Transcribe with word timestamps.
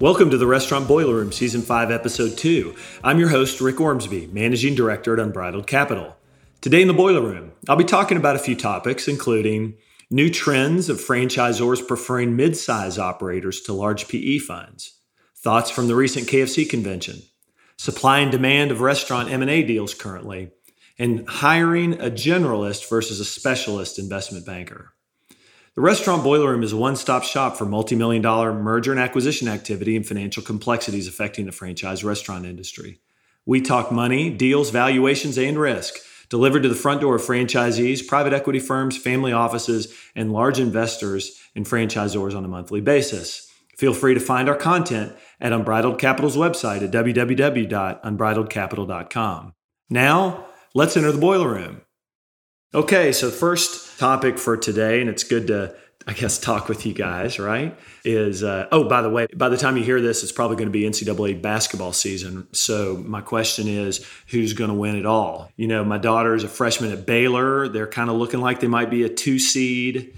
Welcome 0.00 0.30
to 0.30 0.38
the 0.38 0.46
Restaurant 0.46 0.86
Boiler 0.86 1.16
Room, 1.16 1.32
Season 1.32 1.60
5, 1.60 1.90
Episode 1.90 2.38
2. 2.38 2.72
I'm 3.02 3.18
your 3.18 3.30
host, 3.30 3.60
Rick 3.60 3.80
Ormsby, 3.80 4.28
Managing 4.28 4.76
Director 4.76 5.12
at 5.12 5.18
Unbridled 5.18 5.66
Capital. 5.66 6.16
Today 6.60 6.82
in 6.82 6.86
the 6.86 6.94
Boiler 6.94 7.20
Room, 7.20 7.50
I'll 7.68 7.74
be 7.74 7.82
talking 7.82 8.16
about 8.16 8.36
a 8.36 8.38
few 8.38 8.54
topics, 8.54 9.08
including 9.08 9.74
new 10.08 10.30
trends 10.30 10.88
of 10.88 11.00
franchisors 11.00 11.84
preferring 11.84 12.36
mid-size 12.36 12.96
operators 12.96 13.60
to 13.62 13.72
large 13.72 14.06
PE 14.06 14.38
funds, 14.38 15.00
thoughts 15.34 15.68
from 15.68 15.88
the 15.88 15.96
recent 15.96 16.28
KFC 16.28 16.70
convention, 16.70 17.22
supply 17.76 18.20
and 18.20 18.30
demand 18.30 18.70
of 18.70 18.80
restaurant 18.80 19.32
M&A 19.32 19.64
deals 19.64 19.94
currently, 19.94 20.52
and 20.96 21.28
hiring 21.28 21.94
a 21.94 22.08
generalist 22.08 22.88
versus 22.88 23.18
a 23.18 23.24
specialist 23.24 23.98
investment 23.98 24.46
banker. 24.46 24.92
The 25.78 25.84
Restaurant 25.84 26.24
Boiler 26.24 26.50
Room 26.50 26.64
is 26.64 26.72
a 26.72 26.76
one 26.76 26.96
stop 26.96 27.22
shop 27.22 27.56
for 27.56 27.64
multi 27.64 27.94
million 27.94 28.20
dollar 28.20 28.52
merger 28.52 28.90
and 28.90 28.98
acquisition 28.98 29.46
activity 29.46 29.94
and 29.94 30.04
financial 30.04 30.42
complexities 30.42 31.06
affecting 31.06 31.46
the 31.46 31.52
franchise 31.52 32.02
restaurant 32.02 32.46
industry. 32.46 32.98
We 33.46 33.60
talk 33.60 33.92
money, 33.92 34.28
deals, 34.28 34.70
valuations, 34.70 35.38
and 35.38 35.56
risk, 35.56 35.94
delivered 36.30 36.64
to 36.64 36.68
the 36.68 36.74
front 36.74 37.00
door 37.00 37.14
of 37.14 37.22
franchisees, 37.22 38.04
private 38.04 38.32
equity 38.32 38.58
firms, 38.58 38.98
family 38.98 39.30
offices, 39.30 39.94
and 40.16 40.32
large 40.32 40.58
investors 40.58 41.40
and 41.54 41.64
franchisors 41.64 42.36
on 42.36 42.44
a 42.44 42.48
monthly 42.48 42.80
basis. 42.80 43.48
Feel 43.76 43.94
free 43.94 44.14
to 44.14 44.20
find 44.20 44.48
our 44.48 44.56
content 44.56 45.12
at 45.40 45.52
Unbridled 45.52 46.00
Capital's 46.00 46.36
website 46.36 46.82
at 46.82 46.90
www.unbridledcapital.com. 46.90 49.54
Now, 49.90 50.44
let's 50.74 50.96
enter 50.96 51.12
the 51.12 51.20
boiler 51.20 51.50
room. 51.50 51.82
Okay, 52.74 53.12
so 53.12 53.30
first 53.30 53.98
topic 53.98 54.36
for 54.36 54.54
today, 54.54 55.00
and 55.00 55.08
it's 55.08 55.24
good 55.24 55.46
to, 55.46 55.74
I 56.06 56.12
guess, 56.12 56.36
talk 56.38 56.68
with 56.68 56.84
you 56.84 56.92
guys, 56.92 57.38
right? 57.38 57.74
Is, 58.04 58.44
uh, 58.44 58.68
oh, 58.70 58.86
by 58.86 59.00
the 59.00 59.08
way, 59.08 59.26
by 59.34 59.48
the 59.48 59.56
time 59.56 59.78
you 59.78 59.82
hear 59.82 60.02
this, 60.02 60.22
it's 60.22 60.32
probably 60.32 60.58
going 60.58 60.68
to 60.68 60.70
be 60.70 60.82
NCAA 60.82 61.40
basketball 61.40 61.94
season. 61.94 62.46
So 62.52 63.02
my 63.06 63.22
question 63.22 63.68
is, 63.68 64.06
who's 64.26 64.52
going 64.52 64.68
to 64.68 64.76
win 64.76 64.96
it 64.96 65.06
all? 65.06 65.50
You 65.56 65.66
know, 65.66 65.82
my 65.82 65.96
daughter 65.96 66.34
is 66.34 66.44
a 66.44 66.48
freshman 66.48 66.92
at 66.92 67.06
Baylor. 67.06 67.68
They're 67.68 67.86
kind 67.86 68.10
of 68.10 68.16
looking 68.16 68.40
like 68.40 68.60
they 68.60 68.66
might 68.66 68.90
be 68.90 69.02
a 69.02 69.08
two 69.08 69.38
seed. 69.38 70.14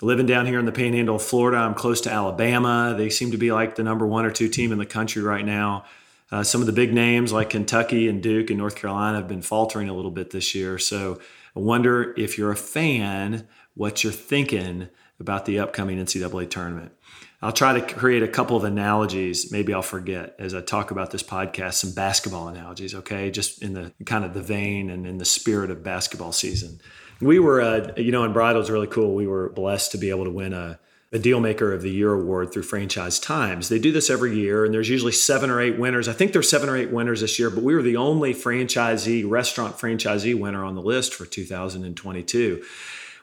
Living 0.00 0.26
down 0.26 0.46
here 0.46 0.58
in 0.58 0.66
the 0.66 0.72
panhandle 0.72 1.14
of 1.14 1.22
Florida, 1.22 1.58
I'm 1.58 1.74
close 1.74 2.00
to 2.00 2.10
Alabama. 2.10 2.96
They 2.98 3.10
seem 3.10 3.30
to 3.30 3.36
be 3.36 3.52
like 3.52 3.76
the 3.76 3.84
number 3.84 4.08
one 4.08 4.24
or 4.24 4.32
two 4.32 4.48
team 4.48 4.72
in 4.72 4.78
the 4.78 4.86
country 4.86 5.22
right 5.22 5.44
now. 5.46 5.84
Uh, 6.32 6.42
some 6.42 6.60
of 6.60 6.66
the 6.66 6.72
big 6.72 6.92
names 6.92 7.30
like 7.30 7.50
Kentucky 7.50 8.08
and 8.08 8.20
Duke 8.20 8.50
and 8.50 8.58
North 8.58 8.74
Carolina 8.74 9.18
have 9.18 9.28
been 9.28 9.42
faltering 9.42 9.88
a 9.88 9.94
little 9.94 10.10
bit 10.10 10.30
this 10.30 10.52
year. 10.52 10.78
So 10.78 11.20
I 11.54 11.60
wonder 11.60 12.14
if 12.16 12.38
you're 12.38 12.50
a 12.50 12.56
fan, 12.56 13.46
what 13.74 14.02
you're 14.02 14.12
thinking 14.12 14.88
about 15.20 15.44
the 15.46 15.58
upcoming 15.58 15.98
NCAA 15.98 16.50
tournament. 16.50 16.92
I'll 17.40 17.52
try 17.52 17.78
to 17.78 17.94
create 17.94 18.22
a 18.22 18.28
couple 18.28 18.56
of 18.56 18.64
analogies. 18.64 19.50
Maybe 19.50 19.74
I'll 19.74 19.82
forget 19.82 20.36
as 20.38 20.54
I 20.54 20.60
talk 20.60 20.92
about 20.92 21.10
this 21.10 21.24
podcast 21.24 21.74
some 21.74 21.92
basketball 21.92 22.48
analogies, 22.48 22.94
okay? 22.94 23.30
Just 23.30 23.62
in 23.62 23.74
the 23.74 23.92
kind 24.06 24.24
of 24.24 24.32
the 24.32 24.42
vein 24.42 24.90
and 24.90 25.06
in 25.06 25.18
the 25.18 25.24
spirit 25.24 25.70
of 25.70 25.82
basketball 25.82 26.32
season. 26.32 26.80
We 27.20 27.40
were, 27.40 27.60
uh, 27.60 27.92
you 27.96 28.12
know, 28.12 28.22
Unbridled 28.22 28.64
is 28.64 28.70
really 28.70 28.86
cool. 28.86 29.14
We 29.14 29.26
were 29.26 29.48
blessed 29.48 29.92
to 29.92 29.98
be 29.98 30.10
able 30.10 30.24
to 30.24 30.30
win 30.30 30.52
a 30.52 30.78
a 31.12 31.18
Dealmaker 31.18 31.74
of 31.74 31.82
the 31.82 31.90
Year 31.90 32.12
award 32.12 32.52
through 32.52 32.62
Franchise 32.62 33.18
Times. 33.18 33.68
They 33.68 33.78
do 33.78 33.92
this 33.92 34.08
every 34.08 34.34
year, 34.34 34.64
and 34.64 34.72
there's 34.72 34.88
usually 34.88 35.12
seven 35.12 35.50
or 35.50 35.60
eight 35.60 35.78
winners. 35.78 36.08
I 36.08 36.14
think 36.14 36.32
there's 36.32 36.48
seven 36.48 36.70
or 36.70 36.76
eight 36.76 36.90
winners 36.90 37.20
this 37.20 37.38
year, 37.38 37.50
but 37.50 37.62
we 37.62 37.74
were 37.74 37.82
the 37.82 37.96
only 37.96 38.32
franchisee, 38.32 39.28
restaurant 39.28 39.76
franchisee 39.76 40.38
winner 40.38 40.64
on 40.64 40.74
the 40.74 40.80
list 40.80 41.14
for 41.14 41.26
2022. 41.26 42.62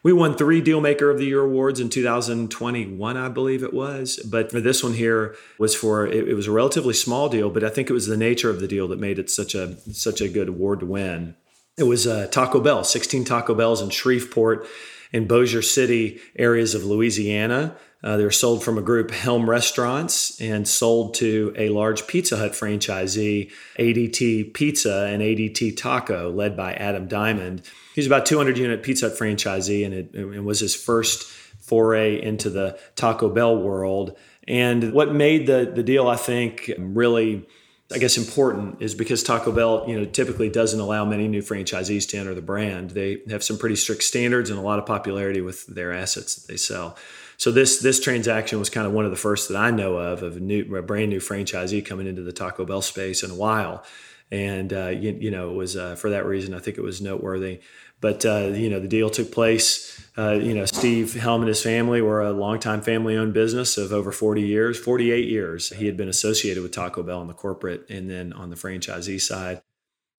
We 0.02 0.14
won 0.14 0.36
three 0.36 0.62
Dealmaker 0.62 1.12
of 1.12 1.18
the 1.18 1.26
Year 1.26 1.42
awards 1.42 1.80
in 1.80 1.90
2021, 1.90 3.18
I 3.18 3.28
believe 3.28 3.64
it 3.64 3.74
was. 3.74 4.20
But 4.20 4.52
for 4.52 4.62
this 4.62 4.84
one 4.84 4.94
here 4.94 5.36
was 5.58 5.76
for 5.76 6.06
it, 6.06 6.28
it 6.30 6.36
was 6.36 6.48
a 6.48 6.52
relatively 6.52 6.94
small 6.94 7.28
deal, 7.28 7.50
but 7.50 7.64
I 7.64 7.70
think 7.70 7.90
it 7.90 7.94
was 7.94 8.08
the 8.08 8.16
nature 8.16 8.50
of 8.50 8.62
the 8.62 8.68
deal 8.68 8.88
that 8.90 9.00
made 9.00 9.20
it 9.20 9.30
such 9.30 9.56
a 9.56 9.76
such 9.92 10.22
a 10.22 10.30
good 10.30 10.48
award 10.48 10.82
to 10.82 10.86
win. 10.86 11.36
It 11.78 11.84
was 11.84 12.08
uh, 12.08 12.28
Taco 12.28 12.62
Bell, 12.62 12.84
16 12.84 13.26
Taco 13.26 13.54
Bells 13.54 13.82
in 13.82 13.90
Shreveport 13.90 14.68
in 15.12 15.28
Bossier 15.28 15.62
City 15.62 16.20
areas 16.36 16.76
of 16.76 16.84
Louisiana. 16.84 17.76
Uh, 18.02 18.16
they 18.16 18.24
were 18.24 18.32
sold 18.32 18.64
from 18.64 18.78
a 18.78 18.82
group, 18.82 19.12
Helm 19.12 19.50
Restaurants, 19.50 20.40
and 20.40 20.66
sold 20.66 21.16
to 21.16 21.54
a 21.58 21.68
large 21.70 22.08
Pizza 22.08 22.38
Hut 22.38 22.54
franchisee, 22.54 23.52
ADT 23.78 24.54
Pizza 24.54 25.08
and 25.08 25.22
ADT 25.22 25.76
Taco, 25.76 26.32
led 26.32 26.56
by 26.56 26.74
Adam 26.74 27.08
Diamond. 27.08 27.62
He's 27.94 28.08
about 28.08 28.26
200 28.26 28.58
unit 28.58 28.84
Pizza 28.84 29.10
Hut 29.10 29.18
franchisee, 29.18 29.86
and 29.86 29.94
it, 29.94 30.16
it 30.16 30.44
was 30.44 30.62
his 30.62 30.76
first 30.76 31.24
foray 31.60 32.22
into 32.22 32.50
the 32.50 32.80
Taco 32.96 33.30
Bell 33.30 33.58
world. 33.58 34.18
And 34.48 34.94
what 34.94 35.14
made 35.14 35.46
the 35.46 35.72
the 35.74 35.84
deal, 35.84 36.08
I 36.08 36.16
think, 36.16 36.72
really 36.78 37.46
I 37.92 37.98
guess 37.98 38.18
important 38.18 38.82
is 38.82 38.94
because 38.94 39.24
Taco 39.24 39.52
Bell, 39.52 39.86
you 39.88 40.00
know, 40.00 40.06
typically 40.06 40.50
doesn't 40.50 40.80
allow 40.80 41.06
many 41.06 41.28
new 41.28 41.42
franchisees 41.42 42.08
to 42.10 42.18
enter 42.18 42.36
the 42.36 42.42
brand. 42.42 42.92
They 42.92 43.18
have 43.30 43.44
some 43.44 43.58
pretty 43.58 43.76
strict 43.76 44.04
standards 44.04 44.52
and 44.52 44.60
a 44.60 44.62
lot 44.62 44.78
of 44.78 44.86
popularity 44.86 45.42
with 45.42 45.66
their 45.66 45.92
assets 45.92 46.36
that 46.36 46.48
they 46.48 46.58
sell. 46.58 46.96
So 47.38 47.52
this 47.52 47.80
this 47.80 48.00
transaction 48.00 48.60
was 48.60 48.70
kind 48.70 48.86
of 48.86 48.94
one 48.94 49.06
of 49.06 49.12
the 49.12 49.18
first 49.18 49.48
that 49.48 49.58
I 49.58 49.72
know 49.72 49.96
of 49.98 50.22
of 50.22 50.38
a 50.38 50.40
new 50.40 50.76
a 50.76 50.84
brand 50.84 51.10
new 51.10 51.20
franchisee 51.20 51.84
coming 51.84 52.06
into 52.06 52.22
the 52.22 52.34
Taco 52.34 52.66
Bell 52.66 52.82
space 52.82 53.24
in 53.24 53.32
a 53.32 53.36
while, 53.36 53.84
and 54.30 54.72
uh, 54.74 54.90
you, 54.90 55.18
you, 55.20 55.32
know 55.32 55.50
it 55.50 55.56
was 55.56 55.78
uh, 55.78 55.96
for 55.96 56.10
that 56.10 56.26
reason 56.26 56.54
I 56.54 56.60
think 56.60 56.78
it 56.78 56.84
was 56.84 57.02
noteworthy. 57.02 57.62
But 58.02 58.26
uh, 58.26 58.52
you 58.54 58.70
know 58.70 58.80
the 58.80 58.88
deal 58.88 59.10
took 59.10 59.32
place 59.32 60.00
uh, 60.20 60.34
you 60.34 60.54
know, 60.54 60.66
Steve 60.66 61.14
Helm 61.14 61.42
and 61.42 61.48
his 61.48 61.64
family 61.64 62.02
were 62.02 62.22
a 62.22 62.34
longtime 62.34 62.82
family 62.82 63.16
owned 63.16 63.34
business 63.34 63.78
of 63.78 63.94
over 63.94 64.12
40 64.12 64.42
years, 64.42 64.78
48 64.78 65.30
years. 65.30 65.70
He 65.70 65.86
had 65.86 65.96
been 65.96 66.10
associated 66.10 66.62
with 66.62 66.74
Taco 66.74 67.04
Bell 67.04 67.20
on 67.20 67.28
the 67.28 67.34
corporate 67.34 67.90
and 67.90 68.10
then 68.10 68.34
on 68.34 68.50
the 68.50 68.58
franchisee 68.58 69.22
side. 69.22 69.62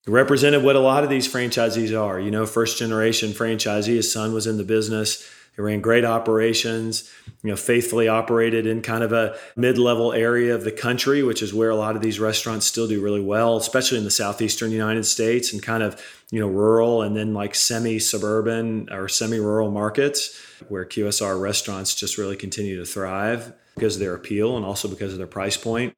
He 0.03 0.09
represented 0.09 0.63
what 0.63 0.75
a 0.75 0.79
lot 0.79 1.03
of 1.03 1.11
these 1.11 1.31
franchisees 1.31 1.95
are. 1.95 2.19
You 2.19 2.31
know, 2.31 2.47
first 2.47 2.79
generation 2.79 3.29
franchisee, 3.29 3.95
his 3.95 4.11
son 4.11 4.33
was 4.33 4.47
in 4.47 4.57
the 4.57 4.63
business. 4.63 5.23
He 5.55 5.61
ran 5.61 5.81
great 5.81 6.05
operations, 6.05 7.09
you 7.43 7.49
know, 7.49 7.57
faithfully 7.57 8.07
operated 8.07 8.65
in 8.65 8.81
kind 8.81 9.03
of 9.03 9.11
a 9.11 9.37
mid-level 9.55 10.13
area 10.13 10.55
of 10.55 10.63
the 10.63 10.71
country, 10.71 11.23
which 11.23 11.41
is 11.41 11.53
where 11.53 11.69
a 11.69 11.75
lot 11.75 11.95
of 11.97 12.01
these 12.01 12.19
restaurants 12.19 12.65
still 12.65 12.87
do 12.87 13.01
really 13.01 13.21
well, 13.21 13.57
especially 13.57 13.97
in 13.97 14.05
the 14.05 14.11
southeastern 14.11 14.71
United 14.71 15.05
States 15.05 15.51
and 15.51 15.61
kind 15.61 15.83
of, 15.83 16.01
you 16.31 16.39
know, 16.39 16.47
rural 16.47 17.01
and 17.01 17.17
then 17.17 17.33
like 17.33 17.53
semi-suburban 17.53 18.87
or 18.91 19.09
semi-rural 19.09 19.71
markets 19.71 20.39
where 20.69 20.85
QSR 20.85 21.39
restaurants 21.39 21.95
just 21.95 22.17
really 22.17 22.37
continue 22.37 22.77
to 22.77 22.85
thrive 22.85 23.53
because 23.75 23.95
of 23.95 23.99
their 23.99 24.15
appeal 24.15 24.55
and 24.55 24.65
also 24.65 24.87
because 24.87 25.11
of 25.11 25.17
their 25.17 25.27
price 25.27 25.57
point. 25.57 25.93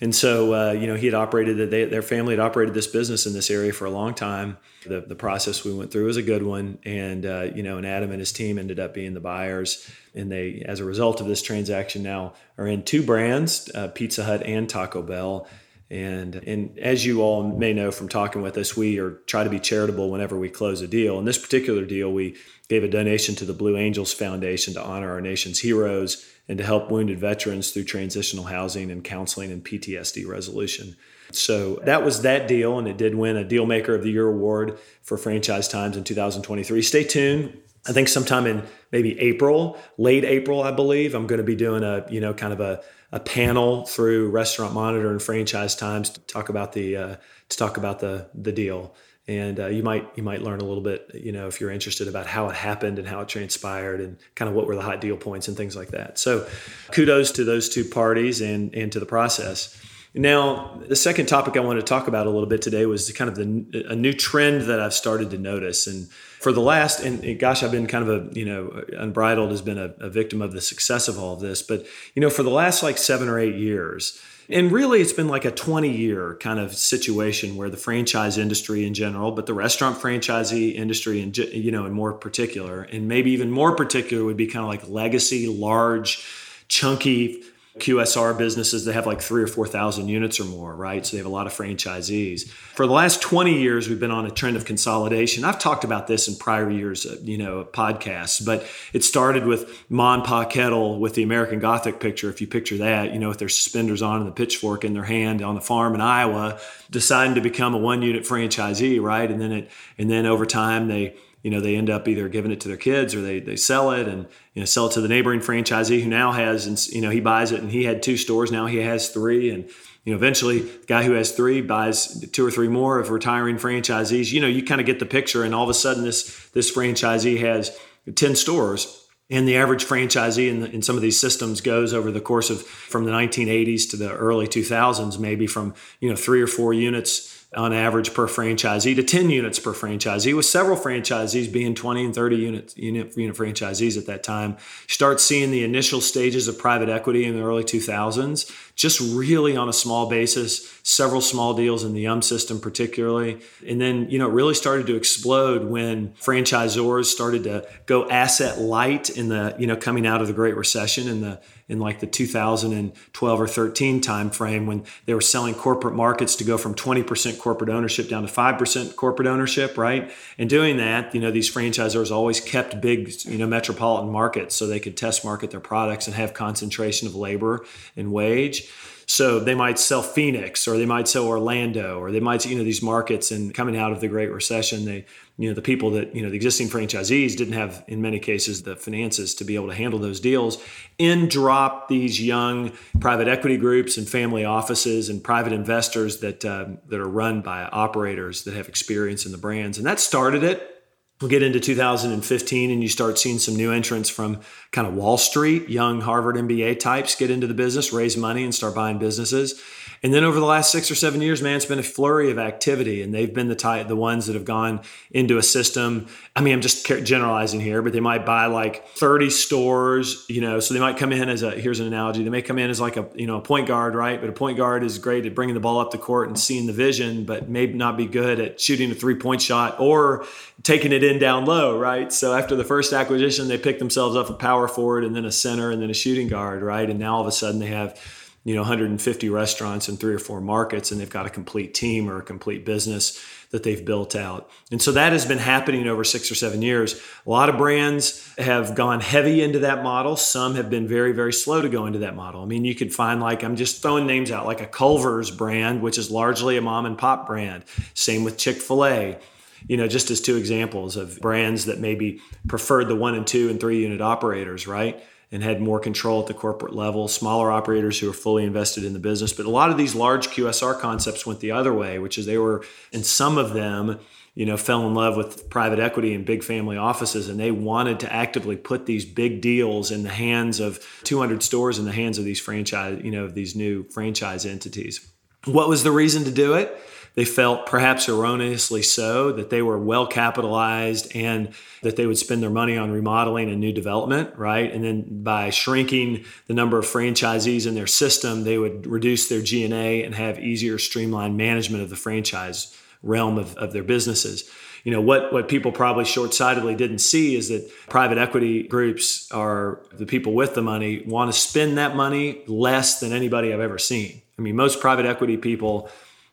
And 0.00 0.12
so, 0.14 0.52
uh, 0.54 0.72
you 0.72 0.88
know, 0.88 0.96
he 0.96 1.06
had 1.06 1.14
operated, 1.14 1.56
that 1.58 1.70
they, 1.70 1.84
their 1.84 2.02
family 2.02 2.32
had 2.32 2.40
operated 2.40 2.74
this 2.74 2.88
business 2.88 3.26
in 3.26 3.32
this 3.32 3.48
area 3.48 3.72
for 3.72 3.84
a 3.84 3.90
long 3.90 4.12
time. 4.12 4.58
The, 4.84 5.00
the 5.00 5.14
process 5.14 5.64
we 5.64 5.72
went 5.72 5.92
through 5.92 6.06
was 6.06 6.16
a 6.16 6.22
good 6.22 6.42
one. 6.42 6.78
And, 6.84 7.24
uh, 7.24 7.48
you 7.54 7.62
know, 7.62 7.76
and 7.78 7.86
Adam 7.86 8.10
and 8.10 8.18
his 8.18 8.32
team 8.32 8.58
ended 8.58 8.80
up 8.80 8.92
being 8.92 9.14
the 9.14 9.20
buyers. 9.20 9.88
And 10.12 10.30
they, 10.32 10.64
as 10.66 10.80
a 10.80 10.84
result 10.84 11.20
of 11.20 11.28
this 11.28 11.42
transaction, 11.42 12.02
now 12.02 12.34
are 12.58 12.66
in 12.66 12.82
two 12.82 13.04
brands, 13.04 13.70
uh, 13.72 13.88
Pizza 13.88 14.24
Hut 14.24 14.42
and 14.42 14.68
Taco 14.68 15.00
Bell. 15.00 15.46
And, 15.94 16.34
and 16.34 16.76
as 16.80 17.06
you 17.06 17.22
all 17.22 17.44
may 17.44 17.72
know 17.72 17.92
from 17.92 18.08
talking 18.08 18.42
with 18.42 18.58
us, 18.58 18.76
we 18.76 18.98
are 18.98 19.12
try 19.26 19.44
to 19.44 19.50
be 19.50 19.60
charitable 19.60 20.10
whenever 20.10 20.36
we 20.36 20.48
close 20.48 20.80
a 20.80 20.88
deal. 20.88 21.20
In 21.20 21.24
this 21.24 21.38
particular 21.38 21.84
deal, 21.84 22.12
we 22.12 22.36
gave 22.68 22.82
a 22.82 22.88
donation 22.88 23.36
to 23.36 23.44
the 23.44 23.52
Blue 23.52 23.76
Angels 23.76 24.12
Foundation 24.12 24.74
to 24.74 24.82
honor 24.82 25.12
our 25.12 25.20
nation's 25.20 25.60
heroes 25.60 26.28
and 26.48 26.58
to 26.58 26.64
help 26.64 26.90
wounded 26.90 27.20
veterans 27.20 27.70
through 27.70 27.84
transitional 27.84 28.46
housing 28.46 28.90
and 28.90 29.04
counseling 29.04 29.52
and 29.52 29.64
PTSD 29.64 30.26
resolution. 30.26 30.96
So 31.30 31.76
that 31.84 32.04
was 32.04 32.22
that 32.22 32.48
deal, 32.48 32.76
and 32.76 32.88
it 32.88 32.96
did 32.96 33.14
win 33.14 33.36
a 33.36 33.44
Deal 33.44 33.64
Maker 33.64 33.94
of 33.94 34.02
the 34.02 34.10
Year 34.10 34.26
award 34.26 34.76
for 35.02 35.16
Franchise 35.16 35.68
Times 35.68 35.96
in 35.96 36.02
2023. 36.02 36.82
Stay 36.82 37.04
tuned. 37.04 37.56
I 37.86 37.92
think 37.92 38.08
sometime 38.08 38.46
in 38.46 38.64
maybe 38.90 39.18
April, 39.20 39.78
late 39.96 40.24
April, 40.24 40.60
I 40.62 40.72
believe, 40.72 41.14
I'm 41.14 41.28
going 41.28 41.38
to 41.38 41.44
be 41.44 41.54
doing 41.54 41.84
a 41.84 42.04
you 42.10 42.20
know 42.20 42.34
kind 42.34 42.52
of 42.52 42.60
a, 42.60 42.82
a 43.14 43.20
panel 43.20 43.86
through 43.86 44.28
Restaurant 44.30 44.74
Monitor 44.74 45.08
and 45.08 45.22
Franchise 45.22 45.76
Times 45.76 46.10
to 46.10 46.20
talk 46.22 46.48
about 46.48 46.72
the 46.72 46.96
uh, 46.96 47.16
to 47.48 47.56
talk 47.56 47.76
about 47.76 48.00
the 48.00 48.28
the 48.34 48.50
deal. 48.50 48.94
And 49.28 49.58
uh, 49.60 49.68
you 49.68 49.84
might 49.84 50.06
you 50.16 50.24
might 50.24 50.42
learn 50.42 50.60
a 50.60 50.64
little 50.64 50.82
bit 50.82 51.12
you 51.14 51.30
know 51.30 51.46
if 51.46 51.60
you're 51.60 51.70
interested 51.70 52.08
about 52.08 52.26
how 52.26 52.48
it 52.48 52.56
happened 52.56 52.98
and 52.98 53.06
how 53.06 53.20
it 53.20 53.28
transpired 53.28 54.00
and 54.00 54.18
kind 54.34 54.48
of 54.48 54.56
what 54.56 54.66
were 54.66 54.74
the 54.74 54.82
hot 54.82 55.00
deal 55.00 55.16
points 55.16 55.46
and 55.46 55.56
things 55.56 55.76
like 55.76 55.92
that. 55.92 56.18
So 56.18 56.46
kudos 56.90 57.30
to 57.32 57.44
those 57.44 57.68
two 57.68 57.84
parties 57.84 58.40
and 58.40 58.74
and 58.74 58.90
to 58.90 58.98
the 58.98 59.06
process 59.06 59.80
now 60.14 60.80
the 60.86 60.96
second 60.96 61.26
topic 61.26 61.56
i 61.56 61.60
wanted 61.60 61.80
to 61.80 61.86
talk 61.86 62.08
about 62.08 62.26
a 62.26 62.30
little 62.30 62.48
bit 62.48 62.62
today 62.62 62.86
was 62.86 63.10
kind 63.12 63.28
of 63.28 63.36
the 63.36 63.86
a 63.88 63.96
new 63.96 64.12
trend 64.12 64.62
that 64.62 64.80
i've 64.80 64.94
started 64.94 65.30
to 65.30 65.38
notice. 65.38 65.86
And 65.86 66.08
for 66.10 66.52
the 66.52 66.60
last 66.60 67.00
and 67.00 67.38
gosh 67.38 67.62
i've 67.62 67.72
been 67.72 67.86
kind 67.86 68.08
of 68.08 68.32
a 68.32 68.38
you 68.38 68.44
know 68.44 68.84
unbridled 68.96 69.50
has 69.50 69.62
been 69.62 69.78
a, 69.78 69.94
a 69.98 70.08
victim 70.08 70.40
of 70.42 70.52
the 70.52 70.60
success 70.60 71.08
of 71.08 71.18
all 71.18 71.34
of 71.34 71.40
this. 71.40 71.62
But 71.62 71.86
you 72.14 72.20
know 72.20 72.30
for 72.30 72.42
the 72.42 72.50
last 72.50 72.82
like 72.82 72.98
seven 72.98 73.28
or 73.28 73.38
eight 73.38 73.56
years 73.56 74.20
and 74.48 74.70
really, 74.70 75.00
it's 75.00 75.12
been 75.12 75.28
like 75.28 75.44
a 75.44 75.50
20 75.50 75.90
year 75.90 76.36
kind 76.40 76.58
of 76.58 76.74
situation 76.74 77.56
where 77.56 77.70
the 77.70 77.76
franchise 77.76 78.36
industry 78.36 78.86
in 78.86 78.92
general, 78.92 79.32
but 79.32 79.46
the 79.46 79.54
restaurant 79.54 79.98
franchisee 79.98 80.74
industry, 80.74 81.22
in, 81.22 81.32
you 81.34 81.72
know, 81.72 81.86
in 81.86 81.92
more 81.92 82.12
particular, 82.12 82.82
and 82.82 83.08
maybe 83.08 83.30
even 83.30 83.50
more 83.50 83.74
particular 83.74 84.24
would 84.24 84.36
be 84.36 84.46
kind 84.46 84.62
of 84.62 84.68
like 84.68 84.86
legacy, 84.88 85.46
large, 85.46 86.26
chunky 86.68 87.42
QSR 87.80 88.38
businesses 88.38 88.84
that 88.84 88.92
have 88.92 89.04
like 89.04 89.20
three 89.20 89.42
or 89.42 89.48
4,000 89.48 90.06
units 90.06 90.38
or 90.38 90.44
more, 90.44 90.76
right? 90.76 91.04
So 91.04 91.12
they 91.12 91.18
have 91.18 91.26
a 91.26 91.30
lot 91.30 91.48
of 91.48 91.52
franchisees. 91.52 92.48
For 92.48 92.86
the 92.86 92.92
last 92.92 93.20
20 93.20 93.60
years, 93.60 93.88
we've 93.88 93.98
been 93.98 94.12
on 94.12 94.26
a 94.26 94.30
trend 94.30 94.56
of 94.56 94.64
consolidation. 94.64 95.44
I've 95.44 95.58
talked 95.58 95.82
about 95.82 96.06
this 96.06 96.28
in 96.28 96.36
prior 96.36 96.70
years, 96.70 97.04
uh, 97.04 97.16
you 97.22 97.36
know, 97.36 97.64
podcasts, 97.64 98.44
but 98.46 98.64
it 98.92 99.02
started 99.02 99.44
with 99.44 99.90
Mon 99.90 100.22
Pa 100.22 100.44
Kettle 100.44 101.00
with 101.00 101.14
the 101.14 101.24
American 101.24 101.58
Gothic 101.58 101.98
picture. 101.98 102.30
If 102.30 102.40
you 102.40 102.46
picture 102.46 102.76
that, 102.78 103.12
you 103.12 103.18
know, 103.18 103.28
with 103.28 103.40
their 103.40 103.48
suspenders 103.48 104.02
on 104.02 104.18
and 104.18 104.28
the 104.28 104.32
pitchfork 104.32 104.84
in 104.84 104.94
their 104.94 105.04
hand 105.04 105.42
on 105.42 105.56
the 105.56 105.60
farm 105.60 105.96
in 105.96 106.00
Iowa, 106.00 106.60
deciding 106.92 107.34
to 107.34 107.40
become 107.40 107.74
a 107.74 107.78
one 107.78 108.02
unit 108.02 108.22
franchisee, 108.22 109.02
right? 109.02 109.28
And 109.28 109.40
then 109.40 109.50
it, 109.50 109.70
and 109.98 110.08
then 110.08 110.26
over 110.26 110.46
time 110.46 110.86
they, 110.86 111.16
you 111.44 111.50
know 111.50 111.60
they 111.60 111.76
end 111.76 111.90
up 111.90 112.08
either 112.08 112.28
giving 112.28 112.50
it 112.50 112.60
to 112.62 112.68
their 112.68 112.76
kids 112.76 113.14
or 113.14 113.20
they, 113.20 113.38
they 113.38 113.54
sell 113.54 113.92
it 113.92 114.08
and 114.08 114.26
you 114.54 114.62
know 114.62 114.64
sell 114.64 114.86
it 114.86 114.92
to 114.92 115.00
the 115.00 115.08
neighboring 115.08 115.40
franchisee 115.40 116.02
who 116.02 116.08
now 116.08 116.32
has 116.32 116.66
and 116.66 116.84
you 116.88 117.02
know 117.02 117.10
he 117.10 117.20
buys 117.20 117.52
it 117.52 117.60
and 117.60 117.70
he 117.70 117.84
had 117.84 118.02
two 118.02 118.16
stores 118.16 118.50
now 118.50 118.66
he 118.66 118.78
has 118.78 119.10
three. 119.10 119.50
And 119.50 119.68
you 120.04 120.12
know 120.12 120.16
eventually 120.16 120.60
the 120.60 120.86
guy 120.86 121.04
who 121.04 121.12
has 121.12 121.32
three 121.32 121.60
buys 121.60 122.26
two 122.30 122.44
or 122.44 122.50
three 122.50 122.68
more 122.68 122.98
of 122.98 123.10
retiring 123.10 123.56
franchisees. 123.56 124.32
You 124.32 124.40
know 124.40 124.48
you 124.48 124.64
kind 124.64 124.80
of 124.80 124.86
get 124.86 124.98
the 124.98 125.06
picture 125.06 125.44
and 125.44 125.54
all 125.54 125.62
of 125.62 125.70
a 125.70 125.74
sudden 125.74 126.02
this 126.02 126.48
this 126.54 126.74
franchisee 126.74 127.38
has 127.40 127.78
10 128.12 128.34
stores 128.34 129.02
and 129.30 129.48
the 129.48 129.56
average 129.56 129.86
franchisee 129.86 130.50
in, 130.50 130.60
the, 130.60 130.70
in 130.70 130.82
some 130.82 130.96
of 130.96 131.02
these 131.02 131.18
systems 131.18 131.62
goes 131.62 131.94
over 131.94 132.10
the 132.10 132.20
course 132.20 132.50
of 132.50 132.62
from 132.62 133.04
the 133.04 133.10
1980s 133.10 133.90
to 133.90 133.96
the 133.96 134.12
early 134.12 134.46
2000s 134.46 135.18
maybe 135.18 135.46
from 135.46 135.74
you 136.00 136.08
know 136.08 136.16
three 136.16 136.40
or 136.40 136.46
four 136.46 136.72
units 136.72 137.33
on 137.56 137.72
average 137.72 138.14
per 138.14 138.26
franchisee 138.26 138.94
to 138.96 139.02
10 139.02 139.30
units 139.30 139.58
per 139.58 139.72
franchisee 139.72 140.34
with 140.34 140.46
several 140.46 140.76
franchisees 140.76 141.52
being 141.52 141.74
20 141.74 142.04
and 142.06 142.14
30 142.14 142.36
unit, 142.36 142.76
unit, 142.76 143.16
unit 143.16 143.36
franchisees 143.36 143.96
at 143.96 144.06
that 144.06 144.22
time. 144.22 144.56
Start 144.86 145.20
seeing 145.20 145.50
the 145.50 145.64
initial 145.64 146.00
stages 146.00 146.48
of 146.48 146.58
private 146.58 146.88
equity 146.88 147.24
in 147.24 147.36
the 147.36 147.42
early 147.42 147.64
2000s 147.64 148.50
just 148.76 149.00
really 149.00 149.56
on 149.56 149.68
a 149.68 149.72
small 149.72 150.08
basis 150.08 150.68
several 150.82 151.20
small 151.20 151.54
deals 151.54 151.84
in 151.84 151.94
the 151.94 152.06
UM 152.06 152.22
system 152.22 152.60
particularly. 152.60 153.40
And 153.66 153.80
then 153.80 154.10
you 154.10 154.18
know 154.18 154.28
it 154.28 154.32
really 154.32 154.54
started 154.54 154.86
to 154.88 154.96
explode 154.96 155.64
when 155.64 156.10
franchisors 156.14 157.06
started 157.06 157.44
to 157.44 157.66
go 157.86 158.08
asset 158.08 158.58
light 158.58 159.10
in 159.10 159.28
the 159.28 159.54
you 159.58 159.66
know 159.66 159.76
coming 159.76 160.06
out 160.06 160.20
of 160.20 160.26
the 160.26 160.32
great 160.32 160.56
recession 160.56 161.08
in 161.08 161.20
the 161.20 161.40
in 161.68 161.78
like 161.78 162.00
the 162.00 162.06
2012 162.06 163.40
or 163.40 163.48
13 163.48 164.00
timeframe 164.02 164.66
when 164.66 164.84
they 165.06 165.14
were 165.14 165.20
selling 165.20 165.54
corporate 165.54 165.94
markets 165.94 166.36
to 166.36 166.44
go 166.44 166.58
from 166.58 166.74
20% 166.74 167.38
corporate 167.38 167.70
ownership 167.70 168.08
down 168.08 168.26
to 168.26 168.32
5% 168.32 168.96
corporate 168.96 169.28
ownership, 169.28 169.78
right? 169.78 170.12
And 170.36 170.50
doing 170.50 170.76
that, 170.76 171.14
you 171.14 171.20
know, 171.20 171.30
these 171.30 171.52
franchisors 171.52 172.10
always 172.10 172.40
kept 172.40 172.80
big, 172.80 173.12
you 173.24 173.38
know, 173.38 173.46
metropolitan 173.46 174.12
markets 174.12 174.54
so 174.54 174.66
they 174.66 174.80
could 174.80 174.96
test 174.96 175.24
market 175.24 175.50
their 175.50 175.60
products 175.60 176.06
and 176.06 176.14
have 176.16 176.34
concentration 176.34 177.08
of 177.08 177.14
labor 177.14 177.64
and 177.96 178.12
wage. 178.12 178.70
So 179.06 179.38
they 179.38 179.54
might 179.54 179.78
sell 179.78 180.02
Phoenix 180.02 180.66
or 180.66 180.78
they 180.78 180.86
might 180.86 181.08
sell 181.08 181.26
Orlando 181.26 181.98
or 181.98 182.10
they 182.10 182.20
might, 182.20 182.46
you 182.46 182.56
know, 182.56 182.64
these 182.64 182.82
markets 182.82 183.30
and 183.30 183.54
coming 183.54 183.76
out 183.76 183.92
of 183.92 184.00
the 184.00 184.08
Great 184.08 184.30
Recession, 184.30 184.84
they, 184.84 185.04
you 185.36 185.48
know, 185.48 185.54
the 185.54 185.62
people 185.62 185.90
that, 185.90 186.14
you 186.14 186.22
know, 186.22 186.30
the 186.30 186.36
existing 186.36 186.68
franchisees 186.68 187.36
didn't 187.36 187.54
have, 187.54 187.84
in 187.88 188.00
many 188.00 188.20
cases, 188.20 188.62
the 188.62 188.76
finances 188.76 189.34
to 189.34 189.44
be 189.44 189.56
able 189.56 189.66
to 189.66 189.74
handle 189.74 189.98
those 189.98 190.20
deals. 190.20 190.62
In 190.96 191.28
drop 191.28 191.88
these 191.88 192.22
young 192.22 192.72
private 193.00 193.26
equity 193.26 193.56
groups 193.56 193.96
and 193.96 194.08
family 194.08 194.44
offices 194.44 195.08
and 195.08 195.22
private 195.22 195.52
investors 195.52 196.18
that, 196.20 196.44
um, 196.44 196.78
that 196.86 197.00
are 197.00 197.08
run 197.08 197.40
by 197.40 197.64
operators 197.64 198.44
that 198.44 198.54
have 198.54 198.68
experience 198.68 199.26
in 199.26 199.32
the 199.32 199.38
brands. 199.38 199.76
And 199.76 199.86
that 199.86 199.98
started 199.98 200.44
it 200.44 200.73
We'll 201.20 201.30
get 201.30 201.44
into 201.44 201.60
2015 201.60 202.70
and 202.70 202.82
you 202.82 202.88
start 202.88 203.18
seeing 203.18 203.38
some 203.38 203.54
new 203.54 203.70
entrants 203.70 204.08
from 204.08 204.40
kind 204.72 204.86
of 204.86 204.94
Wall 204.94 205.16
Street, 205.16 205.68
young 205.68 206.00
Harvard 206.00 206.34
MBA 206.34 206.80
types 206.80 207.14
get 207.14 207.30
into 207.30 207.46
the 207.46 207.54
business, 207.54 207.92
raise 207.92 208.16
money, 208.16 208.42
and 208.42 208.52
start 208.52 208.74
buying 208.74 208.98
businesses. 208.98 209.62
And 210.04 210.12
then 210.12 210.22
over 210.22 210.38
the 210.38 210.44
last 210.44 210.70
six 210.70 210.90
or 210.90 210.94
seven 210.94 211.22
years, 211.22 211.40
man, 211.40 211.56
it's 211.56 211.64
been 211.64 211.78
a 211.78 211.82
flurry 211.82 212.30
of 212.30 212.38
activity, 212.38 213.00
and 213.00 213.14
they've 213.14 213.32
been 213.32 213.48
the 213.48 213.54
type, 213.54 213.88
the 213.88 213.96
ones 213.96 214.26
that 214.26 214.34
have 214.34 214.44
gone 214.44 214.82
into 215.10 215.38
a 215.38 215.42
system. 215.42 216.08
I 216.36 216.42
mean, 216.42 216.52
I'm 216.52 216.60
just 216.60 216.84
generalizing 216.84 217.60
here, 217.60 217.80
but 217.80 217.94
they 217.94 218.00
might 218.00 218.26
buy 218.26 218.44
like 218.46 218.86
30 218.88 219.30
stores, 219.30 220.26
you 220.28 220.42
know. 220.42 220.60
So 220.60 220.74
they 220.74 220.80
might 220.80 220.98
come 220.98 221.10
in 221.12 221.30
as 221.30 221.42
a 221.42 221.52
here's 221.52 221.80
an 221.80 221.86
analogy. 221.86 222.22
They 222.22 222.28
may 222.28 222.42
come 222.42 222.58
in 222.58 222.68
as 222.68 222.82
like 222.82 222.98
a 222.98 223.08
you 223.14 223.26
know 223.26 223.38
a 223.38 223.40
point 223.40 223.66
guard, 223.66 223.94
right? 223.94 224.20
But 224.20 224.28
a 224.28 224.34
point 224.34 224.58
guard 224.58 224.84
is 224.84 224.98
great 224.98 225.24
at 225.24 225.34
bringing 225.34 225.54
the 225.54 225.60
ball 225.60 225.78
up 225.78 225.90
the 225.90 225.96
court 225.96 226.28
and 226.28 226.38
seeing 226.38 226.66
the 226.66 226.74
vision, 226.74 227.24
but 227.24 227.48
maybe 227.48 227.72
not 227.72 227.96
be 227.96 228.04
good 228.04 228.40
at 228.40 228.60
shooting 228.60 228.90
a 228.90 228.94
three 228.94 229.14
point 229.14 229.40
shot 229.40 229.80
or 229.80 230.26
taking 230.62 230.92
it 230.92 231.03
in 231.04 231.18
down 231.18 231.44
low, 231.44 231.78
right? 231.78 232.12
So 232.12 232.34
after 232.34 232.56
the 232.56 232.64
first 232.64 232.92
acquisition, 232.92 233.48
they 233.48 233.58
picked 233.58 233.78
themselves 233.78 234.16
up 234.16 234.30
a 234.30 234.34
power 234.34 234.66
forward 234.66 235.04
and 235.04 235.14
then 235.14 235.24
a 235.24 235.32
center 235.32 235.70
and 235.70 235.80
then 235.80 235.90
a 235.90 235.94
shooting 235.94 236.28
guard, 236.28 236.62
right? 236.62 236.88
And 236.88 236.98
now 236.98 237.16
all 237.16 237.20
of 237.20 237.26
a 237.26 237.32
sudden 237.32 237.60
they 237.60 237.66
have 237.66 237.98
you 238.44 238.54
know 238.54 238.60
150 238.60 239.30
restaurants 239.30 239.88
in 239.88 239.96
three 239.96 240.14
or 240.14 240.18
four 240.18 240.40
markets 240.40 240.92
and 240.92 241.00
they've 241.00 241.10
got 241.10 241.26
a 241.26 241.30
complete 241.30 241.74
team 241.74 242.10
or 242.10 242.18
a 242.18 242.22
complete 242.22 242.64
business 242.64 243.24
that 243.50 243.62
they've 243.62 243.84
built 243.84 244.16
out. 244.16 244.50
And 244.70 244.82
so 244.82 244.92
that 244.92 245.12
has 245.12 245.24
been 245.24 245.38
happening 245.38 245.86
over 245.86 246.02
six 246.04 246.30
or 246.30 246.34
seven 246.34 246.60
years. 246.60 247.00
A 247.24 247.30
lot 247.30 247.48
of 247.48 247.56
brands 247.56 248.28
have 248.36 248.74
gone 248.74 249.00
heavy 249.00 249.42
into 249.42 249.60
that 249.60 249.82
model. 249.82 250.16
Some 250.16 250.56
have 250.56 250.68
been 250.68 250.86
very 250.86 251.12
very 251.12 251.32
slow 251.32 251.62
to 251.62 251.68
go 251.68 251.86
into 251.86 252.00
that 252.00 252.14
model. 252.14 252.42
I 252.42 252.46
mean 252.46 252.64
you 252.64 252.74
could 252.74 252.94
find 252.94 253.20
like 253.20 253.42
i'm 253.42 253.56
just 253.56 253.80
throwing 253.82 254.06
names 254.06 254.30
out 254.30 254.46
like 254.46 254.60
a 254.60 254.66
culver's 254.66 255.30
brand 255.30 255.82
which 255.82 255.98
is 255.98 256.10
largely 256.10 256.56
a 256.56 256.62
mom 256.62 256.86
and 256.86 256.98
pop 256.98 257.26
brand. 257.26 257.64
Same 257.94 258.24
with 258.24 258.36
chick-fil-a 258.36 259.18
you 259.66 259.76
know, 259.76 259.88
just 259.88 260.10
as 260.10 260.20
two 260.20 260.36
examples 260.36 260.96
of 260.96 261.20
brands 261.20 261.66
that 261.66 261.78
maybe 261.78 262.20
preferred 262.48 262.88
the 262.88 262.96
one 262.96 263.14
and 263.14 263.26
two 263.26 263.48
and 263.50 263.60
three 263.60 263.82
unit 263.82 264.00
operators, 264.00 264.66
right? 264.66 265.02
and 265.34 265.42
had 265.42 265.60
more 265.60 265.80
control 265.80 266.20
at 266.20 266.28
the 266.28 266.34
corporate 266.34 266.76
level, 266.76 267.08
smaller 267.08 267.50
operators 267.50 267.98
who 267.98 268.08
are 268.08 268.14
fully 268.14 268.44
invested 268.44 268.84
in 268.84 268.92
the 268.92 269.00
business. 269.00 269.32
But 269.32 269.46
a 269.46 269.50
lot 269.50 269.68
of 269.68 269.76
these 269.76 269.92
large 269.92 270.28
QSR 270.28 270.78
concepts 270.78 271.26
went 271.26 271.40
the 271.40 271.50
other 271.50 271.74
way, 271.74 271.98
which 271.98 272.18
is 272.18 272.24
they 272.24 272.38
were, 272.38 272.64
and 272.92 273.04
some 273.04 273.36
of 273.36 273.52
them, 273.52 273.98
you 274.36 274.46
know, 274.46 274.56
fell 274.56 274.86
in 274.86 274.94
love 274.94 275.16
with 275.16 275.50
private 275.50 275.80
equity 275.80 276.14
and 276.14 276.24
big 276.24 276.44
family 276.44 276.76
offices, 276.76 277.28
and 277.28 277.40
they 277.40 277.50
wanted 277.50 277.98
to 278.00 278.12
actively 278.12 278.56
put 278.56 278.86
these 278.86 279.04
big 279.04 279.40
deals 279.40 279.90
in 279.90 280.04
the 280.04 280.08
hands 280.08 280.60
of 280.60 280.78
200 281.02 281.42
stores 281.42 281.80
in 281.80 281.84
the 281.84 281.92
hands 281.92 282.16
of 282.16 282.24
these 282.24 282.38
franchise, 282.38 283.00
you 283.02 283.10
know, 283.10 283.26
these 283.26 283.56
new 283.56 283.82
franchise 283.90 284.46
entities. 284.46 285.04
What 285.46 285.68
was 285.68 285.82
the 285.82 285.90
reason 285.90 286.22
to 286.24 286.30
do 286.30 286.54
it? 286.54 286.80
They 287.14 287.24
felt, 287.24 287.66
perhaps 287.66 288.08
erroneously 288.08 288.82
so, 288.82 289.30
that 289.32 289.50
they 289.50 289.62
were 289.62 289.78
well 289.78 290.06
capitalized 290.06 291.14
and 291.14 291.50
that 291.82 291.94
they 291.96 292.06
would 292.06 292.18
spend 292.18 292.42
their 292.42 292.50
money 292.50 292.76
on 292.76 292.90
remodeling 292.90 293.50
and 293.50 293.60
new 293.60 293.72
development, 293.72 294.36
right? 294.36 294.72
And 294.72 294.82
then 294.82 295.22
by 295.22 295.50
shrinking 295.50 296.24
the 296.48 296.54
number 296.54 296.78
of 296.78 296.86
franchisees 296.86 297.66
in 297.66 297.74
their 297.74 297.86
system, 297.86 298.42
they 298.42 298.58
would 298.58 298.86
reduce 298.86 299.28
their 299.28 299.42
G&A 299.42 300.02
and 300.02 300.14
have 300.14 300.40
easier 300.40 300.78
streamlined 300.78 301.36
management 301.36 301.84
of 301.84 301.90
the 301.90 301.96
franchise 301.96 302.76
realm 303.02 303.38
of, 303.38 303.56
of 303.58 303.72
their 303.72 303.84
businesses 303.84 304.50
you 304.84 304.92
know 304.92 305.00
what 305.00 305.32
what 305.32 305.48
people 305.48 305.72
probably 305.72 306.04
short-sightedly 306.04 306.74
didn't 306.74 306.98
see 306.98 307.34
is 307.34 307.48
that 307.48 307.68
private 307.88 308.18
equity 308.18 308.62
groups 308.62 309.30
are 309.32 309.80
the 309.92 310.06
people 310.06 310.34
with 310.34 310.54
the 310.54 310.62
money 310.62 311.02
want 311.06 311.32
to 311.32 311.38
spend 311.38 311.78
that 311.78 311.96
money 311.96 312.42
less 312.46 313.00
than 313.00 313.12
anybody 313.12 313.52
I've 313.52 313.60
ever 313.60 313.78
seen. 313.78 314.20
I 314.38 314.42
mean, 314.42 314.56
most 314.56 314.80
private 314.80 315.06
equity 315.06 315.36
people 315.36 315.88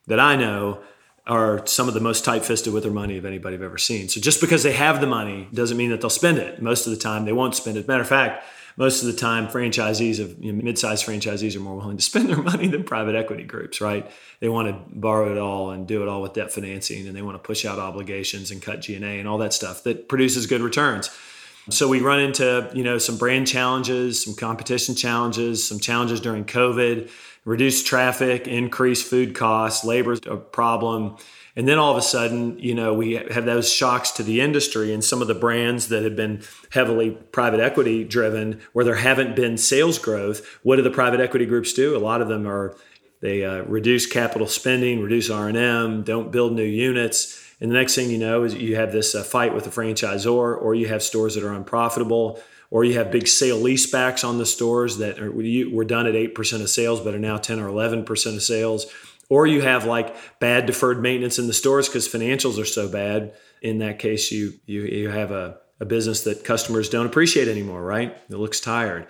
that 0.06 0.20
I 0.20 0.36
know 0.36 0.80
are 1.26 1.64
some 1.66 1.86
of 1.86 1.94
the 1.94 2.00
most 2.00 2.24
tight-fisted 2.24 2.72
with 2.72 2.82
their 2.82 2.92
money 2.92 3.16
of 3.16 3.24
anybody 3.24 3.54
I've 3.54 3.62
ever 3.62 3.78
seen. 3.78 4.08
So 4.08 4.20
just 4.20 4.40
because 4.40 4.64
they 4.64 4.72
have 4.72 5.00
the 5.00 5.06
money 5.06 5.48
doesn't 5.54 5.76
mean 5.76 5.90
that 5.90 6.00
they'll 6.00 6.10
spend 6.10 6.38
it. 6.38 6.60
Most 6.60 6.86
of 6.86 6.92
the 6.92 6.98
time, 6.98 7.24
they 7.24 7.32
won't 7.32 7.54
spend 7.54 7.76
it. 7.76 7.86
Matter 7.86 8.02
of 8.02 8.08
fact, 8.08 8.44
most 8.76 9.02
of 9.02 9.06
the 9.06 9.12
time, 9.12 9.46
franchisees 9.46 10.18
of 10.18 10.42
you 10.42 10.52
know, 10.52 10.62
mid-sized 10.62 11.06
franchisees 11.06 11.54
are 11.54 11.60
more 11.60 11.76
willing 11.76 11.96
to 11.96 12.02
spend 12.10 12.28
their 12.28 12.42
money 12.42 12.66
than 12.68 12.84
private 12.84 13.14
equity 13.14 13.44
groups. 13.44 13.80
Right? 13.80 14.10
They 14.40 14.48
want 14.48 14.68
to 14.68 14.98
borrow 14.98 15.30
it 15.30 15.38
all 15.38 15.70
and 15.70 15.86
do 15.86 16.02
it 16.02 16.08
all 16.08 16.22
with 16.22 16.32
debt 16.32 16.52
financing, 16.52 17.06
and 17.06 17.16
they 17.16 17.22
want 17.22 17.36
to 17.36 17.46
push 17.46 17.64
out 17.64 17.78
obligations 17.78 18.50
and 18.50 18.60
cut 18.60 18.80
G 18.80 18.96
and 18.96 19.04
A 19.04 19.18
and 19.20 19.28
all 19.28 19.38
that 19.38 19.52
stuff 19.52 19.84
that 19.84 20.08
produces 20.08 20.46
good 20.46 20.60
returns. 20.60 21.10
So 21.70 21.86
we 21.86 22.00
run 22.00 22.18
into 22.18 22.68
you 22.74 22.82
know 22.82 22.98
some 22.98 23.16
brand 23.16 23.46
challenges, 23.46 24.22
some 24.24 24.34
competition 24.34 24.94
challenges, 24.94 25.66
some 25.66 25.78
challenges 25.78 26.20
during 26.20 26.44
COVID 26.44 27.10
reduce 27.44 27.82
traffic, 27.82 28.46
increase 28.46 29.02
food 29.02 29.34
costs, 29.34 29.84
labor's 29.84 30.20
a 30.26 30.36
problem. 30.36 31.16
And 31.54 31.68
then 31.68 31.78
all 31.78 31.92
of 31.92 31.98
a 31.98 32.02
sudden, 32.02 32.58
you 32.58 32.74
know, 32.74 32.94
we 32.94 33.14
have 33.14 33.44
those 33.44 33.70
shocks 33.70 34.10
to 34.12 34.22
the 34.22 34.40
industry 34.40 34.94
and 34.94 35.04
some 35.04 35.20
of 35.20 35.28
the 35.28 35.34
brands 35.34 35.88
that 35.88 36.02
have 36.02 36.16
been 36.16 36.42
heavily 36.70 37.10
private 37.10 37.60
equity 37.60 38.04
driven, 38.04 38.60
where 38.72 38.84
there 38.84 38.94
haven't 38.94 39.36
been 39.36 39.58
sales 39.58 39.98
growth. 39.98 40.46
What 40.62 40.76
do 40.76 40.82
the 40.82 40.90
private 40.90 41.20
equity 41.20 41.44
groups 41.44 41.72
do? 41.72 41.96
A 41.96 41.98
lot 41.98 42.22
of 42.22 42.28
them 42.28 42.46
are 42.46 42.74
they 43.20 43.44
uh, 43.44 43.62
reduce 43.62 44.06
capital 44.06 44.48
spending, 44.48 45.00
reduce 45.00 45.30
R 45.30 45.48
and 45.48 45.56
M, 45.56 46.02
don't 46.02 46.32
build 46.32 46.54
new 46.54 46.64
units, 46.64 47.40
and 47.60 47.70
the 47.70 47.76
next 47.76 47.94
thing 47.94 48.10
you 48.10 48.18
know 48.18 48.42
is 48.42 48.54
you 48.54 48.74
have 48.74 48.90
this 48.90 49.14
uh, 49.14 49.22
fight 49.22 49.54
with 49.54 49.62
the 49.62 49.70
franchisor, 49.70 50.60
or 50.60 50.74
you 50.74 50.88
have 50.88 51.02
stores 51.02 51.36
that 51.36 51.44
are 51.44 51.52
unprofitable 51.52 52.40
or 52.72 52.84
you 52.84 52.94
have 52.94 53.12
big 53.12 53.28
sale 53.28 53.60
leasebacks 53.60 54.26
on 54.26 54.38
the 54.38 54.46
stores 54.46 54.96
that 54.96 55.20
are, 55.20 55.30
were 55.30 55.84
done 55.84 56.06
at 56.06 56.14
8% 56.14 56.62
of 56.62 56.70
sales 56.70 57.00
but 57.00 57.14
are 57.14 57.18
now 57.18 57.36
10 57.36 57.60
or 57.60 57.68
11% 57.68 58.34
of 58.34 58.42
sales. 58.42 58.86
Or 59.28 59.46
you 59.46 59.60
have 59.60 59.84
like 59.84 60.16
bad 60.40 60.64
deferred 60.64 61.02
maintenance 61.02 61.38
in 61.38 61.46
the 61.46 61.52
stores 61.52 61.86
because 61.86 62.08
financials 62.08 62.60
are 62.60 62.64
so 62.64 62.88
bad. 62.88 63.34
In 63.60 63.78
that 63.78 63.98
case 63.98 64.32
you 64.32 64.54
you, 64.64 64.82
you 64.84 65.10
have 65.10 65.30
a, 65.30 65.58
a 65.80 65.84
business 65.84 66.24
that 66.24 66.44
customers 66.44 66.88
don't 66.88 67.06
appreciate 67.06 67.46
anymore 67.46 67.82
right? 67.82 68.16
It 68.30 68.36
looks 68.36 68.58
tired. 68.58 69.06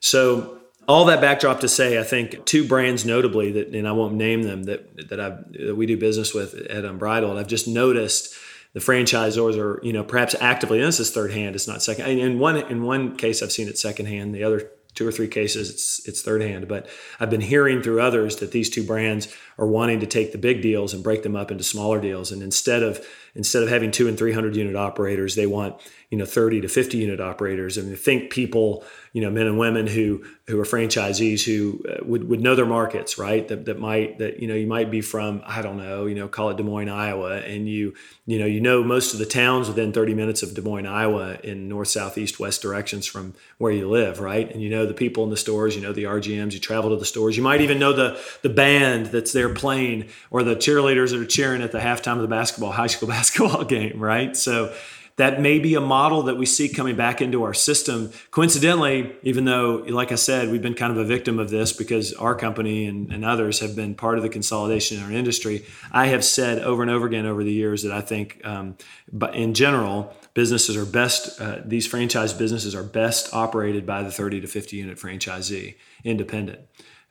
So 0.00 0.60
all 0.86 1.06
that 1.06 1.22
backdrop 1.22 1.60
to 1.60 1.68
say, 1.68 1.98
I 1.98 2.04
think 2.04 2.44
two 2.44 2.68
brands 2.68 3.06
notably 3.06 3.52
that, 3.52 3.68
and 3.68 3.88
I 3.88 3.92
won't 3.92 4.14
name 4.14 4.42
them 4.42 4.64
that 4.64 5.08
that 5.08 5.20
I 5.20 5.30
that 5.64 5.74
we 5.74 5.86
do 5.86 5.96
business 5.96 6.34
with 6.34 6.54
at 6.54 6.84
Unbridled. 6.84 7.38
I've 7.38 7.48
just 7.48 7.66
noticed 7.66 8.34
the 8.76 8.82
franchisors 8.82 9.58
are, 9.58 9.80
you 9.82 9.94
know, 9.94 10.04
perhaps 10.04 10.34
actively. 10.38 10.76
And 10.80 10.86
this 10.86 11.00
is 11.00 11.10
third 11.10 11.32
hand; 11.32 11.54
it's 11.54 11.66
not 11.66 11.82
second. 11.82 12.10
In 12.10 12.38
one 12.38 12.58
in 12.58 12.82
one 12.82 13.16
case, 13.16 13.42
I've 13.42 13.50
seen 13.50 13.68
it 13.68 13.78
second 13.78 14.04
hand. 14.04 14.34
The 14.34 14.44
other 14.44 14.70
two 14.94 15.08
or 15.08 15.10
three 15.10 15.28
cases, 15.28 15.70
it's 15.70 16.06
it's 16.06 16.20
third 16.20 16.42
hand. 16.42 16.68
But 16.68 16.86
I've 17.18 17.30
been 17.30 17.40
hearing 17.40 17.80
through 17.80 18.02
others 18.02 18.36
that 18.36 18.52
these 18.52 18.68
two 18.68 18.84
brands 18.84 19.34
are 19.56 19.66
wanting 19.66 20.00
to 20.00 20.06
take 20.06 20.32
the 20.32 20.36
big 20.36 20.60
deals 20.60 20.92
and 20.92 21.02
break 21.02 21.22
them 21.22 21.34
up 21.34 21.50
into 21.50 21.64
smaller 21.64 22.02
deals. 22.02 22.30
And 22.30 22.42
instead 22.42 22.82
of 22.82 23.02
instead 23.36 23.62
of 23.62 23.68
having 23.68 23.90
two 23.90 24.08
and 24.08 24.18
three 24.18 24.32
hundred 24.32 24.56
unit 24.56 24.76
operators, 24.76 25.34
they 25.34 25.46
want 25.46 25.80
you 26.10 26.18
know 26.18 26.24
30 26.24 26.60
to 26.62 26.68
50 26.68 26.98
unit 26.98 27.20
operators. 27.20 27.76
And 27.76 27.96
think 27.98 28.30
people 28.30 28.84
you 29.12 29.22
know 29.22 29.30
men 29.30 29.46
and 29.46 29.58
women 29.58 29.86
who 29.86 30.22
who 30.46 30.60
are 30.60 30.64
franchisees 30.64 31.42
who 31.44 31.82
uh, 31.88 32.04
would, 32.04 32.28
would 32.28 32.40
know 32.40 32.54
their 32.54 32.66
markets 32.66 33.18
right? 33.18 33.48
That, 33.48 33.64
that 33.64 33.78
might 33.80 34.18
that 34.18 34.40
you 34.40 34.46
know 34.46 34.54
you 34.54 34.66
might 34.66 34.90
be 34.90 35.00
from 35.00 35.42
i 35.46 35.62
don't 35.62 35.78
know 35.78 36.06
you 36.06 36.14
know 36.14 36.28
call 36.28 36.50
it 36.50 36.56
des 36.56 36.62
moines 36.62 36.90
iowa 36.90 37.38
and 37.38 37.68
you 37.68 37.94
you 38.26 38.38
know 38.38 38.46
you 38.46 38.60
know 38.60 38.84
most 38.84 39.12
of 39.12 39.18
the 39.18 39.26
towns 39.26 39.68
within 39.68 39.92
30 39.92 40.14
minutes 40.14 40.42
of 40.42 40.54
des 40.54 40.60
moines 40.60 40.86
iowa 40.86 41.38
in 41.42 41.68
north 41.68 41.88
south 41.88 42.18
east 42.18 42.38
west 42.38 42.62
directions 42.62 43.06
from 43.06 43.34
where 43.58 43.72
you 43.72 43.88
live 43.88 44.20
right? 44.20 44.52
And 44.52 44.62
you 44.62 44.70
know 44.70 44.86
the 44.86 44.94
people 44.94 45.24
in 45.24 45.30
the 45.30 45.36
stores 45.36 45.74
you 45.74 45.82
know 45.82 45.92
the 45.92 46.04
rgms 46.04 46.52
you 46.52 46.60
travel 46.60 46.90
to 46.90 46.96
the 46.96 47.06
stores. 47.06 47.36
You 47.36 47.42
might 47.42 47.62
even 47.62 47.78
know 47.78 47.92
the 47.92 48.20
the 48.42 48.50
band 48.50 49.06
that's 49.06 49.32
there 49.32 49.52
playing 49.52 50.08
or 50.30 50.42
the 50.42 50.56
cheerleaders 50.56 51.10
that 51.10 51.20
are 51.20 51.26
cheering 51.26 51.62
at 51.62 51.72
the 51.72 51.78
halftime 51.78 52.16
of 52.16 52.22
the 52.22 52.28
basketball 52.28 52.72
high 52.72 52.86
school 52.86 53.08
basketball 53.16 53.25
game 53.68 53.98
right 54.00 54.36
so 54.36 54.74
that 55.16 55.40
may 55.40 55.58
be 55.58 55.74
a 55.74 55.80
model 55.80 56.24
that 56.24 56.36
we 56.36 56.44
see 56.44 56.68
coming 56.68 56.94
back 56.94 57.22
into 57.22 57.42
our 57.42 57.54
system. 57.54 58.10
Coincidentally, 58.30 59.16
even 59.22 59.46
though, 59.46 59.82
like 59.88 60.12
I 60.12 60.16
said, 60.16 60.50
we've 60.50 60.60
been 60.60 60.74
kind 60.74 60.92
of 60.92 60.98
a 60.98 61.04
victim 61.04 61.38
of 61.38 61.48
this 61.48 61.72
because 61.72 62.12
our 62.12 62.34
company 62.34 62.86
and, 62.86 63.10
and 63.10 63.24
others 63.24 63.60
have 63.60 63.74
been 63.74 63.94
part 63.94 64.18
of 64.18 64.22
the 64.22 64.28
consolidation 64.28 64.98
in 64.98 65.02
our 65.02 65.10
industry, 65.10 65.64
I 65.90 66.08
have 66.08 66.22
said 66.22 66.58
over 66.58 66.82
and 66.82 66.90
over 66.90 67.06
again 67.06 67.24
over 67.24 67.42
the 67.42 67.52
years 67.52 67.82
that 67.82 67.92
I 67.92 68.02
think, 68.02 68.42
um, 68.44 68.76
but 69.10 69.34
in 69.34 69.54
general, 69.54 70.14
businesses 70.34 70.76
are 70.76 70.84
best, 70.84 71.40
uh, 71.40 71.60
these 71.64 71.86
franchise 71.86 72.34
businesses 72.34 72.74
are 72.74 72.82
best 72.82 73.32
operated 73.32 73.86
by 73.86 74.02
the 74.02 74.10
30 74.10 74.42
to 74.42 74.46
50 74.46 74.76
unit 74.76 74.98
franchisee, 74.98 75.76
independent. 76.04 76.60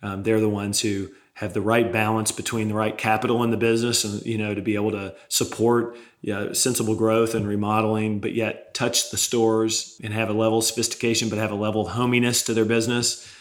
Um, 0.04 0.22
they're 0.22 0.40
the 0.40 0.48
ones 0.48 0.82
who 0.82 1.10
have 1.36 1.54
the 1.54 1.62
right 1.62 1.92
balance 1.92 2.32
between 2.32 2.70
the 2.70 2.74
right 2.74 2.98
capital 2.98 3.44
in 3.44 3.52
the 3.52 3.58
business 3.58 4.04
and 4.04 4.26
you 4.26 4.38
know 4.38 4.56
to 4.56 4.62
be 4.62 4.76
able 4.76 4.92
to 4.92 5.14
support 5.28 5.98
you 6.22 6.34
know, 6.34 6.54
sensible 6.54 6.96
growth 6.96 7.36
and 7.36 7.48
remodeling 7.48 8.20
but 8.20 8.34
yet 8.34 8.74
touch 8.74 9.12
the 9.12 9.18
stores 9.18 10.00
and 10.04 10.14
have 10.14 10.30
a 10.30 10.34
level 10.34 10.60
of 10.60 10.64
sophistication 10.64 11.30
but 11.30 11.38
have 11.38 11.52
a 11.52 11.56
level 11.56 11.82
of 11.86 11.94
hominess 11.94 12.42
to 12.44 12.54
their 12.54 12.66
business. 12.66 13.32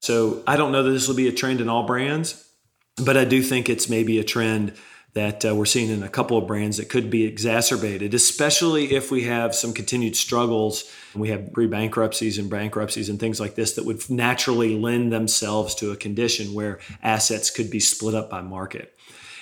So 0.00 0.42
i 0.46 0.56
don't 0.56 0.72
know 0.72 0.82
that 0.82 0.90
this 0.90 1.08
will 1.08 1.14
be 1.14 1.28
a 1.28 1.32
trend 1.32 1.60
in 1.60 1.68
all 1.68 1.86
brands 1.86 2.44
but 3.02 3.16
i 3.16 3.24
do 3.24 3.42
think 3.42 3.68
it's 3.68 3.88
maybe 3.88 4.18
a 4.18 4.24
trend 4.24 4.74
that 5.14 5.44
uh, 5.44 5.54
we're 5.54 5.64
seeing 5.64 5.90
in 5.90 6.02
a 6.02 6.08
couple 6.08 6.36
of 6.36 6.46
brands 6.46 6.76
that 6.76 6.88
could 6.88 7.08
be 7.08 7.24
exacerbated, 7.24 8.14
especially 8.14 8.94
if 8.94 9.10
we 9.10 9.24
have 9.24 9.54
some 9.54 9.72
continued 9.72 10.16
struggles 10.16 10.90
and 11.12 11.22
we 11.22 11.28
have 11.28 11.52
pre 11.52 11.66
bankruptcies 11.66 12.38
and 12.38 12.50
bankruptcies 12.50 13.08
and 13.08 13.18
things 13.18 13.40
like 13.40 13.54
this 13.54 13.74
that 13.74 13.84
would 13.84 14.08
naturally 14.10 14.76
lend 14.76 15.12
themselves 15.12 15.74
to 15.76 15.92
a 15.92 15.96
condition 15.96 16.52
where 16.52 16.78
assets 17.02 17.50
could 17.50 17.70
be 17.70 17.80
split 17.80 18.14
up 18.14 18.28
by 18.28 18.40
market. 18.40 18.90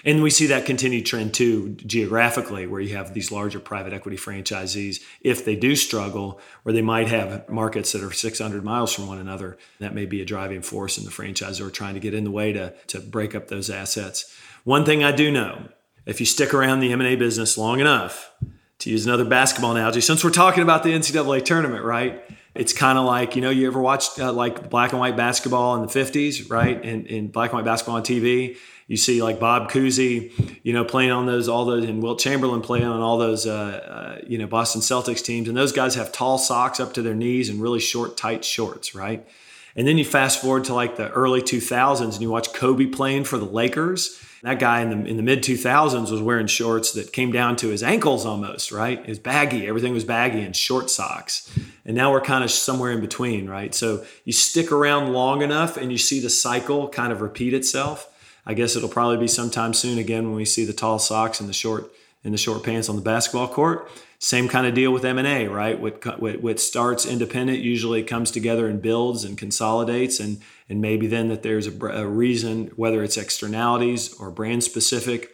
And 0.04 0.22
we 0.22 0.30
see 0.30 0.46
that 0.46 0.66
continued 0.66 1.06
trend 1.06 1.32
too 1.32 1.70
geographically, 1.70 2.66
where 2.66 2.80
you 2.80 2.96
have 2.96 3.14
these 3.14 3.30
larger 3.30 3.60
private 3.60 3.92
equity 3.92 4.16
franchisees. 4.16 5.00
If 5.20 5.44
they 5.44 5.54
do 5.54 5.76
struggle, 5.76 6.40
where 6.64 6.72
they 6.72 6.82
might 6.82 7.08
have 7.08 7.48
markets 7.48 7.92
that 7.92 8.02
are 8.02 8.12
600 8.12 8.64
miles 8.64 8.92
from 8.92 9.06
one 9.06 9.18
another, 9.18 9.58
that 9.78 9.94
may 9.94 10.06
be 10.06 10.20
a 10.20 10.24
driving 10.24 10.62
force 10.62 10.98
in 10.98 11.04
the 11.04 11.10
franchise 11.10 11.60
franchisor 11.60 11.72
trying 11.72 11.94
to 11.94 12.00
get 12.00 12.14
in 12.14 12.24
the 12.24 12.30
way 12.30 12.52
to, 12.52 12.74
to 12.88 13.00
break 13.00 13.34
up 13.34 13.48
those 13.48 13.70
assets. 13.70 14.36
One 14.64 14.84
thing 14.84 15.02
I 15.02 15.10
do 15.10 15.30
know, 15.30 15.68
if 16.06 16.20
you 16.20 16.26
stick 16.26 16.54
around 16.54 16.80
the 16.80 16.92
M&A 16.92 17.16
business 17.16 17.58
long 17.58 17.80
enough, 17.80 18.32
to 18.78 18.90
use 18.90 19.06
another 19.06 19.24
basketball 19.24 19.72
analogy, 19.72 20.00
since 20.00 20.24
we're 20.24 20.30
talking 20.30 20.62
about 20.62 20.82
the 20.82 20.90
NCAA 20.90 21.44
tournament, 21.44 21.84
right? 21.84 22.22
It's 22.54 22.72
kind 22.72 22.98
of 22.98 23.04
like, 23.04 23.36
you 23.36 23.42
know, 23.42 23.50
you 23.50 23.66
ever 23.66 23.80
watched 23.80 24.18
uh, 24.18 24.32
like 24.32 24.70
black 24.70 24.90
and 24.90 25.00
white 25.00 25.16
basketball 25.16 25.76
in 25.76 25.82
the 25.82 25.86
50s, 25.86 26.50
right? 26.50 26.84
And 26.84 27.32
black 27.32 27.50
and 27.50 27.58
white 27.58 27.64
basketball 27.64 27.96
on 27.96 28.02
TV, 28.02 28.56
you 28.88 28.96
see 28.96 29.22
like 29.22 29.40
Bob 29.40 29.70
Cousy, 29.70 30.32
you 30.62 30.72
know, 30.72 30.84
playing 30.84 31.12
on 31.12 31.26
those, 31.26 31.48
all 31.48 31.64
those, 31.64 31.84
and 31.84 32.02
Wilt 32.02 32.18
Chamberlain 32.18 32.60
playing 32.60 32.84
on 32.84 33.00
all 33.00 33.18
those, 33.18 33.46
uh, 33.46 34.18
uh, 34.20 34.24
you 34.26 34.36
know, 34.36 34.46
Boston 34.46 34.80
Celtics 34.80 35.24
teams. 35.24 35.48
And 35.48 35.56
those 35.56 35.72
guys 35.72 35.94
have 35.94 36.12
tall 36.12 36.36
socks 36.36 36.78
up 36.78 36.92
to 36.94 37.02
their 37.02 37.14
knees 37.14 37.48
and 37.48 37.62
really 37.62 37.80
short, 37.80 38.16
tight 38.16 38.44
shorts, 38.44 38.94
right? 38.94 39.26
And 39.74 39.86
then 39.88 39.96
you 39.96 40.04
fast 40.04 40.42
forward 40.42 40.64
to 40.64 40.74
like 40.74 40.96
the 40.96 41.08
early 41.10 41.40
2000s 41.40 42.02
and 42.02 42.20
you 42.20 42.30
watch 42.30 42.52
Kobe 42.52 42.86
playing 42.86 43.24
for 43.24 43.38
the 43.38 43.46
Lakers 43.46 44.20
that 44.42 44.58
guy 44.58 44.80
in 44.80 44.90
the 44.90 45.08
in 45.08 45.16
the 45.16 45.22
mid 45.22 45.42
2000s 45.42 46.10
was 46.10 46.20
wearing 46.20 46.48
shorts 46.48 46.92
that 46.92 47.12
came 47.12 47.30
down 47.30 47.56
to 47.56 47.68
his 47.68 47.82
ankles 47.82 48.26
almost, 48.26 48.72
right? 48.72 48.98
It 48.98 49.08
was 49.08 49.18
baggy. 49.18 49.66
Everything 49.68 49.92
was 49.92 50.04
baggy 50.04 50.40
and 50.40 50.54
short 50.54 50.90
socks. 50.90 51.48
And 51.84 51.96
now 51.96 52.10
we're 52.10 52.20
kind 52.20 52.42
of 52.42 52.50
somewhere 52.50 52.90
in 52.90 53.00
between, 53.00 53.48
right? 53.48 53.74
So 53.74 54.04
you 54.24 54.32
stick 54.32 54.72
around 54.72 55.12
long 55.12 55.42
enough 55.42 55.76
and 55.76 55.92
you 55.92 55.98
see 55.98 56.20
the 56.20 56.30
cycle 56.30 56.88
kind 56.88 57.12
of 57.12 57.20
repeat 57.20 57.54
itself. 57.54 58.08
I 58.44 58.54
guess 58.54 58.74
it'll 58.74 58.88
probably 58.88 59.18
be 59.18 59.28
sometime 59.28 59.72
soon 59.72 59.98
again 59.98 60.26
when 60.26 60.34
we 60.34 60.44
see 60.44 60.64
the 60.64 60.72
tall 60.72 60.98
socks 60.98 61.38
and 61.38 61.48
the 61.48 61.54
short 61.54 61.92
and 62.24 62.32
the 62.32 62.38
short 62.38 62.62
pants 62.62 62.88
on 62.88 62.96
the 62.96 63.02
basketball 63.02 63.48
court. 63.48 63.90
Same 64.18 64.48
kind 64.48 64.66
of 64.66 64.74
deal 64.74 64.92
with 64.92 65.04
M&A, 65.04 65.48
right? 65.48 65.80
What, 65.80 66.20
what, 66.20 66.40
what 66.40 66.60
starts 66.60 67.04
independent 67.04 67.58
usually 67.58 68.04
comes 68.04 68.30
together 68.30 68.68
and 68.68 68.80
builds 68.80 69.24
and 69.24 69.36
consolidates 69.36 70.20
and, 70.20 70.40
and 70.68 70.80
maybe 70.80 71.08
then 71.08 71.28
that 71.28 71.42
there's 71.42 71.66
a, 71.66 71.86
a 71.88 72.06
reason, 72.06 72.70
whether 72.76 73.02
it's 73.02 73.16
externalities 73.16 74.14
or 74.14 74.30
brand 74.30 74.62
specific, 74.62 75.32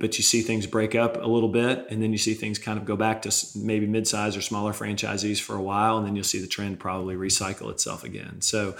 but 0.00 0.16
you 0.16 0.24
see 0.24 0.40
things 0.40 0.66
break 0.66 0.94
up 0.94 1.22
a 1.22 1.26
little 1.26 1.48
bit 1.48 1.86
and 1.90 2.02
then 2.02 2.10
you 2.10 2.18
see 2.18 2.34
things 2.34 2.58
kind 2.58 2.78
of 2.78 2.84
go 2.84 2.96
back 2.96 3.22
to 3.22 3.46
maybe 3.54 3.86
mid-size 3.86 4.36
or 4.36 4.40
smaller 4.40 4.72
franchisees 4.72 5.40
for 5.40 5.54
a 5.54 5.62
while 5.62 5.98
and 5.98 6.06
then 6.06 6.16
you'll 6.16 6.24
see 6.24 6.40
the 6.40 6.46
trend 6.46 6.80
probably 6.80 7.14
recycle 7.14 7.70
itself 7.70 8.02
again 8.02 8.40
so 8.40 8.74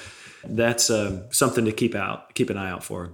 that's 0.44 0.90
uh, 0.90 1.22
something 1.30 1.66
to 1.66 1.72
keep 1.72 1.94
out 1.94 2.34
keep 2.34 2.50
an 2.50 2.56
eye 2.56 2.70
out 2.70 2.82
for 2.82 3.12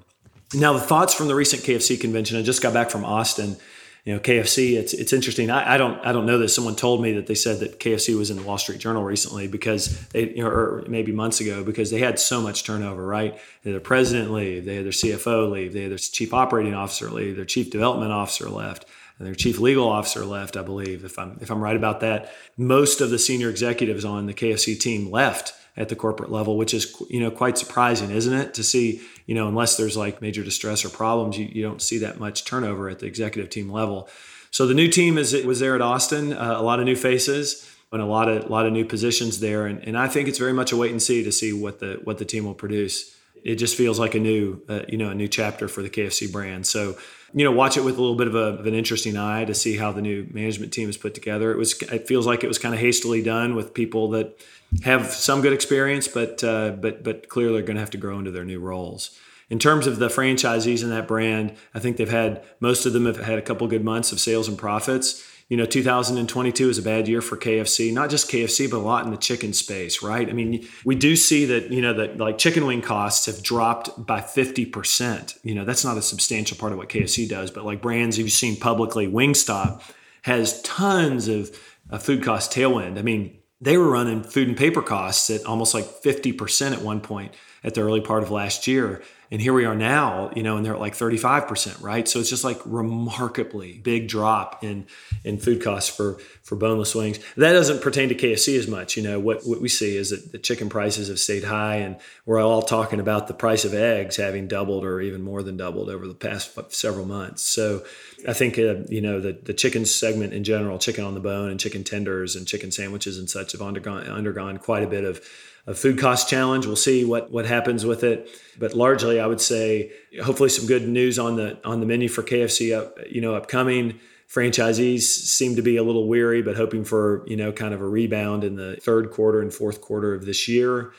now 0.54 0.72
the 0.72 0.80
thoughts 0.80 1.12
from 1.12 1.26
the 1.26 1.34
recent 1.34 1.62
kfc 1.62 2.00
convention 2.00 2.38
i 2.38 2.42
just 2.42 2.62
got 2.62 2.72
back 2.72 2.88
from 2.88 3.04
austin 3.04 3.56
you 4.06 4.14
know 4.14 4.20
KFC. 4.20 4.78
It's 4.78 4.94
it's 4.94 5.12
interesting. 5.12 5.50
I, 5.50 5.74
I, 5.74 5.76
don't 5.76 5.98
I 6.06 6.12
don't 6.12 6.26
know 6.26 6.38
this. 6.38 6.54
Someone 6.54 6.76
told 6.76 7.02
me 7.02 7.12
that 7.14 7.26
they 7.26 7.34
said 7.34 7.58
that 7.58 7.80
KFC 7.80 8.16
was 8.16 8.30
in 8.30 8.36
the 8.36 8.42
Wall 8.44 8.56
Street 8.56 8.78
Journal 8.78 9.02
recently 9.02 9.48
because 9.48 9.98
they 10.08 10.30
you 10.30 10.44
know, 10.44 10.48
or 10.48 10.84
maybe 10.88 11.10
months 11.10 11.40
ago 11.40 11.64
because 11.64 11.90
they 11.90 11.98
had 11.98 12.18
so 12.20 12.40
much 12.40 12.62
turnover. 12.62 13.04
Right, 13.04 13.36
they 13.64 13.72
their 13.72 13.80
president 13.80 14.32
leave, 14.32 14.64
they 14.64 14.76
had 14.76 14.84
their 14.84 14.92
CFO 14.92 15.50
leave, 15.50 15.72
they 15.72 15.82
had 15.82 15.90
their 15.90 15.98
chief 15.98 16.32
operating 16.32 16.72
officer 16.72 17.10
leave, 17.10 17.34
their 17.34 17.44
chief 17.44 17.70
development 17.70 18.12
officer 18.12 18.48
left. 18.48 18.86
And 19.18 19.26
their 19.26 19.34
chief 19.34 19.58
legal 19.58 19.88
officer 19.88 20.26
left, 20.26 20.58
I 20.58 20.62
believe, 20.62 21.02
if 21.02 21.18
I'm 21.18 21.38
if 21.40 21.50
I'm 21.50 21.62
right 21.62 21.74
about 21.74 22.00
that. 22.00 22.30
Most 22.56 23.00
of 23.00 23.10
the 23.10 23.18
senior 23.18 23.48
executives 23.50 24.04
on 24.04 24.26
the 24.26 24.34
KFC 24.34 24.78
team 24.78 25.10
left 25.10 25.54
at 25.76 25.88
the 25.88 25.96
corporate 25.96 26.30
level, 26.30 26.56
which 26.56 26.72
is 26.72 26.94
you 27.08 27.20
know 27.20 27.30
quite 27.30 27.58
surprising, 27.58 28.10
isn't 28.10 28.32
it? 28.32 28.54
To 28.54 28.62
see 28.62 29.00
you 29.26 29.34
know 29.34 29.48
unless 29.48 29.76
there's 29.76 29.96
like 29.96 30.22
major 30.22 30.42
distress 30.42 30.84
or 30.84 30.88
problems, 30.88 31.38
you, 31.38 31.46
you 31.46 31.62
don't 31.62 31.82
see 31.82 31.98
that 31.98 32.18
much 32.18 32.44
turnover 32.44 32.88
at 32.88 32.98
the 33.00 33.06
executive 33.06 33.50
team 33.50 33.70
level. 33.70 34.08
So 34.50 34.66
the 34.66 34.74
new 34.74 34.88
team 34.88 35.18
is 35.18 35.34
was 35.44 35.60
there 35.60 35.74
at 35.74 35.82
Austin, 35.82 36.32
uh, 36.32 36.54
a 36.56 36.62
lot 36.62 36.78
of 36.78 36.86
new 36.86 36.96
faces 36.96 37.70
and 37.92 38.02
a 38.02 38.06
lot 38.06 38.28
of 38.28 38.44
a 38.44 38.48
lot 38.48 38.66
of 38.66 38.72
new 38.72 38.84
positions 38.84 39.40
there, 39.40 39.66
and, 39.66 39.80
and 39.86 39.96
I 39.96 40.08
think 40.08 40.28
it's 40.28 40.38
very 40.38 40.52
much 40.52 40.72
a 40.72 40.76
wait 40.76 40.90
and 40.90 41.02
see 41.02 41.22
to 41.24 41.32
see 41.32 41.52
what 41.52 41.80
the 41.80 42.00
what 42.04 42.18
the 42.18 42.24
team 42.24 42.44
will 42.44 42.54
produce. 42.54 43.14
It 43.44 43.56
just 43.56 43.76
feels 43.76 43.98
like 43.98 44.14
a 44.14 44.18
new 44.18 44.62
uh, 44.68 44.82
you 44.88 44.98
know 44.98 45.10
a 45.10 45.14
new 45.14 45.28
chapter 45.28 45.68
for 45.68 45.82
the 45.82 45.90
KFC 45.90 46.30
brand. 46.30 46.66
So 46.66 46.96
you 47.36 47.44
know 47.44 47.52
watch 47.52 47.76
it 47.76 47.84
with 47.84 47.98
a 47.98 48.00
little 48.00 48.16
bit 48.16 48.28
of, 48.28 48.34
a, 48.34 48.58
of, 48.58 48.66
an 48.66 48.72
interesting 48.72 49.14
eye 49.14 49.44
to 49.44 49.54
see 49.54 49.76
how 49.76 49.92
the 49.92 50.00
new 50.00 50.26
management 50.32 50.72
team 50.72 50.88
is 50.88 50.96
put 50.96 51.14
together. 51.14 51.52
It 51.52 51.58
was 51.58 51.80
it 51.82 52.08
feels 52.08 52.26
like 52.26 52.42
it 52.42 52.48
was 52.48 52.58
kind 52.58 52.74
of 52.74 52.80
hastily 52.80 53.22
done 53.22 53.54
with 53.54 53.74
people 53.74 54.08
that 54.10 54.40
have 54.84 55.12
some 55.12 55.42
good 55.42 55.52
experience, 55.52 56.08
but 56.08 56.42
uh, 56.42 56.70
but 56.70 57.04
but 57.04 57.28
clearly 57.28 57.58
are 57.58 57.62
going 57.62 57.76
to 57.76 57.80
have 57.80 57.90
to 57.90 57.98
grow 57.98 58.18
into 58.18 58.30
their 58.30 58.46
new 58.46 58.58
roles. 58.58 59.18
In 59.50 59.58
terms 59.58 59.86
of 59.86 59.98
the 59.98 60.08
franchisees 60.08 60.82
in 60.82 60.88
that 60.88 61.06
brand, 61.06 61.54
I 61.74 61.78
think 61.78 61.98
they've 61.98 62.08
had 62.08 62.42
most 62.58 62.86
of 62.86 62.94
them 62.94 63.04
have 63.04 63.18
had 63.18 63.38
a 63.38 63.42
couple 63.42 63.68
good 63.68 63.84
months 63.84 64.12
of 64.12 64.18
sales 64.18 64.48
and 64.48 64.56
profits. 64.56 65.22
You 65.48 65.56
know, 65.56 65.64
2022 65.64 66.68
is 66.68 66.78
a 66.78 66.82
bad 66.82 67.06
year 67.06 67.22
for 67.22 67.36
KFC, 67.36 67.92
not 67.92 68.10
just 68.10 68.28
KFC, 68.28 68.68
but 68.68 68.78
a 68.78 68.80
lot 68.80 69.04
in 69.04 69.12
the 69.12 69.16
chicken 69.16 69.52
space, 69.52 70.02
right? 70.02 70.28
I 70.28 70.32
mean, 70.32 70.66
we 70.84 70.96
do 70.96 71.14
see 71.14 71.44
that, 71.44 71.70
you 71.70 71.80
know, 71.80 71.92
that 71.94 72.18
like 72.18 72.36
chicken 72.36 72.66
wing 72.66 72.82
costs 72.82 73.26
have 73.26 73.44
dropped 73.44 74.04
by 74.04 74.20
50%. 74.20 75.38
You 75.44 75.54
know, 75.54 75.64
that's 75.64 75.84
not 75.84 75.96
a 75.96 76.02
substantial 76.02 76.56
part 76.56 76.72
of 76.72 76.78
what 76.78 76.88
KFC 76.88 77.28
does, 77.28 77.52
but 77.52 77.64
like 77.64 77.80
brands 77.80 78.18
you've 78.18 78.32
seen 78.32 78.56
publicly, 78.56 79.06
Wingstop 79.06 79.82
has 80.22 80.60
tons 80.62 81.28
of 81.28 81.56
uh, 81.90 81.98
food 81.98 82.24
cost 82.24 82.52
tailwind. 82.52 82.98
I 82.98 83.02
mean, 83.02 83.38
they 83.60 83.78
were 83.78 83.88
running 83.88 84.24
food 84.24 84.48
and 84.48 84.56
paper 84.56 84.82
costs 84.82 85.30
at 85.30 85.44
almost 85.44 85.74
like 85.74 85.84
50% 85.84 86.72
at 86.72 86.82
one 86.82 87.00
point 87.00 87.32
at 87.64 87.74
the 87.74 87.82
early 87.82 88.00
part 88.00 88.22
of 88.22 88.30
last 88.30 88.66
year. 88.66 89.02
And 89.30 89.40
here 89.40 89.52
we 89.52 89.64
are 89.64 89.74
now, 89.74 90.30
you 90.36 90.42
know, 90.44 90.56
and 90.56 90.64
they're 90.64 90.74
at 90.74 90.80
like 90.80 90.94
35%, 90.94 91.82
right? 91.82 92.06
So 92.06 92.20
it's 92.20 92.30
just 92.30 92.44
like 92.44 92.60
remarkably 92.64 93.78
big 93.78 94.06
drop 94.08 94.62
in 94.62 94.86
in 95.24 95.38
food 95.38 95.62
costs 95.62 95.94
for 95.94 96.18
for 96.42 96.54
boneless 96.54 96.94
wings. 96.94 97.18
That 97.36 97.52
doesn't 97.52 97.82
pertain 97.82 98.08
to 98.10 98.14
KFC 98.14 98.56
as 98.56 98.68
much. 98.68 98.96
You 98.96 99.02
know, 99.02 99.18
what, 99.18 99.44
what 99.44 99.60
we 99.60 99.68
see 99.68 99.96
is 99.96 100.10
that 100.10 100.30
the 100.30 100.38
chicken 100.38 100.68
prices 100.68 101.08
have 101.08 101.18
stayed 101.18 101.42
high, 101.42 101.76
and 101.76 101.96
we're 102.24 102.40
all 102.40 102.62
talking 102.62 103.00
about 103.00 103.26
the 103.26 103.34
price 103.34 103.64
of 103.64 103.74
eggs 103.74 104.16
having 104.16 104.46
doubled 104.46 104.84
or 104.84 105.00
even 105.00 105.22
more 105.22 105.42
than 105.42 105.56
doubled 105.56 105.90
over 105.90 106.06
the 106.06 106.14
past 106.14 106.56
several 106.72 107.04
months. 107.04 107.42
So 107.42 107.84
I 108.28 108.32
think, 108.32 108.58
uh, 108.58 108.76
you 108.88 109.00
know, 109.00 109.20
the, 109.20 109.32
the 109.32 109.54
chicken 109.54 109.86
segment 109.86 110.34
in 110.34 110.44
general, 110.44 110.78
chicken 110.78 111.04
on 111.04 111.14
the 111.14 111.20
bone 111.20 111.50
and 111.50 111.58
chicken 111.58 111.82
tenders 111.82 112.36
and 112.36 112.46
chicken 112.46 112.70
sandwiches 112.70 113.18
and 113.18 113.28
such 113.28 113.52
have 113.52 113.62
undergone, 113.62 114.06
undergone 114.06 114.58
quite 114.58 114.84
a 114.84 114.88
bit 114.88 115.02
of 115.02 115.20
a 115.66 115.74
food 115.74 115.98
cost 115.98 116.28
challenge. 116.28 116.66
We'll 116.66 116.76
see 116.76 117.04
what 117.04 117.30
what 117.30 117.46
happens 117.46 117.84
with 117.84 118.04
it, 118.04 118.28
but 118.58 118.74
largely, 118.74 119.20
I 119.20 119.26
would 119.26 119.40
say, 119.40 119.92
hopefully, 120.22 120.48
some 120.48 120.66
good 120.66 120.88
news 120.88 121.18
on 121.18 121.36
the 121.36 121.58
on 121.64 121.80
the 121.80 121.86
menu 121.86 122.08
for 122.08 122.22
KFC. 122.22 122.76
Up, 122.76 122.96
you 123.10 123.20
know, 123.20 123.34
upcoming 123.34 123.98
franchisees 124.32 125.02
seem 125.02 125.56
to 125.56 125.62
be 125.62 125.76
a 125.76 125.82
little 125.82 126.08
weary, 126.08 126.42
but 126.42 126.56
hoping 126.56 126.84
for 126.84 127.24
you 127.26 127.36
know 127.36 127.52
kind 127.52 127.74
of 127.74 127.80
a 127.80 127.88
rebound 127.88 128.44
in 128.44 128.56
the 128.56 128.76
third 128.76 129.10
quarter 129.10 129.40
and 129.40 129.52
fourth 129.52 129.80
quarter 129.80 130.14
of 130.14 130.24
this 130.24 130.48
year. 130.48 130.92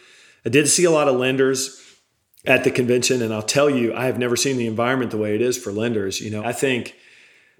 I 0.46 0.50
did 0.50 0.68
see 0.68 0.84
a 0.84 0.92
lot 0.92 1.08
of 1.08 1.16
lenders 1.16 1.82
at 2.46 2.64
the 2.64 2.72
convention, 2.72 3.22
and 3.22 3.34
I'll 3.34 3.42
tell 3.42 3.70
you, 3.70 3.94
I 3.94 4.06
have 4.06 4.18
never 4.18 4.36
seen 4.36 4.58
the 4.58 4.68
environment 4.68 5.12
the 5.12 5.18
way 5.18 5.36
it 5.36 5.42
is 5.42 5.58
for 5.58 5.72
lenders. 5.72 6.22
You 6.22 6.32
know, 6.32 6.44
I 6.44 6.54
think 6.54 6.96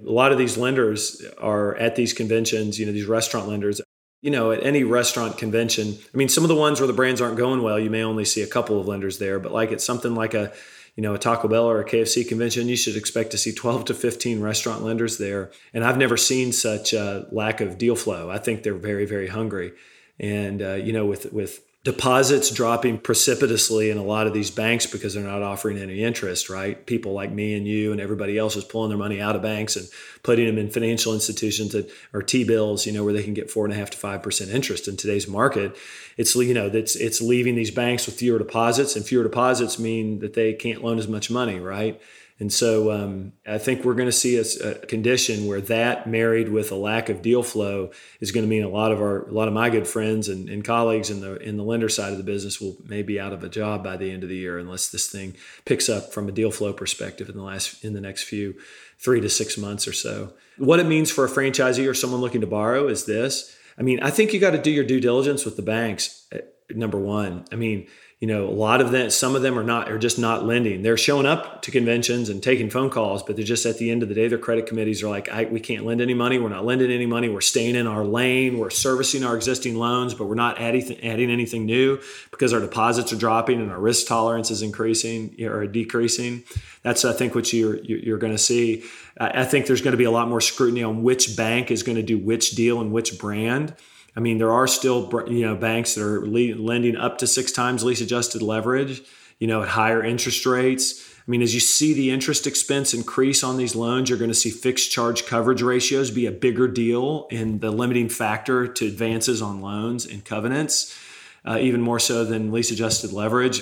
a 0.06 0.12
lot 0.12 0.32
of 0.32 0.38
these 0.38 0.58
lenders 0.58 1.26
are 1.40 1.76
at 1.78 1.96
these 1.96 2.14
conventions. 2.14 2.80
You 2.80 2.86
know, 2.86 2.92
these 2.92 3.06
restaurant 3.06 3.48
lenders. 3.48 3.82
You 4.22 4.32
know, 4.32 4.52
at 4.52 4.64
any 4.64 4.84
restaurant 4.84 5.38
convention, 5.38 5.98
I 6.14 6.18
mean, 6.18 6.28
some 6.28 6.44
of 6.44 6.48
the 6.48 6.56
ones 6.56 6.80
where 6.80 6.88
the 6.88 6.94
brands 6.94 7.22
aren't 7.22 7.38
going 7.38 7.62
well, 7.62 7.80
you 7.80 7.90
may 7.90 8.04
only 8.04 8.26
see 8.26 8.42
a 8.42 8.48
couple 8.48 8.80
of 8.80 8.88
lenders 8.88 9.20
there, 9.20 9.40
but 9.40 9.52
like 9.52 9.72
it's 9.72 9.86
something 9.86 10.16
like 10.16 10.34
a 10.34 10.52
you 10.98 11.04
know, 11.04 11.14
a 11.14 11.20
Taco 11.20 11.48
Bell 11.48 11.70
or 11.70 11.80
a 11.80 11.86
KFC 11.86 12.28
convention, 12.28 12.68
you 12.68 12.76
should 12.76 12.98
expect 12.98 13.30
to 13.30 13.38
see 13.38 13.54
12 13.54 13.86
to 13.86 13.94
15 13.94 14.42
restaurant 14.42 14.84
lenders 14.84 15.20
there. 15.20 15.52
And 15.72 15.84
I've 15.84 15.98
never 15.98 16.18
seen 16.18 16.52
such 16.52 16.92
a 16.92 17.28
lack 17.32 17.62
of 17.62 17.78
deal 17.78 17.96
flow. 17.96 18.32
I 18.32 18.40
think 18.40 18.64
they're 18.64 18.74
very, 18.74 19.06
very 19.06 19.28
hungry. 19.28 19.74
And, 20.20 20.60
uh, 20.60 20.74
you 20.74 20.92
know, 20.92 21.06
with, 21.06 21.32
with 21.32 21.62
deposits 21.88 22.52
dropping 22.52 22.98
precipitously 22.98 23.90
in 23.90 23.98
a 23.98 24.04
lot 24.04 24.28
of 24.28 24.34
these 24.34 24.52
banks 24.52 24.86
because 24.86 25.14
they're 25.14 25.24
not 25.24 25.42
offering 25.42 25.78
any 25.78 26.04
interest, 26.04 26.50
right? 26.50 26.86
People 26.86 27.14
like 27.14 27.32
me 27.32 27.56
and 27.56 27.66
you 27.66 27.94
and 27.94 28.02
everybody 28.02 28.38
else 28.38 28.58
is 28.58 28.66
pulling 28.66 28.90
their 28.90 28.98
money 28.98 29.22
out 29.22 29.38
of 29.38 29.42
banks 29.42 29.78
and 29.78 29.88
putting 30.22 30.48
them 30.48 30.58
in 30.58 30.70
financial 30.70 31.14
institutions 31.14 31.72
that 31.72 31.90
are 32.14 32.22
T 32.22 32.44
bills, 32.44 32.86
you 32.86 32.92
know, 32.92 33.06
where 33.06 33.14
they 33.14 33.24
can 33.24 33.34
get 33.34 33.50
four 33.50 33.64
and 33.64 33.74
a 33.74 33.78
half 33.78 33.90
to 33.92 33.98
five 33.98 34.22
percent 34.22 34.52
interest 34.52 34.90
in 34.90 34.98
today's 34.98 35.30
market. 35.30 35.78
It's 36.18 36.36
you 36.36 36.54
know 36.54 36.68
that's 36.68 36.98
it's 36.98 37.22
leaving 37.22 37.56
these 37.56 37.72
banks 37.72 38.06
with 38.06 38.20
fewer 38.20 38.38
deposits, 38.38 38.98
and 38.98 39.06
fewer 39.06 39.24
deposits 39.24 39.80
mean 39.80 40.20
that 40.20 40.34
they 40.34 40.52
can't 40.56 40.84
loan 40.84 41.00
as 41.00 41.08
much 41.08 41.32
money, 41.32 41.58
right? 41.58 42.02
And 42.40 42.54
so 42.54 42.92
um, 42.92 43.34
I 43.48 43.58
think 43.58 43.84
we're 43.84 43.96
going 43.96 44.08
to 44.08 44.12
see 44.12 44.38
a, 44.38 44.70
a, 44.70 44.76
condition 44.86 45.48
where 45.48 45.62
that 45.62 46.08
married 46.08 46.50
with 46.50 46.72
a 46.72 46.76
lack 46.76 47.10
of 47.10 47.24
deal 47.24 47.42
flow 47.42 47.90
is 48.20 48.32
going 48.32 48.46
to 48.46 48.50
mean 48.50 48.64
a 48.64 48.70
lot 48.70 48.92
of 48.92 49.02
our 49.02 49.28
a 49.28 49.32
lot 49.32 49.48
of 49.48 49.56
my 49.56 49.72
good 49.72 49.88
friends 49.88 50.30
and, 50.30 50.48
and 50.48 50.64
colleagues 50.64 51.10
in 51.10 51.20
the 51.22 51.38
in 51.38 51.58
the 51.58 51.64
lender 51.64 51.90
side 51.90 52.12
of 52.12 52.18
the 52.18 52.24
business 52.24 52.62
will 52.62 52.78
maybe 52.86 53.20
out 53.20 53.34
of 53.34 53.44
a 53.44 53.50
job 53.50 53.84
by 53.84 53.98
the 53.98 54.12
end 54.12 54.22
of 54.22 54.30
the 54.30 54.36
year 54.36 54.60
unless 54.60 54.90
this 54.90 55.10
thing 55.10 55.36
picks 55.66 55.90
up 55.90 56.14
from 56.14 56.30
a 56.30 56.32
deal 56.32 56.52
flow 56.52 56.74
perspective 56.74 57.28
in 57.28 57.36
the 57.36 57.44
last 57.44 57.84
in 57.84 57.94
the 57.94 58.02
next 58.02 58.24
few 58.24 58.54
three 59.00 59.22
to 59.22 59.30
six 59.30 59.58
months 59.58 59.88
or 59.88 59.94
so. 59.94 60.34
What 60.58 60.80
it 60.80 60.86
means 60.86 61.12
for 61.12 61.26
a 61.26 61.30
franchisee 61.30 61.90
or 61.90 61.94
someone 61.96 62.22
looking 62.22 62.42
to 62.42 62.48
borrow 62.48 62.88
is 62.88 63.06
this. 63.06 63.56
I 63.80 63.84
mean, 63.84 64.00
I 64.02 64.10
think 64.10 64.34
you 64.34 64.40
got 64.40 64.52
to 64.52 64.62
do 64.62 64.72
your 64.72 64.84
due 64.84 65.00
diligence 65.00 65.46
with 65.46 65.56
the 65.56 65.62
banks. 65.62 66.28
Number 66.70 66.98
one, 66.98 67.46
I 67.52 67.56
mean 67.56 67.88
you 68.20 68.28
know, 68.28 68.48
a 68.48 68.50
lot 68.50 68.82
of 68.82 68.90
them, 68.92 69.12
some 69.12 69.36
of 69.36 69.44
them 69.44 69.60
are 69.60 69.64
not, 69.64 69.92
are 69.92 70.00
just 70.00 70.18
not 70.18 70.44
lending. 70.44 70.82
They're 70.82 70.98
showing 70.98 71.28
up 71.28 71.62
to 71.62 71.72
conventions 71.72 72.30
and 72.30 72.42
taking 72.42 72.72
phone 72.72 72.90
calls, 72.90 73.22
but 73.22 73.36
they're 73.36 73.46
just 73.46 73.64
at 73.68 73.78
the 73.78 73.92
end 73.92 74.02
of 74.02 74.10
the 74.10 74.16
day, 74.16 74.28
their 74.28 74.40
credit 74.40 74.66
committees 74.66 75.04
are 75.04 75.08
like, 75.08 75.30
we 75.52 75.60
can't 75.60 75.86
lend 75.86 76.02
any 76.02 76.16
money. 76.16 76.40
We're 76.40 76.50
not 76.50 76.66
lending 76.66 76.90
any 76.90 77.06
money. 77.06 77.30
We're 77.30 77.42
staying 77.42 77.76
in 77.76 77.86
our 77.86 78.04
lane. 78.04 78.58
We're 78.58 78.72
servicing 78.72 79.24
our 79.24 79.36
existing 79.36 79.76
loans, 79.76 80.16
but 80.16 80.26
we're 80.26 80.34
not 80.34 80.60
adding, 80.60 81.00
adding 81.06 81.30
anything 81.30 81.68
new 81.68 82.00
because 82.32 82.54
our 82.54 82.60
deposits 82.60 83.14
are 83.14 83.18
dropping 83.18 83.62
and 83.62 83.70
our 83.70 83.80
risk 83.80 84.08
tolerance 84.08 84.50
is 84.50 84.64
increasing 84.64 85.36
or 85.44 85.68
decreasing. 85.68 86.44
That's, 86.82 87.06
I 87.06 87.14
think, 87.14 87.36
what 87.36 87.54
you're, 87.54 87.78
you're 87.84 88.18
going 88.18 88.34
to 88.34 88.40
see. 88.40 88.84
I 89.20 89.46
think 89.46 89.68
there's 89.68 89.82
going 89.82 89.92
to 89.92 89.98
be 89.98 90.06
a 90.06 90.12
lot 90.12 90.28
more 90.28 90.42
scrutiny 90.42 90.82
on 90.82 91.04
which 91.04 91.38
bank 91.38 91.70
is 91.70 91.84
going 91.84 91.98
to 91.98 92.04
do 92.04 92.18
which 92.18 92.52
deal 92.52 92.82
and 92.82 92.92
which 92.92 93.20
brand. 93.20 93.76
I 94.18 94.20
mean, 94.20 94.40
there 94.40 94.52
are 94.52 94.66
still 94.66 95.10
you 95.28 95.46
know 95.46 95.56
banks 95.56 95.94
that 95.94 96.04
are 96.04 96.26
lending 96.26 96.98
up 96.98 97.20
to 97.20 97.28
six 97.28 97.52
times 97.52 97.84
lease 97.84 98.02
adjusted 98.02 98.42
leverage, 98.42 99.04
you 99.38 99.46
know, 99.46 99.62
at 99.62 99.70
higher 99.70 100.04
interest 100.04 100.44
rates. 100.48 101.08
I 101.20 101.30
mean, 101.30 101.44
as 101.44 101.54
you 101.54 101.60
see 101.60 101.94
the 101.94 102.10
interest 102.10 102.48
expense 102.48 102.96
increase 102.96 103.44
on 103.44 103.58
these 103.58 103.76
loans, 103.76 104.10
you're 104.10 104.18
going 104.18 104.32
to 104.32 104.36
see 104.36 104.50
fixed 104.50 104.92
charge 104.92 105.28
coverage 105.28 105.62
ratios 105.62 106.10
be 106.10 106.26
a 106.26 106.32
bigger 106.32 106.68
deal 106.68 107.28
in 107.30 107.60
the 107.60 107.70
limiting 107.70 108.10
factor 108.10 108.66
to 108.66 108.88
advances 108.88 109.40
on 109.40 109.62
loans 109.62 110.06
and 110.06 110.26
covenants, 110.26 110.98
uh, 111.46 111.60
even 111.60 111.80
more 111.80 112.00
so 112.00 112.26
than 112.26 112.52
lease 112.52 112.72
adjusted 112.72 113.14
leverage 113.14 113.62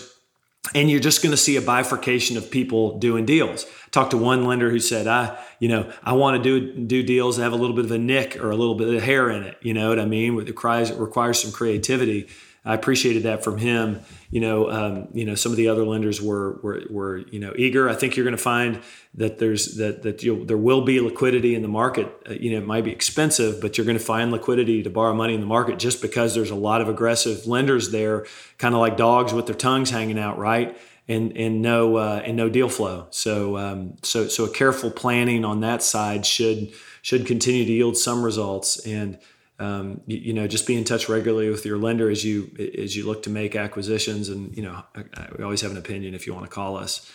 and 0.73 0.89
you're 0.89 0.99
just 0.99 1.21
going 1.21 1.31
to 1.31 1.37
see 1.37 1.55
a 1.57 1.61
bifurcation 1.61 2.37
of 2.37 2.49
people 2.49 2.97
doing 2.97 3.25
deals. 3.25 3.65
Talked 3.91 4.11
to 4.11 4.17
one 4.17 4.45
lender 4.45 4.69
who 4.69 4.79
said, 4.79 5.07
"I, 5.07 5.37
you 5.59 5.67
know, 5.67 5.91
I 6.03 6.13
want 6.13 6.41
to 6.41 6.43
do 6.43 6.85
do 6.85 7.03
deals 7.03 7.37
that 7.37 7.43
have 7.43 7.53
a 7.53 7.57
little 7.57 7.75
bit 7.75 7.85
of 7.85 7.91
a 7.91 7.97
nick 7.97 8.37
or 8.37 8.49
a 8.49 8.55
little 8.55 8.75
bit 8.75 8.93
of 8.93 9.03
hair 9.03 9.29
in 9.29 9.43
it. 9.43 9.57
You 9.61 9.73
know 9.73 9.89
what 9.89 9.99
I 9.99 10.05
mean? 10.05 10.39
It 10.39 10.47
requires 10.47 10.89
it 10.89 10.97
requires 10.97 11.39
some 11.39 11.51
creativity." 11.51 12.27
I 12.65 12.73
appreciated 12.73 13.23
that 13.23 13.43
from 13.43 13.59
him. 13.59 14.01
You 14.31 14.41
know, 14.41 14.71
um, 14.71 15.07
you 15.13 15.23
know, 15.23 15.35
some 15.35 15.51
of 15.51 15.55
the 15.55 15.67
other 15.67 15.85
lenders 15.85 16.19
were 16.19 16.59
were, 16.63 16.81
were 16.89 17.17
you 17.17 17.39
know 17.39 17.53
eager. 17.55 17.87
I 17.87 17.93
think 17.93 18.15
you're 18.15 18.23
going 18.23 18.35
to 18.35 18.41
find 18.41 18.81
that 19.13 19.37
there's 19.37 19.77
that 19.77 20.01
that 20.01 20.19
there 20.47 20.57
will 20.57 20.81
be 20.81 20.99
liquidity 20.99 21.53
in 21.53 21.61
the 21.61 21.67
market. 21.67 22.11
Uh, 22.27 22.33
you 22.33 22.51
know, 22.51 22.57
it 22.57 22.65
might 22.65 22.83
be 22.83 22.91
expensive, 22.91 23.61
but 23.61 23.77
you're 23.77 23.85
going 23.85 23.97
to 23.97 24.03
find 24.03 24.31
liquidity 24.31 24.81
to 24.81 24.89
borrow 24.89 25.13
money 25.13 25.35
in 25.35 25.41
the 25.41 25.45
market 25.45 25.77
just 25.77 26.01
because 26.01 26.33
there's 26.33 26.49
a 26.49 26.55
lot 26.55 26.81
of 26.81 26.89
aggressive 26.89 27.45
lenders 27.45 27.91
there, 27.91 28.25
kind 28.57 28.73
of 28.73 28.81
like 28.81 28.97
dogs 28.97 29.31
with 29.31 29.45
their 29.45 29.55
tongues 29.55 29.91
hanging 29.91 30.17
out, 30.17 30.39
right? 30.39 30.75
And 31.07 31.37
and 31.37 31.61
no 31.61 31.97
uh, 31.97 32.23
and 32.25 32.35
no 32.35 32.49
deal 32.49 32.67
flow. 32.67 33.05
So 33.11 33.57
um, 33.57 33.97
so 34.01 34.27
so 34.27 34.45
a 34.45 34.49
careful 34.49 34.89
planning 34.89 35.45
on 35.45 35.59
that 35.59 35.83
side 35.83 36.25
should 36.25 36.73
should 37.03 37.27
continue 37.27 37.63
to 37.63 37.71
yield 37.71 37.95
some 37.95 38.23
results 38.23 38.83
and 38.87 39.19
um, 39.59 40.01
you, 40.05 40.17
you, 40.17 40.33
know, 40.33 40.47
just 40.47 40.67
be 40.67 40.75
in 40.75 40.83
touch 40.83 41.07
regularly 41.07 41.49
with 41.49 41.65
your 41.65 41.77
lender 41.77 42.09
as 42.09 42.25
you 42.25 42.51
as 42.77 42.95
you 42.95 43.05
look 43.05 43.23
to 43.23 43.29
make 43.29 43.55
acquisitions. 43.55 44.29
And 44.29 44.55
you 44.55 44.63
know, 44.63 44.83
I, 44.95 45.03
I, 45.13 45.29
we 45.37 45.43
always 45.43 45.61
have 45.61 45.71
an 45.71 45.77
opinion 45.77 46.13
if 46.13 46.27
you 46.27 46.33
want 46.33 46.45
to 46.45 46.51
call 46.51 46.77
us. 46.77 47.09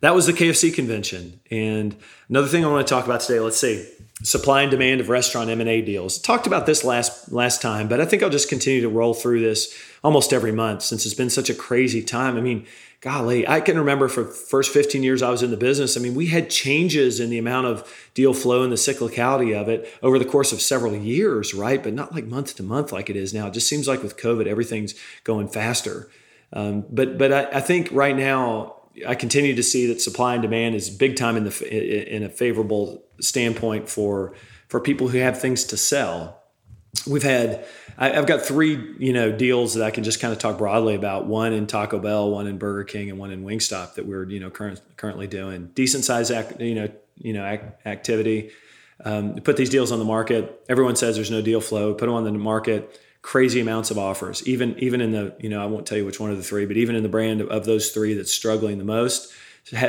That 0.00 0.14
was 0.14 0.26
the 0.26 0.32
KFC 0.32 0.74
convention. 0.74 1.40
And 1.50 1.96
another 2.28 2.48
thing 2.48 2.64
I 2.64 2.68
want 2.68 2.86
to 2.86 2.92
talk 2.92 3.04
about 3.04 3.20
today. 3.20 3.40
Let's 3.40 3.58
see, 3.58 3.88
supply 4.22 4.62
and 4.62 4.70
demand 4.70 5.00
of 5.00 5.08
restaurant 5.08 5.50
M 5.50 5.60
and 5.60 5.68
A 5.68 5.82
deals. 5.82 6.18
Talked 6.18 6.46
about 6.46 6.66
this 6.66 6.84
last 6.84 7.32
last 7.32 7.62
time, 7.62 7.88
but 7.88 8.00
I 8.00 8.04
think 8.04 8.22
I'll 8.22 8.30
just 8.30 8.48
continue 8.48 8.80
to 8.82 8.88
roll 8.88 9.14
through 9.14 9.40
this 9.40 9.74
almost 10.04 10.32
every 10.32 10.52
month 10.52 10.82
since 10.82 11.06
it's 11.06 11.14
been 11.14 11.30
such 11.30 11.50
a 11.50 11.54
crazy 11.54 12.02
time. 12.02 12.36
I 12.36 12.40
mean, 12.40 12.66
golly, 13.00 13.46
I 13.46 13.60
can 13.60 13.78
remember 13.78 14.08
for 14.08 14.24
first 14.24 14.72
15 14.72 15.02
years 15.02 15.22
I 15.22 15.30
was 15.30 15.42
in 15.42 15.50
the 15.50 15.56
business. 15.56 15.96
I 15.96 16.00
mean, 16.00 16.14
we 16.14 16.26
had 16.26 16.50
changes 16.50 17.20
in 17.20 17.30
the 17.30 17.38
amount 17.38 17.66
of 17.66 18.10
deal 18.14 18.34
flow 18.34 18.62
and 18.62 18.72
the 18.72 18.76
cyclicality 18.76 19.58
of 19.58 19.68
it 19.68 19.92
over 20.02 20.18
the 20.18 20.24
course 20.24 20.52
of 20.52 20.60
several 20.60 20.94
years, 20.94 21.54
right? 21.54 21.82
But 21.82 21.94
not 21.94 22.14
like 22.14 22.24
month 22.24 22.56
to 22.56 22.62
month 22.62 22.92
like 22.92 23.10
it 23.10 23.16
is 23.16 23.34
now. 23.34 23.48
It 23.48 23.54
just 23.54 23.68
seems 23.68 23.88
like 23.88 24.02
with 24.02 24.16
COVID, 24.16 24.46
everything's 24.46 24.94
going 25.24 25.48
faster. 25.48 26.10
Um, 26.52 26.84
but 26.90 27.18
but 27.18 27.32
I, 27.32 27.58
I, 27.58 27.60
think 27.60 27.88
right 27.90 28.16
now 28.16 28.75
I 29.06 29.14
continue 29.14 29.54
to 29.54 29.62
see 29.62 29.86
that 29.86 30.00
supply 30.00 30.34
and 30.34 30.42
demand 30.42 30.74
is 30.74 30.90
big 30.90 31.16
time 31.16 31.36
in 31.36 31.44
the 31.44 32.14
in 32.16 32.22
a 32.22 32.28
favorable 32.28 33.04
standpoint 33.20 33.88
for 33.88 34.34
for 34.68 34.80
people 34.80 35.08
who 35.08 35.18
have 35.18 35.40
things 35.40 35.64
to 35.64 35.76
sell. 35.76 36.42
We've 37.06 37.22
had 37.22 37.64
I, 37.98 38.10
have 38.10 38.26
got 38.26 38.42
three, 38.42 38.94
you 38.98 39.12
know, 39.12 39.32
deals 39.32 39.74
that 39.74 39.84
I 39.84 39.90
can 39.90 40.04
just 40.04 40.20
kind 40.20 40.32
of 40.32 40.38
talk 40.38 40.58
broadly 40.58 40.94
about. 40.94 41.26
One 41.26 41.52
in 41.52 41.66
Taco 41.66 41.98
Bell, 41.98 42.30
one 42.30 42.46
in 42.46 42.58
Burger 42.58 42.84
King, 42.84 43.10
and 43.10 43.18
one 43.18 43.30
in 43.30 43.44
Wingstop 43.44 43.94
that 43.94 44.06
we're, 44.06 44.28
you 44.28 44.38
know, 44.38 44.50
current, 44.50 44.80
currently 44.96 45.26
doing. 45.26 45.70
Decent 45.74 46.04
size, 46.04 46.30
you 46.58 46.74
know, 46.74 46.88
you 47.16 47.32
know, 47.32 47.44
activity. 47.86 48.50
Um, 49.04 49.34
put 49.36 49.56
these 49.56 49.70
deals 49.70 49.92
on 49.92 49.98
the 49.98 50.04
market. 50.04 50.62
Everyone 50.68 50.96
says 50.96 51.16
there's 51.16 51.30
no 51.30 51.42
deal 51.42 51.60
flow. 51.60 51.94
Put 51.94 52.06
them 52.06 52.14
on 52.14 52.24
the 52.24 52.32
market. 52.32 53.00
Crazy 53.26 53.58
amounts 53.58 53.90
of 53.90 53.98
offers. 53.98 54.46
Even 54.46 54.78
even 54.78 55.00
in 55.00 55.10
the, 55.10 55.34
you 55.40 55.48
know, 55.48 55.60
I 55.60 55.66
won't 55.66 55.84
tell 55.84 55.98
you 55.98 56.06
which 56.06 56.20
one 56.20 56.30
of 56.30 56.36
the 56.36 56.44
three, 56.44 56.64
but 56.64 56.76
even 56.76 56.94
in 56.94 57.02
the 57.02 57.08
brand 57.08 57.40
of, 57.40 57.48
of 57.48 57.64
those 57.64 57.90
three 57.90 58.14
that's 58.14 58.30
struggling 58.30 58.78
the 58.78 58.84
most, 58.84 59.32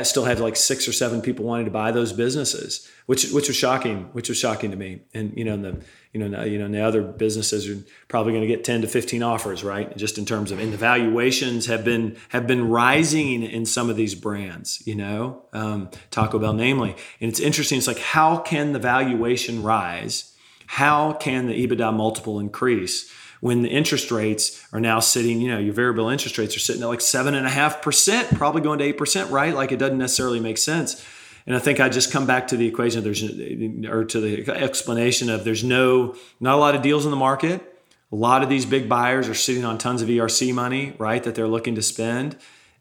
still 0.02 0.24
had 0.24 0.40
like 0.40 0.56
six 0.56 0.88
or 0.88 0.92
seven 0.92 1.22
people 1.22 1.44
wanting 1.44 1.66
to 1.66 1.70
buy 1.70 1.92
those 1.92 2.12
businesses, 2.12 2.90
which 3.06 3.30
which 3.30 3.46
was 3.46 3.56
shocking, 3.56 4.08
which 4.12 4.28
was 4.28 4.38
shocking 4.38 4.72
to 4.72 4.76
me. 4.76 5.02
And 5.14 5.32
you 5.36 5.44
know, 5.44 5.56
the 5.56 5.80
you 6.12 6.26
know, 6.26 6.42
you 6.42 6.58
know, 6.58 6.68
the 6.68 6.80
other 6.80 7.02
businesses 7.02 7.68
are 7.68 7.80
probably 8.08 8.32
going 8.32 8.42
to 8.42 8.48
get 8.48 8.64
10 8.64 8.82
to 8.82 8.88
15 8.88 9.22
offers, 9.22 9.62
right? 9.62 9.94
Just 9.96 10.16
in 10.16 10.24
terms 10.24 10.50
of, 10.50 10.58
and 10.58 10.72
the 10.72 10.78
valuations 10.78 11.66
have 11.66 11.84
been, 11.84 12.16
have 12.30 12.46
been 12.46 12.68
rising 12.68 13.42
in 13.42 13.66
some 13.66 13.90
of 13.90 13.96
these 13.96 14.14
brands, 14.14 14.82
you 14.86 14.94
know, 14.94 15.44
um, 15.52 15.90
Taco 16.10 16.38
Bell, 16.38 16.54
namely. 16.54 16.96
And 17.20 17.30
it's 17.30 17.40
interesting. 17.40 17.76
It's 17.76 17.86
like, 17.86 17.98
how 17.98 18.38
can 18.38 18.72
the 18.72 18.78
valuation 18.78 19.62
rise? 19.62 20.34
How 20.66 21.12
can 21.12 21.46
the 21.46 21.66
EBITDA 21.66 21.94
multiple 21.94 22.40
increase 22.40 23.12
when 23.40 23.62
the 23.62 23.68
interest 23.68 24.10
rates 24.10 24.64
are 24.72 24.80
now 24.80 25.00
sitting, 25.00 25.40
you 25.40 25.48
know, 25.48 25.58
your 25.58 25.74
variable 25.74 26.08
interest 26.08 26.38
rates 26.38 26.56
are 26.56 26.60
sitting 26.60 26.82
at 26.82 26.88
like 26.88 27.00
seven 27.00 27.34
and 27.34 27.46
a 27.46 27.50
half 27.50 27.82
percent, 27.82 28.36
probably 28.36 28.60
going 28.60 28.78
to 28.78 28.84
eight 28.84 28.98
percent, 28.98 29.30
right? 29.30 29.54
Like 29.54 29.72
it 29.72 29.76
doesn't 29.76 29.98
necessarily 29.98 30.40
make 30.40 30.58
sense. 30.58 31.04
And 31.46 31.56
I 31.56 31.60
think 31.60 31.80
I 31.80 31.88
just 31.88 32.12
come 32.12 32.26
back 32.26 32.48
to 32.48 32.56
the 32.56 32.66
equation. 32.66 33.02
There's 33.02 33.22
or 33.88 34.04
to 34.04 34.20
the 34.20 34.50
explanation 34.54 35.30
of 35.30 35.44
there's 35.44 35.64
no 35.64 36.14
not 36.40 36.54
a 36.54 36.58
lot 36.58 36.74
of 36.74 36.82
deals 36.82 37.04
in 37.04 37.10
the 37.10 37.16
market. 37.16 37.62
A 38.12 38.16
lot 38.16 38.42
of 38.42 38.48
these 38.48 38.66
big 38.66 38.88
buyers 38.88 39.28
are 39.28 39.34
sitting 39.34 39.64
on 39.64 39.78
tons 39.78 40.02
of 40.02 40.08
ERC 40.08 40.52
money, 40.52 40.94
right? 40.98 41.22
That 41.22 41.34
they're 41.34 41.48
looking 41.48 41.74
to 41.76 41.82
spend, 41.82 42.36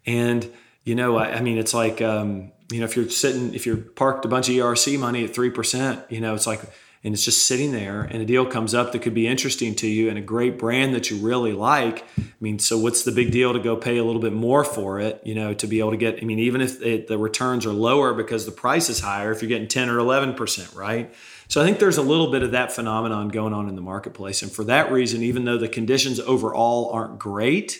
and 0.06 0.50
you 0.84 0.96
know, 0.96 1.18
I, 1.18 1.36
I 1.36 1.42
mean, 1.42 1.58
it's 1.58 1.74
like 1.74 2.02
um, 2.02 2.52
you 2.70 2.80
know, 2.80 2.86
if 2.86 2.98
you're 2.98 3.10
sitting, 3.10 3.54
if 3.54 3.66
you're 3.66 3.78
parked 3.78 4.26
a 4.26 4.28
bunch 4.28 4.50
of 4.50 4.56
ERC 4.56 5.00
money 5.00 5.24
at 5.24 5.34
three 5.34 5.50
percent, 5.50 6.04
you 6.10 6.20
know, 6.20 6.36
it's 6.36 6.48
like 6.48 6.62
and 7.08 7.14
it's 7.14 7.24
just 7.24 7.48
sitting 7.48 7.72
there 7.72 8.02
and 8.02 8.22
a 8.22 8.26
deal 8.26 8.46
comes 8.46 8.74
up 8.74 8.92
that 8.92 9.02
could 9.02 9.14
be 9.14 9.28
interesting 9.28 9.74
to 9.74 9.88
you 9.88 10.10
and 10.10 10.18
a 10.18 10.22
great 10.22 10.60
brand 10.60 10.94
that 10.94 11.10
you 11.10 11.16
really 11.18 11.54
like 11.54 12.04
i 12.18 12.24
mean 12.42 12.60
so 12.60 12.78
what's 12.78 13.04
the 13.04 13.14
big 13.14 13.32
deal 13.32 13.54
to 13.54 13.60
go 13.60 13.78
pay 13.78 13.98
a 13.98 14.04
little 14.04 14.20
bit 14.20 14.34
more 14.34 14.66
for 14.66 15.00
it 15.00 15.22
you 15.24 15.34
know 15.34 15.54
to 15.54 15.68
be 15.68 15.80
able 15.80 15.92
to 15.92 15.98
get 15.98 16.22
i 16.22 16.26
mean 16.26 16.38
even 16.38 16.60
if 16.60 16.82
it, 16.82 17.08
the 17.08 17.18
returns 17.18 17.66
are 17.66 17.72
lower 17.72 18.14
because 18.14 18.46
the 18.46 18.52
price 18.52 18.90
is 18.90 19.00
higher 19.00 19.32
if 19.32 19.42
you're 19.42 19.48
getting 19.48 19.70
10 19.70 19.90
or 19.90 19.98
11% 19.98 20.76
right? 20.76 21.14
So 21.48 21.62
i 21.62 21.66
think 21.66 21.80
there's 21.80 21.98
a 21.98 22.02
little 22.02 22.30
bit 22.30 22.44
of 22.44 22.52
that 22.52 22.74
phenomenon 22.74 23.30
going 23.30 23.54
on 23.54 23.70
in 23.70 23.76
the 23.76 23.82
marketplace 23.82 24.42
and 24.42 24.52
for 24.52 24.66
that 24.66 24.92
reason 24.92 25.24
even 25.24 25.46
though 25.46 25.58
the 25.58 25.70
conditions 25.70 26.20
overall 26.20 26.92
aren't 26.92 27.20
great 27.20 27.80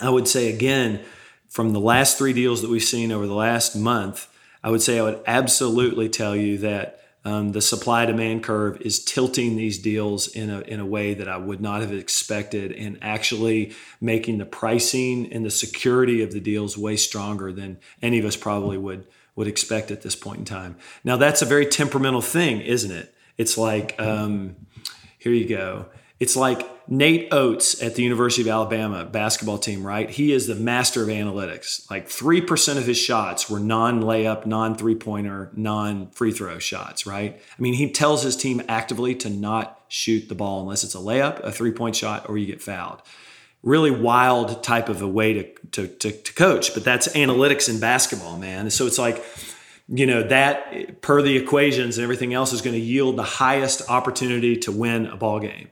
i 0.00 0.08
would 0.08 0.28
say 0.28 0.52
again 0.52 1.00
from 1.48 1.72
the 1.72 1.80
last 1.80 2.16
three 2.16 2.32
deals 2.32 2.62
that 2.62 2.70
we've 2.70 2.84
seen 2.84 3.10
over 3.10 3.26
the 3.26 3.34
last 3.34 3.74
month 3.74 4.28
i 4.62 4.70
would 4.70 4.82
say 4.82 5.00
i 5.00 5.02
would 5.02 5.20
absolutely 5.26 6.08
tell 6.08 6.36
you 6.36 6.58
that 6.58 6.99
um, 7.24 7.52
the 7.52 7.60
supply 7.60 8.06
demand 8.06 8.42
curve 8.42 8.80
is 8.80 9.04
tilting 9.04 9.56
these 9.56 9.78
deals 9.78 10.28
in 10.28 10.48
a, 10.48 10.60
in 10.60 10.80
a 10.80 10.86
way 10.86 11.12
that 11.12 11.28
I 11.28 11.36
would 11.36 11.60
not 11.60 11.82
have 11.82 11.92
expected 11.92 12.72
and 12.72 12.98
actually 13.02 13.74
making 14.00 14.38
the 14.38 14.46
pricing 14.46 15.30
and 15.32 15.44
the 15.44 15.50
security 15.50 16.22
of 16.22 16.32
the 16.32 16.40
deals 16.40 16.78
way 16.78 16.96
stronger 16.96 17.52
than 17.52 17.78
any 18.00 18.18
of 18.18 18.24
us 18.24 18.36
probably 18.36 18.78
would 18.78 19.06
would 19.36 19.46
expect 19.46 19.90
at 19.90 20.02
this 20.02 20.16
point 20.16 20.38
in 20.38 20.44
time. 20.44 20.76
Now 21.04 21.16
that's 21.16 21.40
a 21.40 21.46
very 21.46 21.64
temperamental 21.64 22.20
thing, 22.20 22.60
isn't 22.60 22.90
it? 22.90 23.14
It's 23.38 23.56
like 23.56 23.98
um, 24.00 24.56
here 25.18 25.32
you 25.32 25.48
go. 25.48 25.86
It's 26.18 26.36
like 26.36 26.66
Nate 26.92 27.32
Oats 27.32 27.80
at 27.80 27.94
the 27.94 28.02
University 28.02 28.42
of 28.42 28.48
Alabama 28.48 29.04
basketball 29.04 29.58
team, 29.58 29.86
right? 29.86 30.10
He 30.10 30.32
is 30.32 30.48
the 30.48 30.56
master 30.56 31.04
of 31.04 31.08
analytics. 31.08 31.88
Like 31.88 32.08
3% 32.08 32.76
of 32.78 32.84
his 32.84 32.98
shots 32.98 33.48
were 33.48 33.60
non 33.60 34.02
layup, 34.02 34.44
non 34.44 34.74
three 34.74 34.96
pointer, 34.96 35.50
non 35.54 36.10
free 36.10 36.32
throw 36.32 36.58
shots, 36.58 37.06
right? 37.06 37.40
I 37.40 37.62
mean, 37.62 37.74
he 37.74 37.92
tells 37.92 38.24
his 38.24 38.36
team 38.36 38.60
actively 38.68 39.14
to 39.14 39.30
not 39.30 39.80
shoot 39.86 40.28
the 40.28 40.34
ball 40.34 40.62
unless 40.62 40.82
it's 40.82 40.96
a 40.96 40.98
layup, 40.98 41.38
a 41.44 41.52
three 41.52 41.70
point 41.70 41.94
shot, 41.94 42.28
or 42.28 42.36
you 42.36 42.46
get 42.46 42.60
fouled. 42.60 43.00
Really 43.62 43.92
wild 43.92 44.64
type 44.64 44.88
of 44.88 45.00
a 45.00 45.08
way 45.08 45.32
to, 45.34 45.44
to, 45.72 45.86
to, 45.86 46.10
to 46.10 46.34
coach, 46.34 46.74
but 46.74 46.82
that's 46.82 47.06
analytics 47.08 47.68
in 47.68 47.78
basketball, 47.78 48.36
man. 48.36 48.68
So 48.68 48.86
it's 48.86 48.98
like, 48.98 49.24
you 49.86 50.06
know, 50.06 50.24
that 50.24 51.02
per 51.02 51.22
the 51.22 51.36
equations 51.36 51.98
and 51.98 52.02
everything 52.02 52.34
else 52.34 52.52
is 52.52 52.62
going 52.62 52.74
to 52.74 52.80
yield 52.80 53.14
the 53.14 53.22
highest 53.22 53.88
opportunity 53.88 54.56
to 54.56 54.72
win 54.72 55.06
a 55.06 55.16
ball 55.16 55.38
game. 55.38 55.68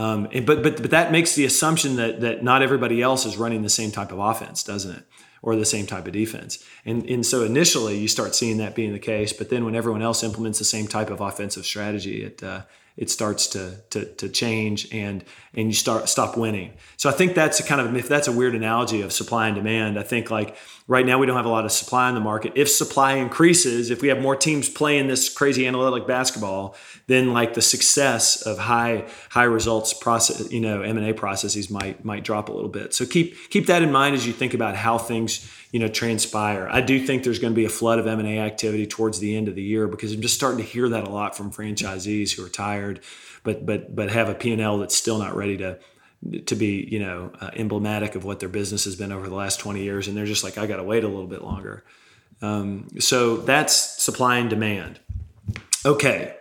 Um, 0.00 0.28
but 0.46 0.62
but 0.62 0.80
but 0.80 0.90
that 0.90 1.12
makes 1.12 1.34
the 1.34 1.44
assumption 1.44 1.96
that 1.96 2.22
that 2.22 2.42
not 2.42 2.62
everybody 2.62 3.02
else 3.02 3.26
is 3.26 3.36
running 3.36 3.60
the 3.60 3.68
same 3.68 3.90
type 3.90 4.12
of 4.12 4.18
offense, 4.18 4.62
doesn't 4.62 4.96
it? 4.96 5.04
Or 5.42 5.56
the 5.56 5.66
same 5.66 5.86
type 5.86 6.06
of 6.06 6.14
defense. 6.14 6.64
And 6.86 7.04
and 7.04 7.24
so 7.26 7.44
initially 7.44 7.98
you 7.98 8.08
start 8.08 8.34
seeing 8.34 8.56
that 8.58 8.74
being 8.74 8.94
the 8.94 8.98
case, 8.98 9.34
but 9.34 9.50
then 9.50 9.62
when 9.66 9.74
everyone 9.74 10.00
else 10.00 10.22
implements 10.22 10.58
the 10.58 10.64
same 10.64 10.88
type 10.88 11.10
of 11.10 11.20
offensive 11.20 11.66
strategy, 11.66 12.24
it 12.24 12.42
uh, 12.42 12.62
it 12.96 13.10
starts 13.10 13.46
to, 13.48 13.76
to 13.90 14.04
to 14.04 14.28
change 14.28 14.92
and 14.92 15.24
and 15.54 15.68
you 15.68 15.74
start 15.74 16.08
stop 16.08 16.36
winning. 16.36 16.72
So 16.96 17.08
I 17.08 17.12
think 17.12 17.34
that's 17.34 17.60
a 17.60 17.62
kind 17.62 17.80
of 17.80 17.96
if 17.96 18.08
that's 18.08 18.28
a 18.28 18.32
weird 18.32 18.54
analogy 18.54 19.02
of 19.02 19.12
supply 19.12 19.46
and 19.46 19.56
demand. 19.56 19.98
I 19.98 20.02
think 20.02 20.30
like 20.30 20.56
right 20.86 21.06
now 21.06 21.18
we 21.18 21.26
don't 21.26 21.36
have 21.36 21.46
a 21.46 21.50
lot 21.50 21.64
of 21.64 21.72
supply 21.72 22.08
in 22.08 22.14
the 22.14 22.20
market. 22.20 22.52
If 22.56 22.68
supply 22.68 23.14
increases, 23.14 23.90
if 23.90 24.02
we 24.02 24.08
have 24.08 24.20
more 24.20 24.36
teams 24.36 24.68
playing 24.68 25.06
this 25.06 25.32
crazy 25.32 25.66
analytic 25.66 26.06
basketball, 26.06 26.76
then 27.06 27.32
like 27.32 27.54
the 27.54 27.62
success 27.62 28.42
of 28.42 28.58
high 28.58 29.08
high 29.30 29.44
results 29.44 29.94
process, 29.94 30.50
you 30.52 30.60
know, 30.60 30.82
M&A 30.82 31.12
processes 31.12 31.70
might 31.70 32.04
might 32.04 32.24
drop 32.24 32.48
a 32.48 32.52
little 32.52 32.68
bit. 32.68 32.92
So 32.92 33.06
keep 33.06 33.50
keep 33.50 33.66
that 33.66 33.82
in 33.82 33.92
mind 33.92 34.14
as 34.14 34.26
you 34.26 34.32
think 34.32 34.52
about 34.52 34.76
how 34.76 34.98
things, 34.98 35.50
you 35.70 35.78
know, 35.78 35.88
transpire. 35.88 36.68
I 36.70 36.80
do 36.80 37.04
think 37.04 37.22
there's 37.22 37.38
going 37.38 37.52
to 37.52 37.56
be 37.56 37.64
a 37.64 37.70
flood 37.70 37.98
of 37.98 38.06
M&A 38.06 38.38
activity 38.40 38.86
towards 38.86 39.20
the 39.20 39.36
end 39.36 39.48
of 39.48 39.54
the 39.54 39.62
year 39.62 39.86
because 39.86 40.12
I'm 40.12 40.20
just 40.20 40.34
starting 40.34 40.58
to 40.58 40.68
hear 40.68 40.88
that 40.88 41.04
a 41.04 41.10
lot 41.10 41.36
from 41.36 41.50
franchisees 41.50 42.34
who 42.34 42.44
are 42.44 42.48
tired 42.48 43.00
but 43.42 43.64
but 43.64 43.94
but 43.94 44.10
have 44.10 44.28
a 44.28 44.34
P&L 44.34 44.78
that's 44.78 44.96
still 44.96 45.18
not 45.18 45.34
ready 45.34 45.56
to 45.58 45.78
to 46.46 46.54
be 46.54 46.86
you 46.90 46.98
know 46.98 47.32
uh, 47.40 47.50
emblematic 47.54 48.14
of 48.14 48.24
what 48.24 48.40
their 48.40 48.48
business 48.48 48.84
has 48.84 48.96
been 48.96 49.12
over 49.12 49.28
the 49.28 49.34
last 49.34 49.58
20 49.60 49.82
years 49.82 50.06
and 50.06 50.16
they're 50.16 50.26
just 50.26 50.44
like 50.44 50.58
i 50.58 50.66
got 50.66 50.76
to 50.76 50.82
wait 50.82 51.02
a 51.02 51.08
little 51.08 51.26
bit 51.26 51.42
longer 51.42 51.82
um, 52.42 52.88
so 52.98 53.38
that's 53.38 53.74
supply 54.02 54.36
and 54.36 54.50
demand 54.50 55.00
okay 55.86 56.36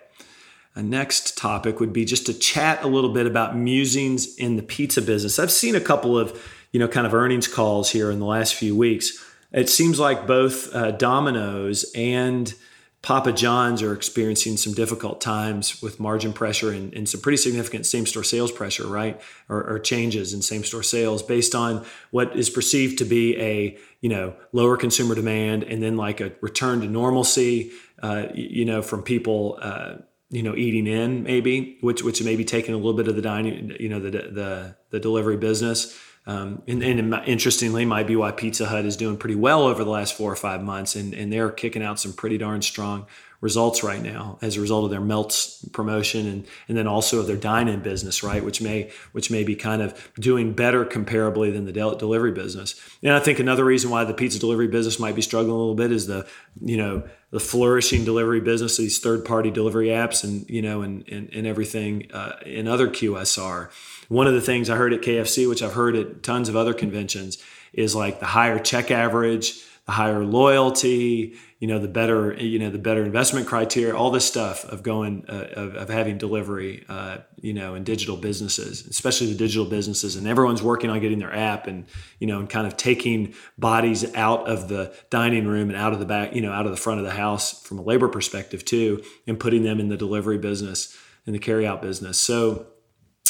a 0.75 0.83
next 0.83 1.37
topic 1.37 1.79
would 1.79 1.91
be 1.93 2.05
just 2.05 2.25
to 2.25 2.33
chat 2.33 2.83
a 2.83 2.87
little 2.87 3.13
bit 3.13 3.25
about 3.25 3.55
musings 3.55 4.35
in 4.37 4.55
the 4.55 4.63
pizza 4.63 5.01
business. 5.01 5.37
I've 5.37 5.51
seen 5.51 5.75
a 5.75 5.81
couple 5.81 6.17
of, 6.17 6.41
you 6.71 6.79
know, 6.79 6.87
kind 6.87 7.07
of 7.07 7.13
earnings 7.13 7.47
calls 7.47 7.91
here 7.91 8.11
in 8.11 8.19
the 8.19 8.25
last 8.25 8.55
few 8.55 8.75
weeks. 8.75 9.23
It 9.51 9.69
seems 9.69 9.99
like 9.99 10.27
both 10.27 10.73
uh, 10.75 10.91
Domino's 10.91 11.91
and 11.95 12.53
Papa 13.01 13.31
John's 13.31 13.81
are 13.81 13.93
experiencing 13.93 14.57
some 14.57 14.73
difficult 14.73 15.21
times 15.21 15.81
with 15.81 16.01
margin 16.01 16.33
pressure 16.33 16.71
and, 16.71 16.93
and 16.93 17.07
some 17.07 17.21
pretty 17.21 17.37
significant 17.37 17.85
same 17.85 18.05
store 18.05 18.25
sales 18.25 18.51
pressure, 18.51 18.85
right? 18.85 19.19
Or, 19.47 19.63
or, 19.63 19.79
changes 19.79 20.33
in 20.33 20.41
same 20.41 20.65
store 20.65 20.83
sales 20.83 21.23
based 21.23 21.55
on 21.55 21.85
what 22.11 22.35
is 22.35 22.49
perceived 22.49 22.97
to 22.97 23.05
be 23.05 23.39
a 23.39 23.77
you 24.01 24.09
know 24.09 24.35
lower 24.51 24.75
consumer 24.75 25.15
demand 25.15 25.63
and 25.63 25.81
then 25.81 25.95
like 25.95 26.19
a 26.19 26.33
return 26.41 26.81
to 26.81 26.87
normalcy, 26.87 27.71
uh, 28.03 28.27
you 28.33 28.65
know, 28.65 28.81
from 28.81 29.01
people. 29.01 29.57
Uh, 29.61 29.95
you 30.31 30.43
know, 30.43 30.55
eating 30.55 30.85
in 30.85 31.23
maybe, 31.23 31.79
which 31.81 32.03
which 32.03 32.21
may 32.21 32.35
be 32.35 32.45
taking 32.45 32.75
a 32.75 32.77
little 32.77 32.93
bit 32.93 33.07
of 33.07 33.15
the 33.15 33.21
dining, 33.21 33.75
you 33.79 33.89
know, 33.89 33.99
the 33.99 34.11
the 34.11 34.75
the 34.91 34.99
delivery 34.99 35.37
business. 35.37 35.97
Um, 36.29 36.61
and, 36.67 36.83
and, 36.83 37.13
interestingly, 37.25 37.85
might 37.85 38.05
be 38.05 38.15
why 38.15 38.29
Pizza 38.31 38.67
Hut 38.67 38.85
is 38.85 38.95
doing 38.95 39.17
pretty 39.17 39.33
well 39.33 39.63
over 39.63 39.83
the 39.83 39.89
last 39.89 40.15
four 40.15 40.31
or 40.31 40.35
five 40.35 40.61
months, 40.61 40.95
and, 40.95 41.15
and 41.15 41.33
they're 41.33 41.49
kicking 41.49 41.81
out 41.81 41.99
some 41.99 42.13
pretty 42.13 42.37
darn 42.37 42.61
strong 42.61 43.07
results 43.41 43.83
right 43.83 44.03
now 44.03 44.37
as 44.41 44.55
a 44.55 44.61
result 44.61 44.83
of 44.83 44.91
their 44.91 44.99
melts 44.99 45.63
promotion 45.71 46.27
and 46.27 46.45
and 46.67 46.77
then 46.77 46.87
also 46.87 47.19
of 47.19 47.27
their 47.27 47.37
dine-in 47.37 47.79
business 47.79 48.21
right? 48.21 48.43
Which 48.43 48.61
may 48.61 48.91
which 49.13 49.31
may 49.31 49.43
be 49.43 49.55
kind 49.55 49.81
of 49.81 50.11
doing 50.19 50.51
better 50.51 50.85
comparably 50.85 51.51
than 51.51 51.65
the 51.65 51.71
del- 51.71 51.95
delivery 51.95 52.33
business. 52.33 52.79
And 53.01 53.13
i 53.13 53.19
think 53.19 53.39
another 53.39 53.63
reason 53.63 53.89
why 53.89 54.03
the 54.03 54.13
pizza 54.13 54.39
delivery 54.39 54.67
business 54.67 54.99
might 54.99 55.15
be 55.15 55.21
struggling 55.21 55.55
a 55.55 55.57
little 55.57 55.73
bit 55.73 55.91
is 55.91 56.05
the 56.05 56.27
you 56.61 56.75
know 56.75 57.03
the 57.31 57.39
flourishing 57.39 58.03
delivery 58.03 58.41
business 58.41 58.75
these 58.75 58.99
third-party 58.99 59.51
delivery 59.51 59.87
apps 59.87 60.23
and 60.23 60.49
you 60.49 60.61
know 60.61 60.81
and 60.81 61.07
and, 61.07 61.29
and 61.33 61.47
everything 61.47 62.11
uh, 62.13 62.33
in 62.45 62.67
other 62.67 62.89
qsr 62.89 63.69
one 64.09 64.27
of 64.27 64.33
the 64.33 64.41
things 64.41 64.69
i 64.69 64.75
heard 64.75 64.93
at 64.93 65.01
kfc 65.01 65.47
which 65.47 65.63
i've 65.63 65.73
heard 65.73 65.95
at 65.95 66.21
tons 66.21 66.49
of 66.49 66.55
other 66.55 66.73
conventions 66.73 67.37
is 67.71 67.95
like 67.95 68.19
the 68.19 68.25
higher 68.27 68.59
check 68.59 68.91
average 68.91 69.63
the 69.85 69.93
higher 69.93 70.23
loyalty 70.23 71.35
you 71.59 71.67
know 71.67 71.79
the 71.79 71.87
better 71.87 72.33
you 72.35 72.59
know 72.59 72.69
the 72.69 72.77
better 72.77 73.03
investment 73.03 73.47
criteria 73.47 73.95
all 73.95 74.11
this 74.11 74.25
stuff 74.25 74.63
of 74.65 74.83
going 74.83 75.25
uh, 75.27 75.47
of, 75.53 75.75
of, 75.75 75.89
having 75.89 76.17
delivery 76.17 76.85
uh, 76.89 77.17
you 77.41 77.53
know 77.53 77.75
in 77.75 77.83
digital 77.83 78.15
businesses 78.15 78.85
especially 78.87 79.27
the 79.27 79.37
digital 79.37 79.65
businesses. 79.65 80.15
And 80.15 80.27
everyone's 80.27 80.63
working 80.63 80.89
on 80.89 80.99
getting 80.99 81.19
their 81.19 81.35
app 81.35 81.67
and 81.67 81.85
you 82.19 82.27
know 82.27 82.39
and 82.39 82.49
kind 82.49 82.65
of 82.65 82.77
taking 82.77 83.33
bodies 83.57 84.13
out 84.15 84.47
of 84.47 84.69
the 84.69 84.93
dining 85.09 85.47
room 85.47 85.69
and 85.69 85.77
out 85.77 85.91
of 85.91 85.99
the 85.99 86.05
back 86.05 86.33
you 86.33 86.41
know 86.41 86.51
out 86.51 86.65
of 86.65 86.71
the 86.71 86.77
front 86.77 86.99
of 86.99 87.05
the 87.05 87.13
house 87.13 87.61
from 87.63 87.79
a 87.79 87.81
labor 87.81 88.07
perspective 88.07 88.63
too 88.63 89.03
and 89.27 89.39
putting 89.39 89.63
them 89.63 89.79
in 89.79 89.89
the 89.89 89.97
delivery 89.97 90.37
business 90.37 90.95
and 91.25 91.35
the 91.35 91.39
carry 91.39 91.65
out 91.67 91.81
business. 91.81 92.19
So 92.19 92.67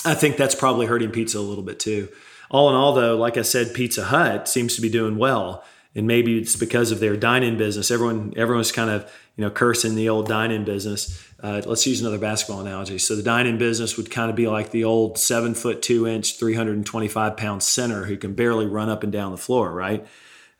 i 0.05 0.13
think 0.13 0.37
that's 0.37 0.55
probably 0.55 0.85
hurting 0.85 1.11
pizza 1.11 1.37
a 1.37 1.41
little 1.41 1.63
bit 1.63 1.79
too 1.79 2.09
all 2.49 2.69
in 2.69 2.75
all 2.75 2.93
though 2.93 3.15
like 3.17 3.37
i 3.37 3.41
said 3.41 3.73
pizza 3.73 4.05
hut 4.05 4.47
seems 4.47 4.75
to 4.75 4.81
be 4.81 4.89
doing 4.89 5.17
well 5.17 5.63
and 5.95 6.05
maybe 6.05 6.37
it's 6.37 6.55
because 6.55 6.91
of 6.91 6.99
their 6.99 7.17
dine-in 7.17 7.57
business. 7.57 7.89
Everyone, 7.89 8.33
everyone's 8.37 8.71
kind 8.71 8.89
of 8.89 9.11
you 9.35 9.43
know 9.43 9.49
cursing 9.49 9.95
the 9.95 10.09
old 10.09 10.27
dine-in 10.27 10.63
business. 10.63 11.25
Uh, 11.41 11.61
let's 11.65 11.87
use 11.87 12.01
another 12.01 12.19
basketball 12.19 12.61
analogy. 12.61 12.97
So 12.99 13.15
the 13.15 13.23
dine-in 13.23 13.57
business 13.57 13.97
would 13.97 14.11
kind 14.11 14.29
of 14.29 14.35
be 14.35 14.47
like 14.47 14.71
the 14.71 14.83
old 14.83 15.17
seven 15.17 15.55
foot 15.55 15.81
two 15.81 16.07
inch, 16.07 16.37
three 16.37 16.53
hundred 16.53 16.77
and 16.77 16.85
twenty-five 16.85 17.37
pound 17.37 17.63
center 17.63 18.05
who 18.05 18.17
can 18.17 18.33
barely 18.33 18.67
run 18.67 18.89
up 18.89 19.03
and 19.03 19.11
down 19.11 19.31
the 19.31 19.37
floor, 19.37 19.71
right? 19.71 20.05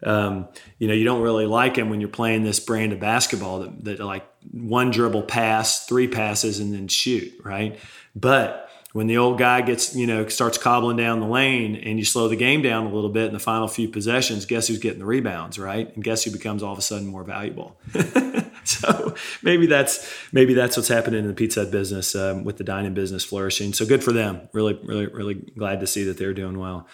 Um, 0.02 0.48
you 0.78 0.88
know, 0.88 0.94
you 0.94 1.04
don't 1.04 1.22
really 1.22 1.46
like 1.46 1.76
him 1.76 1.90
when 1.90 2.00
you're 2.00 2.10
playing 2.10 2.44
this 2.44 2.62
brand 2.62 2.94
of 2.94 3.02
basketball 3.02 3.60
that, 3.60 3.84
that 3.84 4.00
like 4.00 4.26
one 4.50 4.92
dribble 4.92 5.24
pass, 5.24 5.86
three 5.86 6.08
passes, 6.08 6.60
and 6.60 6.74
then 6.74 6.88
shoot, 6.88 7.34
right? 7.44 7.78
But 8.16 8.69
when 8.94 9.06
the 9.06 9.18
old 9.18 9.38
guy 9.38 9.62
gets, 9.62 9.96
you 9.96 10.08
know, 10.08 10.28
starts 10.28 10.58
cobbling 10.58 10.98
down 10.98 11.20
the 11.20 11.28
lane 11.28 11.76
and 11.76 12.00
you 12.00 12.06
slow 12.06 12.28
the 12.28 12.36
game 12.36 12.64
down 12.64 12.88
a 12.88 12.94
little 12.94 13.10
bit 13.10 13.28
in 13.28 13.34
the 13.34 13.40
final 13.40 13.68
few 13.68 13.88
possessions, 13.88 14.46
guess 14.46 14.68
who's 14.68 14.80
getting 14.80 15.00
the 15.00 15.06
rebounds, 15.06 15.60
right? 15.60 15.94
And 15.94 16.04
guess 16.04 16.24
who 16.24 16.32
becomes 16.32 16.64
all 16.64 16.74
of 16.74 16.80
a 16.80 16.82
sudden 16.82 17.08
more 17.08 17.24
valuable? 17.24 17.80
so 18.64 19.14
maybe 19.44 19.68
that's 19.68 20.12
maybe 20.32 20.56
that's 20.56 20.76
what's 20.76 20.90
happening 20.90 21.20
in 21.20 21.28
the 21.28 21.36
pizza 21.36 21.66
business 21.66 22.16
um, 22.16 22.44
with 22.44 22.58
the 22.58 22.64
dining 22.64 22.96
business 22.96 23.24
flourishing. 23.24 23.74
So 23.74 23.86
good 23.86 24.04
for 24.04 24.12
them. 24.12 24.50
Really, 24.54 24.80
really, 24.84 25.06
really 25.08 25.36
glad 25.36 25.82
to 25.82 25.88
see 25.88 26.04
that 26.06 26.18
they're 26.18 26.34
doing 26.34 26.58
well. 26.58 26.88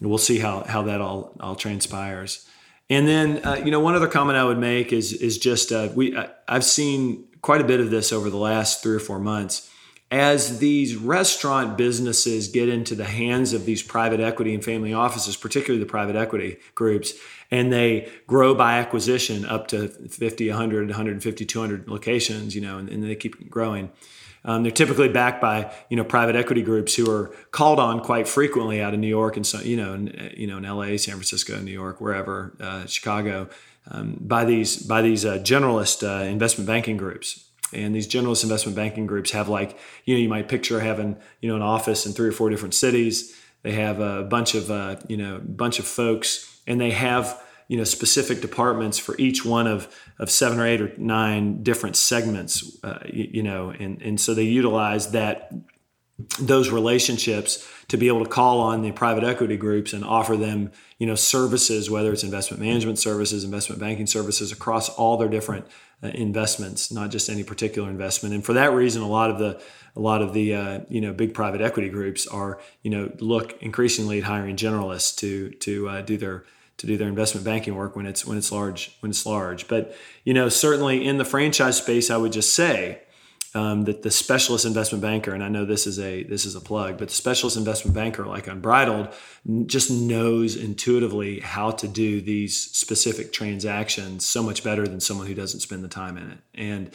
We'll 0.00 0.18
see 0.18 0.40
how 0.40 0.64
how 0.64 0.82
that 0.82 1.00
all 1.00 1.36
all 1.38 1.54
transpires. 1.54 2.48
And 2.90 3.06
then 3.06 3.44
uh, 3.46 3.62
you 3.64 3.70
know 3.70 3.78
one 3.78 3.94
other 3.94 4.08
comment 4.08 4.36
I 4.36 4.44
would 4.44 4.58
make 4.58 4.92
is 4.92 5.12
is 5.12 5.38
just 5.38 5.70
uh, 5.70 5.90
we 5.94 6.16
I, 6.16 6.30
I've 6.48 6.64
seen 6.64 7.28
quite 7.42 7.60
a 7.60 7.64
bit 7.64 7.78
of 7.78 7.90
this 7.90 8.12
over 8.12 8.28
the 8.28 8.36
last 8.36 8.82
three 8.82 8.96
or 8.96 9.00
four 9.00 9.20
months 9.20 9.68
as 10.12 10.58
these 10.58 10.94
restaurant 10.94 11.78
businesses 11.78 12.48
get 12.48 12.68
into 12.68 12.94
the 12.94 13.06
hands 13.06 13.54
of 13.54 13.64
these 13.64 13.82
private 13.82 14.20
equity 14.20 14.52
and 14.52 14.62
family 14.62 14.92
offices, 14.92 15.38
particularly 15.38 15.82
the 15.82 15.88
private 15.88 16.14
equity 16.16 16.58
groups, 16.74 17.14
and 17.50 17.72
they 17.72 18.12
grow 18.26 18.54
by 18.54 18.78
acquisition 18.78 19.46
up 19.46 19.68
to 19.68 19.88
50, 19.88 20.50
100, 20.50 20.88
150, 20.88 21.46
200 21.46 21.88
locations, 21.88 22.54
you 22.54 22.60
know, 22.60 22.76
and, 22.76 22.90
and 22.90 23.02
they 23.02 23.14
keep 23.14 23.48
growing. 23.48 23.90
Um, 24.44 24.64
they're 24.64 24.72
typically 24.72 25.08
backed 25.08 25.40
by 25.40 25.72
you 25.88 25.96
know 25.96 26.04
private 26.04 26.36
equity 26.36 26.62
groups 26.62 26.94
who 26.94 27.10
are 27.10 27.34
called 27.50 27.78
on 27.78 28.00
quite 28.00 28.28
frequently 28.28 28.82
out 28.82 28.92
of 28.92 29.00
New 29.00 29.06
York 29.06 29.36
and 29.36 29.46
so 29.46 29.60
you 29.60 29.76
know 29.76 29.94
in, 29.94 30.32
you 30.36 30.48
know 30.48 30.58
in 30.58 30.64
L.A., 30.64 30.98
San 30.98 31.14
Francisco, 31.14 31.58
New 31.60 31.70
York, 31.70 32.00
wherever, 32.00 32.52
uh, 32.60 32.84
Chicago, 32.86 33.48
um, 33.88 34.16
by 34.20 34.44
these 34.44 34.76
by 34.76 35.00
these 35.00 35.24
uh, 35.24 35.38
generalist 35.38 36.06
uh, 36.06 36.24
investment 36.24 36.66
banking 36.66 36.96
groups. 36.96 37.51
And 37.72 37.94
these 37.94 38.08
generalist 38.08 38.42
investment 38.42 38.76
banking 38.76 39.06
groups 39.06 39.30
have 39.32 39.48
like, 39.48 39.78
you 40.04 40.14
know, 40.14 40.20
you 40.20 40.28
might 40.28 40.48
picture 40.48 40.80
having, 40.80 41.16
you 41.40 41.48
know, 41.48 41.56
an 41.56 41.62
office 41.62 42.06
in 42.06 42.12
three 42.12 42.28
or 42.28 42.32
four 42.32 42.50
different 42.50 42.74
cities. 42.74 43.36
They 43.62 43.72
have 43.72 44.00
a 44.00 44.24
bunch 44.24 44.54
of, 44.54 44.70
uh, 44.70 44.96
you 45.08 45.16
know, 45.16 45.40
bunch 45.44 45.78
of 45.78 45.86
folks, 45.86 46.60
and 46.66 46.80
they 46.80 46.90
have, 46.90 47.40
you 47.68 47.76
know, 47.76 47.84
specific 47.84 48.40
departments 48.40 48.98
for 48.98 49.16
each 49.18 49.44
one 49.44 49.66
of 49.66 49.88
of 50.18 50.30
seven 50.30 50.58
or 50.58 50.66
eight 50.66 50.80
or 50.80 50.92
nine 50.98 51.62
different 51.62 51.96
segments, 51.96 52.78
uh, 52.84 52.98
you, 53.06 53.28
you 53.34 53.42
know, 53.42 53.70
and 53.70 54.02
and 54.02 54.20
so 54.20 54.34
they 54.34 54.44
utilize 54.44 55.12
that 55.12 55.52
those 56.38 56.70
relationships 56.70 57.66
to 57.88 57.96
be 57.96 58.08
able 58.08 58.24
to 58.24 58.30
call 58.30 58.60
on 58.60 58.82
the 58.82 58.92
private 58.92 59.24
equity 59.24 59.56
groups 59.56 59.92
and 59.92 60.04
offer 60.04 60.36
them 60.36 60.70
you 60.98 61.06
know 61.06 61.14
services 61.14 61.90
whether 61.90 62.12
it's 62.12 62.24
investment 62.24 62.62
management 62.62 62.98
services 62.98 63.44
investment 63.44 63.80
banking 63.80 64.06
services 64.06 64.52
across 64.52 64.88
all 64.88 65.16
their 65.16 65.28
different 65.28 65.66
uh, 66.04 66.08
investments, 66.08 66.90
not 66.90 67.12
just 67.12 67.28
any 67.28 67.44
particular 67.44 67.88
investment. 67.88 68.34
And 68.34 68.44
for 68.44 68.54
that 68.54 68.72
reason, 68.72 69.02
a 69.02 69.08
lot 69.08 69.30
of 69.30 69.38
the 69.38 69.62
a 69.94 70.00
lot 70.00 70.20
of 70.20 70.32
the 70.32 70.52
uh, 70.52 70.80
you 70.88 71.00
know 71.00 71.12
big 71.12 71.32
private 71.32 71.60
equity 71.60 71.88
groups 71.88 72.26
are 72.26 72.58
you 72.82 72.90
know 72.90 73.12
look 73.20 73.62
increasingly 73.62 74.18
at 74.18 74.24
hiring 74.24 74.56
generalists 74.56 75.16
to 75.18 75.50
to 75.50 75.88
uh, 75.88 76.02
do 76.02 76.16
their 76.16 76.44
to 76.78 76.88
do 76.88 76.96
their 76.96 77.06
investment 77.06 77.44
banking 77.44 77.76
work 77.76 77.94
when 77.94 78.06
it's 78.06 78.26
when 78.26 78.36
it's 78.36 78.50
large 78.50 78.96
when 78.98 79.10
it's 79.10 79.24
large. 79.24 79.68
But 79.68 79.96
you 80.24 80.34
know 80.34 80.48
certainly 80.48 81.06
in 81.06 81.18
the 81.18 81.24
franchise 81.24 81.76
space, 81.76 82.10
I 82.10 82.16
would 82.16 82.32
just 82.32 82.52
say 82.52 83.02
um, 83.54 83.84
that 83.84 84.02
the 84.02 84.10
specialist 84.10 84.64
investment 84.64 85.02
banker, 85.02 85.32
and 85.32 85.44
I 85.44 85.48
know 85.48 85.64
this 85.64 85.86
is 85.86 85.98
a 85.98 86.22
this 86.22 86.46
is 86.46 86.54
a 86.54 86.60
plug, 86.60 86.98
but 86.98 87.08
the 87.08 87.14
specialist 87.14 87.56
investment 87.56 87.94
banker, 87.94 88.26
like 88.26 88.46
Unbridled, 88.46 89.08
just 89.66 89.90
knows 89.90 90.56
intuitively 90.56 91.40
how 91.40 91.70
to 91.72 91.88
do 91.88 92.20
these 92.20 92.56
specific 92.56 93.32
transactions 93.32 94.24
so 94.24 94.42
much 94.42 94.64
better 94.64 94.86
than 94.86 95.00
someone 95.00 95.26
who 95.26 95.34
doesn't 95.34 95.60
spend 95.60 95.84
the 95.84 95.88
time 95.88 96.16
in 96.16 96.30
it. 96.30 96.38
And 96.54 96.90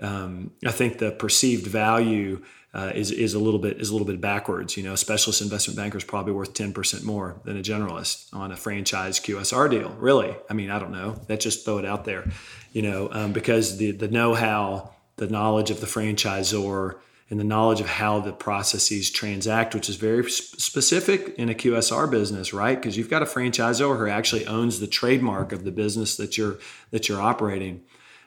um, 0.00 0.52
I 0.66 0.72
think 0.72 0.98
the 0.98 1.12
perceived 1.12 1.66
value 1.66 2.42
uh, 2.72 2.92
is 2.94 3.10
is 3.10 3.34
a 3.34 3.38
little 3.38 3.60
bit 3.60 3.80
is 3.80 3.90
a 3.90 3.92
little 3.92 4.06
bit 4.06 4.20
backwards. 4.20 4.76
You 4.76 4.82
know, 4.82 4.94
a 4.94 4.96
specialist 4.96 5.40
investment 5.42 5.76
banker 5.76 5.98
is 5.98 6.04
probably 6.04 6.32
worth 6.32 6.54
ten 6.54 6.72
percent 6.72 7.04
more 7.04 7.40
than 7.44 7.56
a 7.56 7.62
generalist 7.62 8.32
on 8.32 8.50
a 8.50 8.56
franchise 8.56 9.20
QSR 9.20 9.70
deal. 9.70 9.90
Really, 9.98 10.34
I 10.48 10.54
mean, 10.54 10.70
I 10.70 10.78
don't 10.78 10.92
know. 10.92 11.20
That 11.26 11.40
just 11.40 11.64
throw 11.64 11.78
it 11.78 11.84
out 11.84 12.04
there. 12.04 12.28
You 12.72 12.82
know, 12.82 13.08
um, 13.12 13.32
because 13.32 13.78
the 13.78 13.92
the 13.92 14.08
know 14.08 14.34
how 14.34 14.92
the 15.20 15.28
knowledge 15.28 15.70
of 15.70 15.80
the 15.80 15.86
franchisor 15.86 16.96
and 17.28 17.38
the 17.38 17.44
knowledge 17.44 17.80
of 17.80 17.86
how 17.86 18.18
the 18.18 18.32
processes 18.32 19.10
transact, 19.10 19.74
which 19.74 19.88
is 19.88 19.96
very 19.96 20.28
specific 20.28 21.34
in 21.36 21.48
a 21.48 21.54
QSR 21.54 22.10
business, 22.10 22.52
right? 22.52 22.74
Because 22.74 22.96
you've 22.96 23.10
got 23.10 23.22
a 23.22 23.26
franchisor 23.26 23.96
who 23.98 24.08
actually 24.08 24.46
owns 24.46 24.80
the 24.80 24.88
trademark 24.88 25.52
of 25.52 25.62
the 25.62 25.70
business 25.70 26.16
that 26.16 26.36
you're 26.36 26.58
that 26.90 27.08
you're 27.08 27.20
operating. 27.20 27.82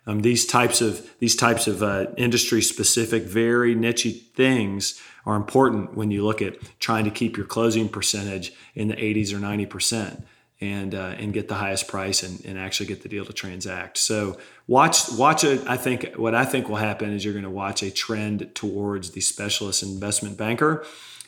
Um, 0.05 0.21
these 0.21 0.45
types 0.45 0.81
of 0.81 1.09
these 1.19 1.35
types 1.35 1.67
of 1.67 1.81
uh, 1.81 2.07
industry 2.15 2.61
specific, 2.61 3.23
very 3.23 3.73
niche 3.73 4.07
things 4.35 5.01
are 5.25 5.35
important 5.35 5.95
when 5.95 6.11
you 6.11 6.23
look 6.23 6.41
at 6.41 6.57
trying 6.79 7.05
to 7.05 7.11
keep 7.11 7.35
your 7.35 7.45
closing 7.47 7.89
percentage 7.89 8.53
in 8.75 8.87
the 8.87 8.95
80s 8.95 9.33
or 9.33 9.39
90 9.39 9.65
percent 9.65 10.27
and 10.63 10.95
uh, 10.95 11.15
and 11.17 11.33
get 11.33 11.47
the 11.47 11.55
highest 11.55 11.87
price 11.87 12.23
and, 12.23 12.43
and 12.45 12.57
actually 12.57 12.85
get 12.85 13.03
the 13.03 13.09
deal 13.09 13.25
to 13.25 13.33
transact. 13.33 13.97
So 13.97 14.37
watch 14.67 15.11
watch 15.11 15.43
it. 15.43 15.61
I 15.67 15.77
think 15.77 16.13
what 16.15 16.33
I 16.33 16.45
think 16.45 16.69
will 16.69 16.77
happen 16.77 17.11
is 17.11 17.25
you're 17.25 17.33
going 17.33 17.43
to 17.43 17.49
watch 17.49 17.83
a 17.83 17.91
trend 17.91 18.55
towards 18.55 19.11
the 19.11 19.21
specialist 19.21 19.83
investment 19.83 20.37
banker. 20.37 20.85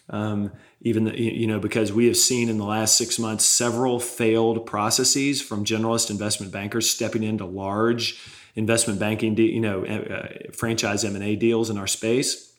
Um, 0.08 0.52
even 0.82 1.06
the, 1.06 1.20
you 1.20 1.48
know 1.48 1.60
because 1.60 1.92
we 1.92 2.06
have 2.06 2.18
seen 2.18 2.48
in 2.48 2.58
the 2.60 2.66
last 2.66 2.96
six 2.96 3.18
months 3.18 3.44
several 3.44 4.00
failed 4.00 4.66
processes 4.68 5.42
from 5.42 5.66
generalist 5.66 6.12
investment 6.12 6.52
bankers 6.52 6.90
stepping 6.90 7.24
into 7.24 7.46
large 7.46 8.20
investment 8.56 9.00
banking, 9.00 9.36
de- 9.36 9.52
you 9.52 9.60
know, 9.60 9.86
uh, 9.86 10.52
franchise 10.54 11.04
M 11.04 11.16
and 11.16 11.24
A 11.24 11.36
deals 11.36 11.70
in 11.70 11.78
our 11.78 11.88
space. 11.88 12.54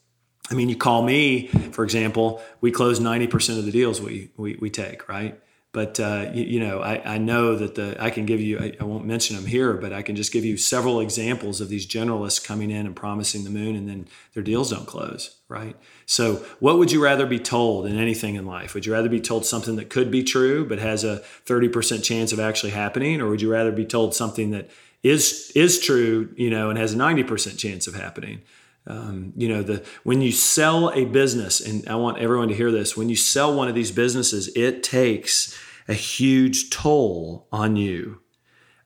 I 0.50 0.54
mean, 0.54 0.68
you 0.68 0.76
call 0.76 1.02
me, 1.02 1.48
for 1.72 1.82
example, 1.82 2.40
we 2.60 2.70
close 2.70 3.00
90% 3.00 3.58
of 3.58 3.64
the 3.64 3.72
deals 3.72 4.00
we, 4.00 4.30
we, 4.36 4.56
we 4.60 4.70
take, 4.70 5.08
right? 5.08 5.40
But 5.76 6.00
uh, 6.00 6.30
you, 6.32 6.44
you, 6.44 6.60
know, 6.60 6.80
I, 6.80 7.02
I, 7.04 7.18
know 7.18 7.54
that 7.54 7.74
the 7.74 8.02
I 8.02 8.08
can 8.08 8.24
give 8.24 8.40
you. 8.40 8.58
I, 8.58 8.72
I, 8.80 8.84
won't 8.84 9.04
mention 9.04 9.36
them 9.36 9.44
here, 9.44 9.74
but 9.74 9.92
I 9.92 10.00
can 10.00 10.16
just 10.16 10.32
give 10.32 10.42
you 10.42 10.56
several 10.56 11.00
examples 11.00 11.60
of 11.60 11.68
these 11.68 11.86
generalists 11.86 12.42
coming 12.42 12.70
in 12.70 12.86
and 12.86 12.96
promising 12.96 13.44
the 13.44 13.50
moon, 13.50 13.76
and 13.76 13.86
then 13.86 14.08
their 14.32 14.42
deals 14.42 14.70
don't 14.70 14.86
close. 14.86 15.36
Right. 15.50 15.76
So, 16.06 16.36
what 16.60 16.78
would 16.78 16.92
you 16.92 17.04
rather 17.04 17.26
be 17.26 17.38
told 17.38 17.84
in 17.84 17.98
anything 17.98 18.36
in 18.36 18.46
life? 18.46 18.72
Would 18.72 18.86
you 18.86 18.94
rather 18.94 19.10
be 19.10 19.20
told 19.20 19.44
something 19.44 19.76
that 19.76 19.90
could 19.90 20.10
be 20.10 20.24
true 20.24 20.66
but 20.66 20.78
has 20.78 21.04
a 21.04 21.18
thirty 21.18 21.68
percent 21.68 22.02
chance 22.02 22.32
of 22.32 22.40
actually 22.40 22.72
happening, 22.72 23.20
or 23.20 23.28
would 23.28 23.42
you 23.42 23.52
rather 23.52 23.70
be 23.70 23.84
told 23.84 24.14
something 24.14 24.52
that 24.52 24.70
is 25.02 25.52
is 25.54 25.78
true, 25.78 26.32
you 26.36 26.48
know, 26.48 26.70
and 26.70 26.78
has 26.78 26.94
a 26.94 26.96
ninety 26.96 27.22
percent 27.22 27.58
chance 27.58 27.86
of 27.86 27.94
happening? 27.94 28.40
Um, 28.86 29.34
you 29.36 29.48
know, 29.48 29.62
the 29.62 29.84
when 30.04 30.22
you 30.22 30.32
sell 30.32 30.90
a 30.94 31.04
business, 31.04 31.60
and 31.60 31.86
I 31.86 31.96
want 31.96 32.16
everyone 32.16 32.48
to 32.48 32.54
hear 32.54 32.72
this: 32.72 32.96
when 32.96 33.10
you 33.10 33.16
sell 33.16 33.54
one 33.54 33.68
of 33.68 33.74
these 33.74 33.90
businesses, 33.90 34.48
it 34.56 34.82
takes 34.82 35.54
a 35.88 35.94
huge 35.94 36.70
toll 36.70 37.46
on 37.52 37.76
you. 37.76 38.20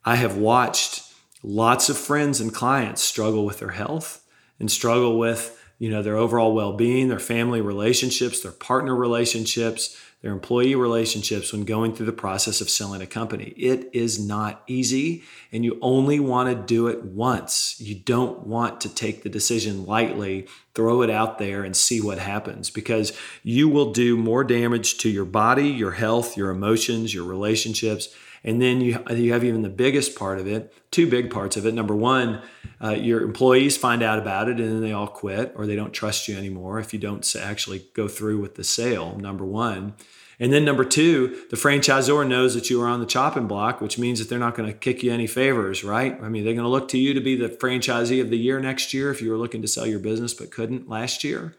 I 0.05 0.15
have 0.15 0.37
watched 0.37 1.03
lots 1.43 1.89
of 1.89 1.97
friends 1.97 2.39
and 2.39 2.53
clients 2.53 3.01
struggle 3.01 3.45
with 3.45 3.59
their 3.59 3.71
health 3.71 4.23
and 4.59 4.71
struggle 4.71 5.17
with 5.17 5.57
you 5.79 5.89
know 5.89 6.03
their 6.03 6.17
overall 6.17 6.53
well-being 6.53 7.07
their 7.07 7.19
family 7.19 7.61
relationships 7.61 8.41
their 8.41 8.51
partner 8.51 8.95
relationships 8.95 9.97
their 10.21 10.31
employee 10.31 10.75
relationships 10.75 11.51
when 11.51 11.63
going 11.63 11.93
through 11.93 12.05
the 12.05 12.11
process 12.11 12.61
of 12.61 12.69
selling 12.69 13.01
a 13.01 13.07
company 13.07 13.53
it 13.57 13.89
is 13.93 14.23
not 14.25 14.63
easy 14.67 15.23
and 15.51 15.65
you 15.65 15.77
only 15.81 16.19
want 16.19 16.49
to 16.49 16.65
do 16.65 16.87
it 16.87 17.03
once 17.03 17.75
you 17.79 17.95
don't 17.95 18.45
want 18.45 18.81
to 18.81 18.93
take 18.93 19.23
the 19.23 19.29
decision 19.29 19.85
lightly 19.85 20.47
throw 20.73 21.01
it 21.01 21.09
out 21.09 21.37
there 21.37 21.63
and 21.63 21.75
see 21.75 21.99
what 21.99 22.17
happens 22.17 22.69
because 22.69 23.17
you 23.43 23.67
will 23.67 23.91
do 23.91 24.15
more 24.15 24.43
damage 24.43 24.97
to 24.99 25.09
your 25.09 25.25
body, 25.25 25.67
your 25.67 25.91
health, 25.91 26.37
your 26.37 26.49
emotions, 26.49 27.13
your 27.13 27.25
relationships. 27.25 28.09
And 28.43 28.61
then 28.61 28.81
you, 28.81 29.03
you 29.11 29.33
have 29.33 29.43
even 29.43 29.61
the 29.61 29.69
biggest 29.69 30.17
part 30.17 30.39
of 30.39 30.47
it, 30.47 30.73
two 30.89 31.07
big 31.07 31.29
parts 31.29 31.57
of 31.57 31.65
it. 31.65 31.73
Number 31.73 31.95
one, 31.95 32.41
uh, 32.83 32.91
your 32.91 33.21
employees 33.21 33.77
find 33.77 34.01
out 34.01 34.17
about 34.17 34.49
it 34.49 34.59
and 34.59 34.67
then 34.67 34.81
they 34.81 34.91
all 34.91 35.07
quit 35.07 35.53
or 35.55 35.67
they 35.67 35.75
don't 35.75 35.93
trust 35.93 36.27
you 36.27 36.35
anymore 36.35 36.79
if 36.79 36.91
you 36.91 36.99
don't 36.99 37.35
actually 37.35 37.87
go 37.93 38.07
through 38.07 38.39
with 38.39 38.55
the 38.55 38.63
sale, 38.63 39.15
number 39.17 39.45
one. 39.45 39.93
And 40.39 40.51
then 40.51 40.65
number 40.65 40.83
two, 40.83 41.45
the 41.51 41.55
franchisor 41.55 42.27
knows 42.27 42.55
that 42.55 42.67
you 42.71 42.81
are 42.81 42.87
on 42.87 42.99
the 42.99 43.05
chopping 43.05 43.45
block, 43.45 43.79
which 43.79 43.99
means 43.99 44.17
that 44.17 44.27
they're 44.27 44.39
not 44.39 44.55
going 44.55 44.67
to 44.67 44.75
kick 44.75 45.03
you 45.03 45.13
any 45.13 45.27
favors, 45.27 45.83
right? 45.83 46.19
I 46.19 46.29
mean, 46.29 46.43
they're 46.43 46.55
going 46.55 46.65
to 46.65 46.69
look 46.69 46.87
to 46.89 46.97
you 46.97 47.13
to 47.13 47.21
be 47.21 47.35
the 47.35 47.47
franchisee 47.47 48.19
of 48.19 48.31
the 48.31 48.39
year 48.39 48.59
next 48.59 48.91
year 48.91 49.11
if 49.11 49.21
you 49.21 49.29
were 49.29 49.37
looking 49.37 49.61
to 49.61 49.67
sell 49.67 49.85
your 49.85 49.99
business 49.99 50.33
but 50.33 50.49
couldn't 50.49 50.89
last 50.89 51.23
year. 51.23 51.55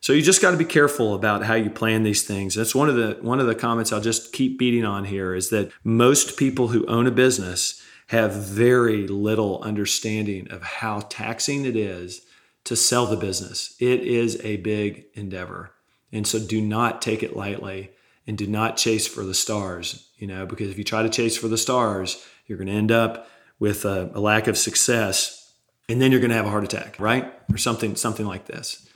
So 0.00 0.14
you 0.14 0.22
just 0.22 0.40
got 0.40 0.52
to 0.52 0.56
be 0.56 0.64
careful 0.64 1.14
about 1.14 1.44
how 1.44 1.54
you 1.54 1.68
plan 1.68 2.02
these 2.02 2.22
things. 2.26 2.54
That's 2.54 2.74
one 2.74 2.88
of 2.88 2.96
the 2.96 3.18
one 3.20 3.38
of 3.38 3.46
the 3.46 3.54
comments 3.54 3.92
I'll 3.92 4.00
just 4.00 4.32
keep 4.32 4.58
beating 4.58 4.84
on 4.84 5.04
here 5.04 5.34
is 5.34 5.50
that 5.50 5.70
most 5.84 6.38
people 6.38 6.68
who 6.68 6.86
own 6.86 7.06
a 7.06 7.10
business 7.10 7.82
have 8.08 8.32
very 8.32 9.06
little 9.06 9.62
understanding 9.62 10.50
of 10.50 10.62
how 10.62 11.00
taxing 11.10 11.64
it 11.64 11.76
is 11.76 12.22
to 12.64 12.74
sell 12.74 13.06
the 13.06 13.16
business. 13.16 13.76
It 13.78 14.00
is 14.00 14.40
a 14.42 14.56
big 14.56 15.04
endeavor. 15.14 15.72
And 16.12 16.26
so 16.26 16.38
do 16.40 16.60
not 16.60 17.00
take 17.00 17.22
it 17.22 17.36
lightly 17.36 17.92
and 18.26 18.36
do 18.36 18.46
not 18.46 18.76
chase 18.76 19.06
for 19.06 19.22
the 19.22 19.34
stars, 19.34 20.08
you 20.16 20.26
know, 20.26 20.44
because 20.44 20.70
if 20.70 20.78
you 20.78 20.84
try 20.84 21.02
to 21.02 21.08
chase 21.08 21.36
for 21.36 21.46
the 21.46 21.58
stars, 21.58 22.24
you're 22.46 22.58
going 22.58 22.68
to 22.68 22.74
end 22.74 22.90
up 22.90 23.28
with 23.60 23.84
a, 23.84 24.10
a 24.14 24.20
lack 24.20 24.48
of 24.48 24.58
success 24.58 25.52
and 25.88 26.00
then 26.00 26.10
you're 26.10 26.20
going 26.20 26.30
to 26.30 26.36
have 26.36 26.46
a 26.46 26.50
heart 26.50 26.64
attack, 26.64 26.98
right? 26.98 27.32
Or 27.52 27.58
something, 27.58 27.96
something 27.96 28.26
like 28.26 28.46
this. 28.46 28.89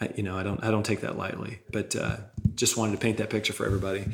I, 0.00 0.10
you 0.14 0.22
know, 0.22 0.36
I 0.36 0.42
don't, 0.42 0.62
I 0.62 0.70
don't 0.70 0.84
take 0.84 1.00
that 1.00 1.16
lightly, 1.16 1.60
but 1.70 1.96
uh, 1.96 2.16
just 2.54 2.76
wanted 2.76 2.92
to 2.92 2.98
paint 2.98 3.18
that 3.18 3.30
picture 3.30 3.52
for 3.52 3.64
everybody. 3.64 4.04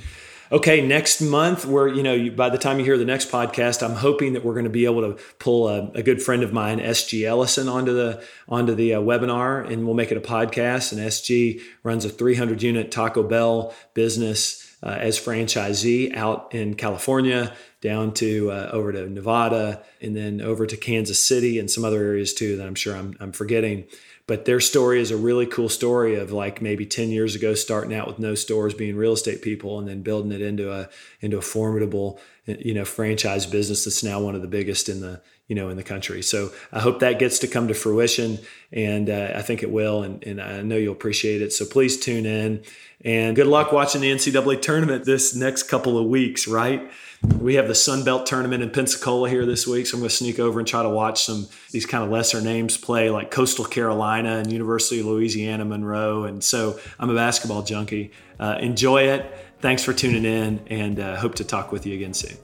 okay, 0.53 0.87
next 0.87 1.21
month, 1.21 1.65
we're, 1.65 1.89
you 1.89 2.03
know, 2.03 2.31
by 2.31 2.51
the 2.51 2.59
time 2.59 2.79
you 2.79 2.85
hear 2.85 2.99
the 2.99 3.05
next 3.05 3.31
podcast, 3.31 3.83
I'm 3.83 3.97
hoping 3.97 4.35
that 4.35 4.45
we're 4.45 4.53
going 4.53 4.65
to 4.65 4.71
be 4.71 4.85
able 4.85 5.01
to 5.01 5.23
pull 5.39 5.69
a, 5.69 5.91
a 5.93 6.03
good 6.03 6.23
friend 6.23 6.43
of 6.43 6.53
mine, 6.53 6.79
SG 6.79 7.27
Ellison, 7.27 7.69
onto 7.69 7.95
the 7.95 8.23
onto 8.49 8.75
the 8.75 8.95
uh, 8.95 9.01
webinar, 9.01 9.69
and 9.69 9.87
we'll 9.87 9.95
make 9.95 10.13
it 10.13 10.19
a 10.19 10.21
podcast. 10.21 10.93
And 10.93 11.01
SG 11.01 11.63
runs 11.83 12.05
a 12.05 12.11
300 12.11 12.63
unit 12.63 12.91
Taco 12.91 13.23
Bell 13.23 13.75
business 13.95 14.77
uh, 14.83 14.99
as 15.01 15.19
franchisee 15.19 16.15
out 16.15 16.55
in 16.55 16.75
California, 16.75 17.55
down 17.81 18.13
to 18.15 18.51
uh, 18.51 18.71
over 18.73 18.93
to 18.93 19.09
Nevada, 19.09 19.83
and 20.01 20.15
then 20.15 20.41
over 20.41 20.67
to 20.67 20.77
Kansas 20.77 21.25
City 21.25 21.59
and 21.59 21.71
some 21.71 21.85
other 21.85 22.03
areas 22.03 22.35
too 22.35 22.57
that 22.57 22.67
I'm 22.67 22.75
sure 22.75 22.95
I'm, 22.95 23.17
I'm 23.21 23.33
forgetting 23.33 23.85
but 24.27 24.45
their 24.45 24.61
story 24.61 25.01
is 25.01 25.11
a 25.11 25.17
really 25.17 25.47
cool 25.47 25.69
story 25.69 26.15
of 26.15 26.33
like 26.33 26.63
maybe 26.63 26.87
10 26.87 27.11
years 27.11 27.35
ago 27.35 27.55
starting 27.55 27.95
out 27.95 28.07
with 28.07 28.19
no 28.19 28.35
stores 28.35 28.75
being 28.75 28.97
real 28.97 29.13
estate 29.13 29.43
people 29.43 29.79
and 29.79 29.89
then 29.89 30.03
building 30.03 30.33
it 30.33 30.41
into 30.41 30.73
a 30.73 30.89
into 31.21 31.39
a 31.39 31.43
formidable 31.43 32.21
you 32.47 32.75
know 32.75 32.85
franchise 32.85 33.47
business 33.47 33.85
that's 33.85 34.03
now 34.03 34.21
one 34.21 34.35
of 34.35 34.43
the 34.43 34.49
biggest 34.49 34.89
in 34.89 35.01
the 35.01 35.21
you 35.49 35.57
know 35.57 35.69
in 35.69 35.77
the 35.77 35.83
country. 35.83 36.23
So 36.23 36.51
i 36.73 36.81
hope 36.81 37.01
that 37.01 37.19
gets 37.19 37.39
to 37.41 37.49
come 37.49 37.69
to 37.69 37.75
fruition 37.75 38.39
and 38.73 39.11
uh, 39.11 39.33
i 39.35 39.43
think 39.43 39.63
it 39.63 39.71
will 39.71 40.03
and, 40.03 40.23
and 40.25 40.41
i 40.41 40.63
know 40.63 40.77
you'll 40.77 40.93
appreciate 40.93 41.43
it. 41.43 41.53
So 41.53 41.65
please 41.65 41.99
tune 41.99 42.27
in 42.27 42.63
and 43.05 43.35
good 43.35 43.49
luck 43.49 43.73
watching 43.73 44.01
the 44.01 44.13
ncaa 44.13 44.63
tournament 44.63 45.05
this 45.05 45.35
next 45.35 45.65
couple 45.65 45.99
of 45.99 46.07
weeks 46.07 46.47
right 46.47 46.91
we 47.39 47.55
have 47.55 47.69
the 47.69 47.75
Sun 47.75 48.05
Belt 48.05 48.27
tournament 48.27 48.63
in 48.63 48.71
Pensacola 48.71 49.29
here 49.29 49.47
this 49.47 49.67
week, 49.67 49.87
so 49.87 49.97
I'm 49.97 50.01
going 50.01 50.09
to 50.09 50.15
sneak 50.15 50.39
over 50.39 50.59
and 50.59 50.67
try 50.67 50.83
to 50.83 50.89
watch 50.89 51.25
some 51.25 51.49
these 51.71 51.87
kind 51.87 52.03
of 52.05 52.11
lesser 52.11 52.41
names 52.41 52.77
play, 52.77 53.11
like 53.11 53.31
Coastal 53.31 53.65
Carolina 53.65 54.37
and 54.37 54.53
University 54.53 55.01
of 55.01 55.07
Louisiana 55.07 55.65
Monroe. 55.65 56.25
And 56.25 56.43
so 56.43 56.79
I'm 56.99 57.11
a 57.11 57.15
basketball 57.15 57.63
junkie. 57.63 58.13
Uh, 58.39 58.59
enjoy 58.61 59.05
it. 59.05 59.33
Thanks 59.61 59.85
for 59.85 59.93
tuning 59.93 60.25
in, 60.25 60.61
and 60.67 60.99
uh, 60.99 61.17
hope 61.17 61.37
to 61.37 61.45
talk 61.45 61.71
with 61.71 61.87
you 61.87 61.95
again 61.95 62.15
soon. 62.15 62.37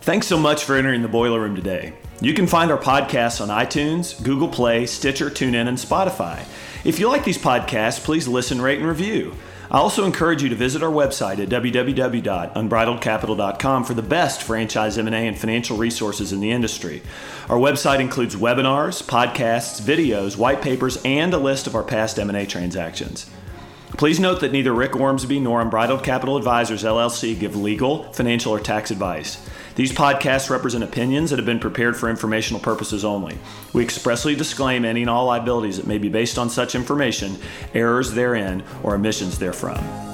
Thanks 0.00 0.26
so 0.26 0.38
much 0.38 0.64
for 0.64 0.76
entering 0.76 1.02
the 1.02 1.08
boiler 1.08 1.40
room 1.40 1.54
today. 1.54 1.92
You 2.22 2.32
can 2.32 2.46
find 2.46 2.70
our 2.70 2.78
podcasts 2.78 3.40
on 3.40 3.48
iTunes, 3.48 4.22
Google 4.22 4.48
Play, 4.48 4.86
Stitcher, 4.86 5.28
TuneIn, 5.28 5.68
and 5.68 5.76
Spotify. 5.76 6.42
If 6.84 6.98
you 6.98 7.08
like 7.08 7.24
these 7.24 7.36
podcasts, 7.36 8.02
please 8.02 8.26
listen, 8.26 8.62
rate, 8.62 8.78
and 8.78 8.88
review. 8.88 9.34
I 9.72 9.78
also 9.78 10.04
encourage 10.04 10.42
you 10.42 10.48
to 10.48 10.56
visit 10.56 10.82
our 10.82 10.90
website 10.90 11.38
at 11.38 11.48
www.unbridledcapital.com 11.48 13.84
for 13.84 13.94
the 13.94 14.02
best 14.02 14.42
franchise 14.42 14.98
M&A 14.98 15.28
and 15.28 15.38
financial 15.38 15.76
resources 15.76 16.32
in 16.32 16.40
the 16.40 16.50
industry. 16.50 17.02
Our 17.48 17.56
website 17.56 18.00
includes 18.00 18.34
webinars, 18.34 19.00
podcasts, 19.00 19.80
videos, 19.80 20.36
white 20.36 20.60
papers, 20.60 21.00
and 21.04 21.32
a 21.32 21.38
list 21.38 21.68
of 21.68 21.76
our 21.76 21.84
past 21.84 22.18
M&A 22.18 22.46
transactions. 22.46 23.30
Please 23.98 24.20
note 24.20 24.40
that 24.40 24.52
neither 24.52 24.72
Rick 24.72 24.96
Ormsby 24.96 25.40
nor 25.40 25.60
Unbridled 25.60 26.02
Capital 26.02 26.36
Advisors 26.36 26.84
LLC 26.84 27.38
give 27.38 27.56
legal, 27.56 28.04
financial, 28.12 28.52
or 28.52 28.60
tax 28.60 28.90
advice. 28.90 29.46
These 29.74 29.92
podcasts 29.92 30.50
represent 30.50 30.84
opinions 30.84 31.30
that 31.30 31.38
have 31.38 31.46
been 31.46 31.60
prepared 31.60 31.96
for 31.96 32.08
informational 32.08 32.60
purposes 32.60 33.04
only. 33.04 33.38
We 33.72 33.82
expressly 33.82 34.34
disclaim 34.34 34.84
any 34.84 35.02
and 35.02 35.10
all 35.10 35.26
liabilities 35.26 35.76
that 35.76 35.86
may 35.86 35.98
be 35.98 36.08
based 36.08 36.38
on 36.38 36.50
such 36.50 36.74
information, 36.74 37.36
errors 37.74 38.12
therein, 38.12 38.62
or 38.82 38.94
omissions 38.94 39.38
therefrom. 39.38 40.09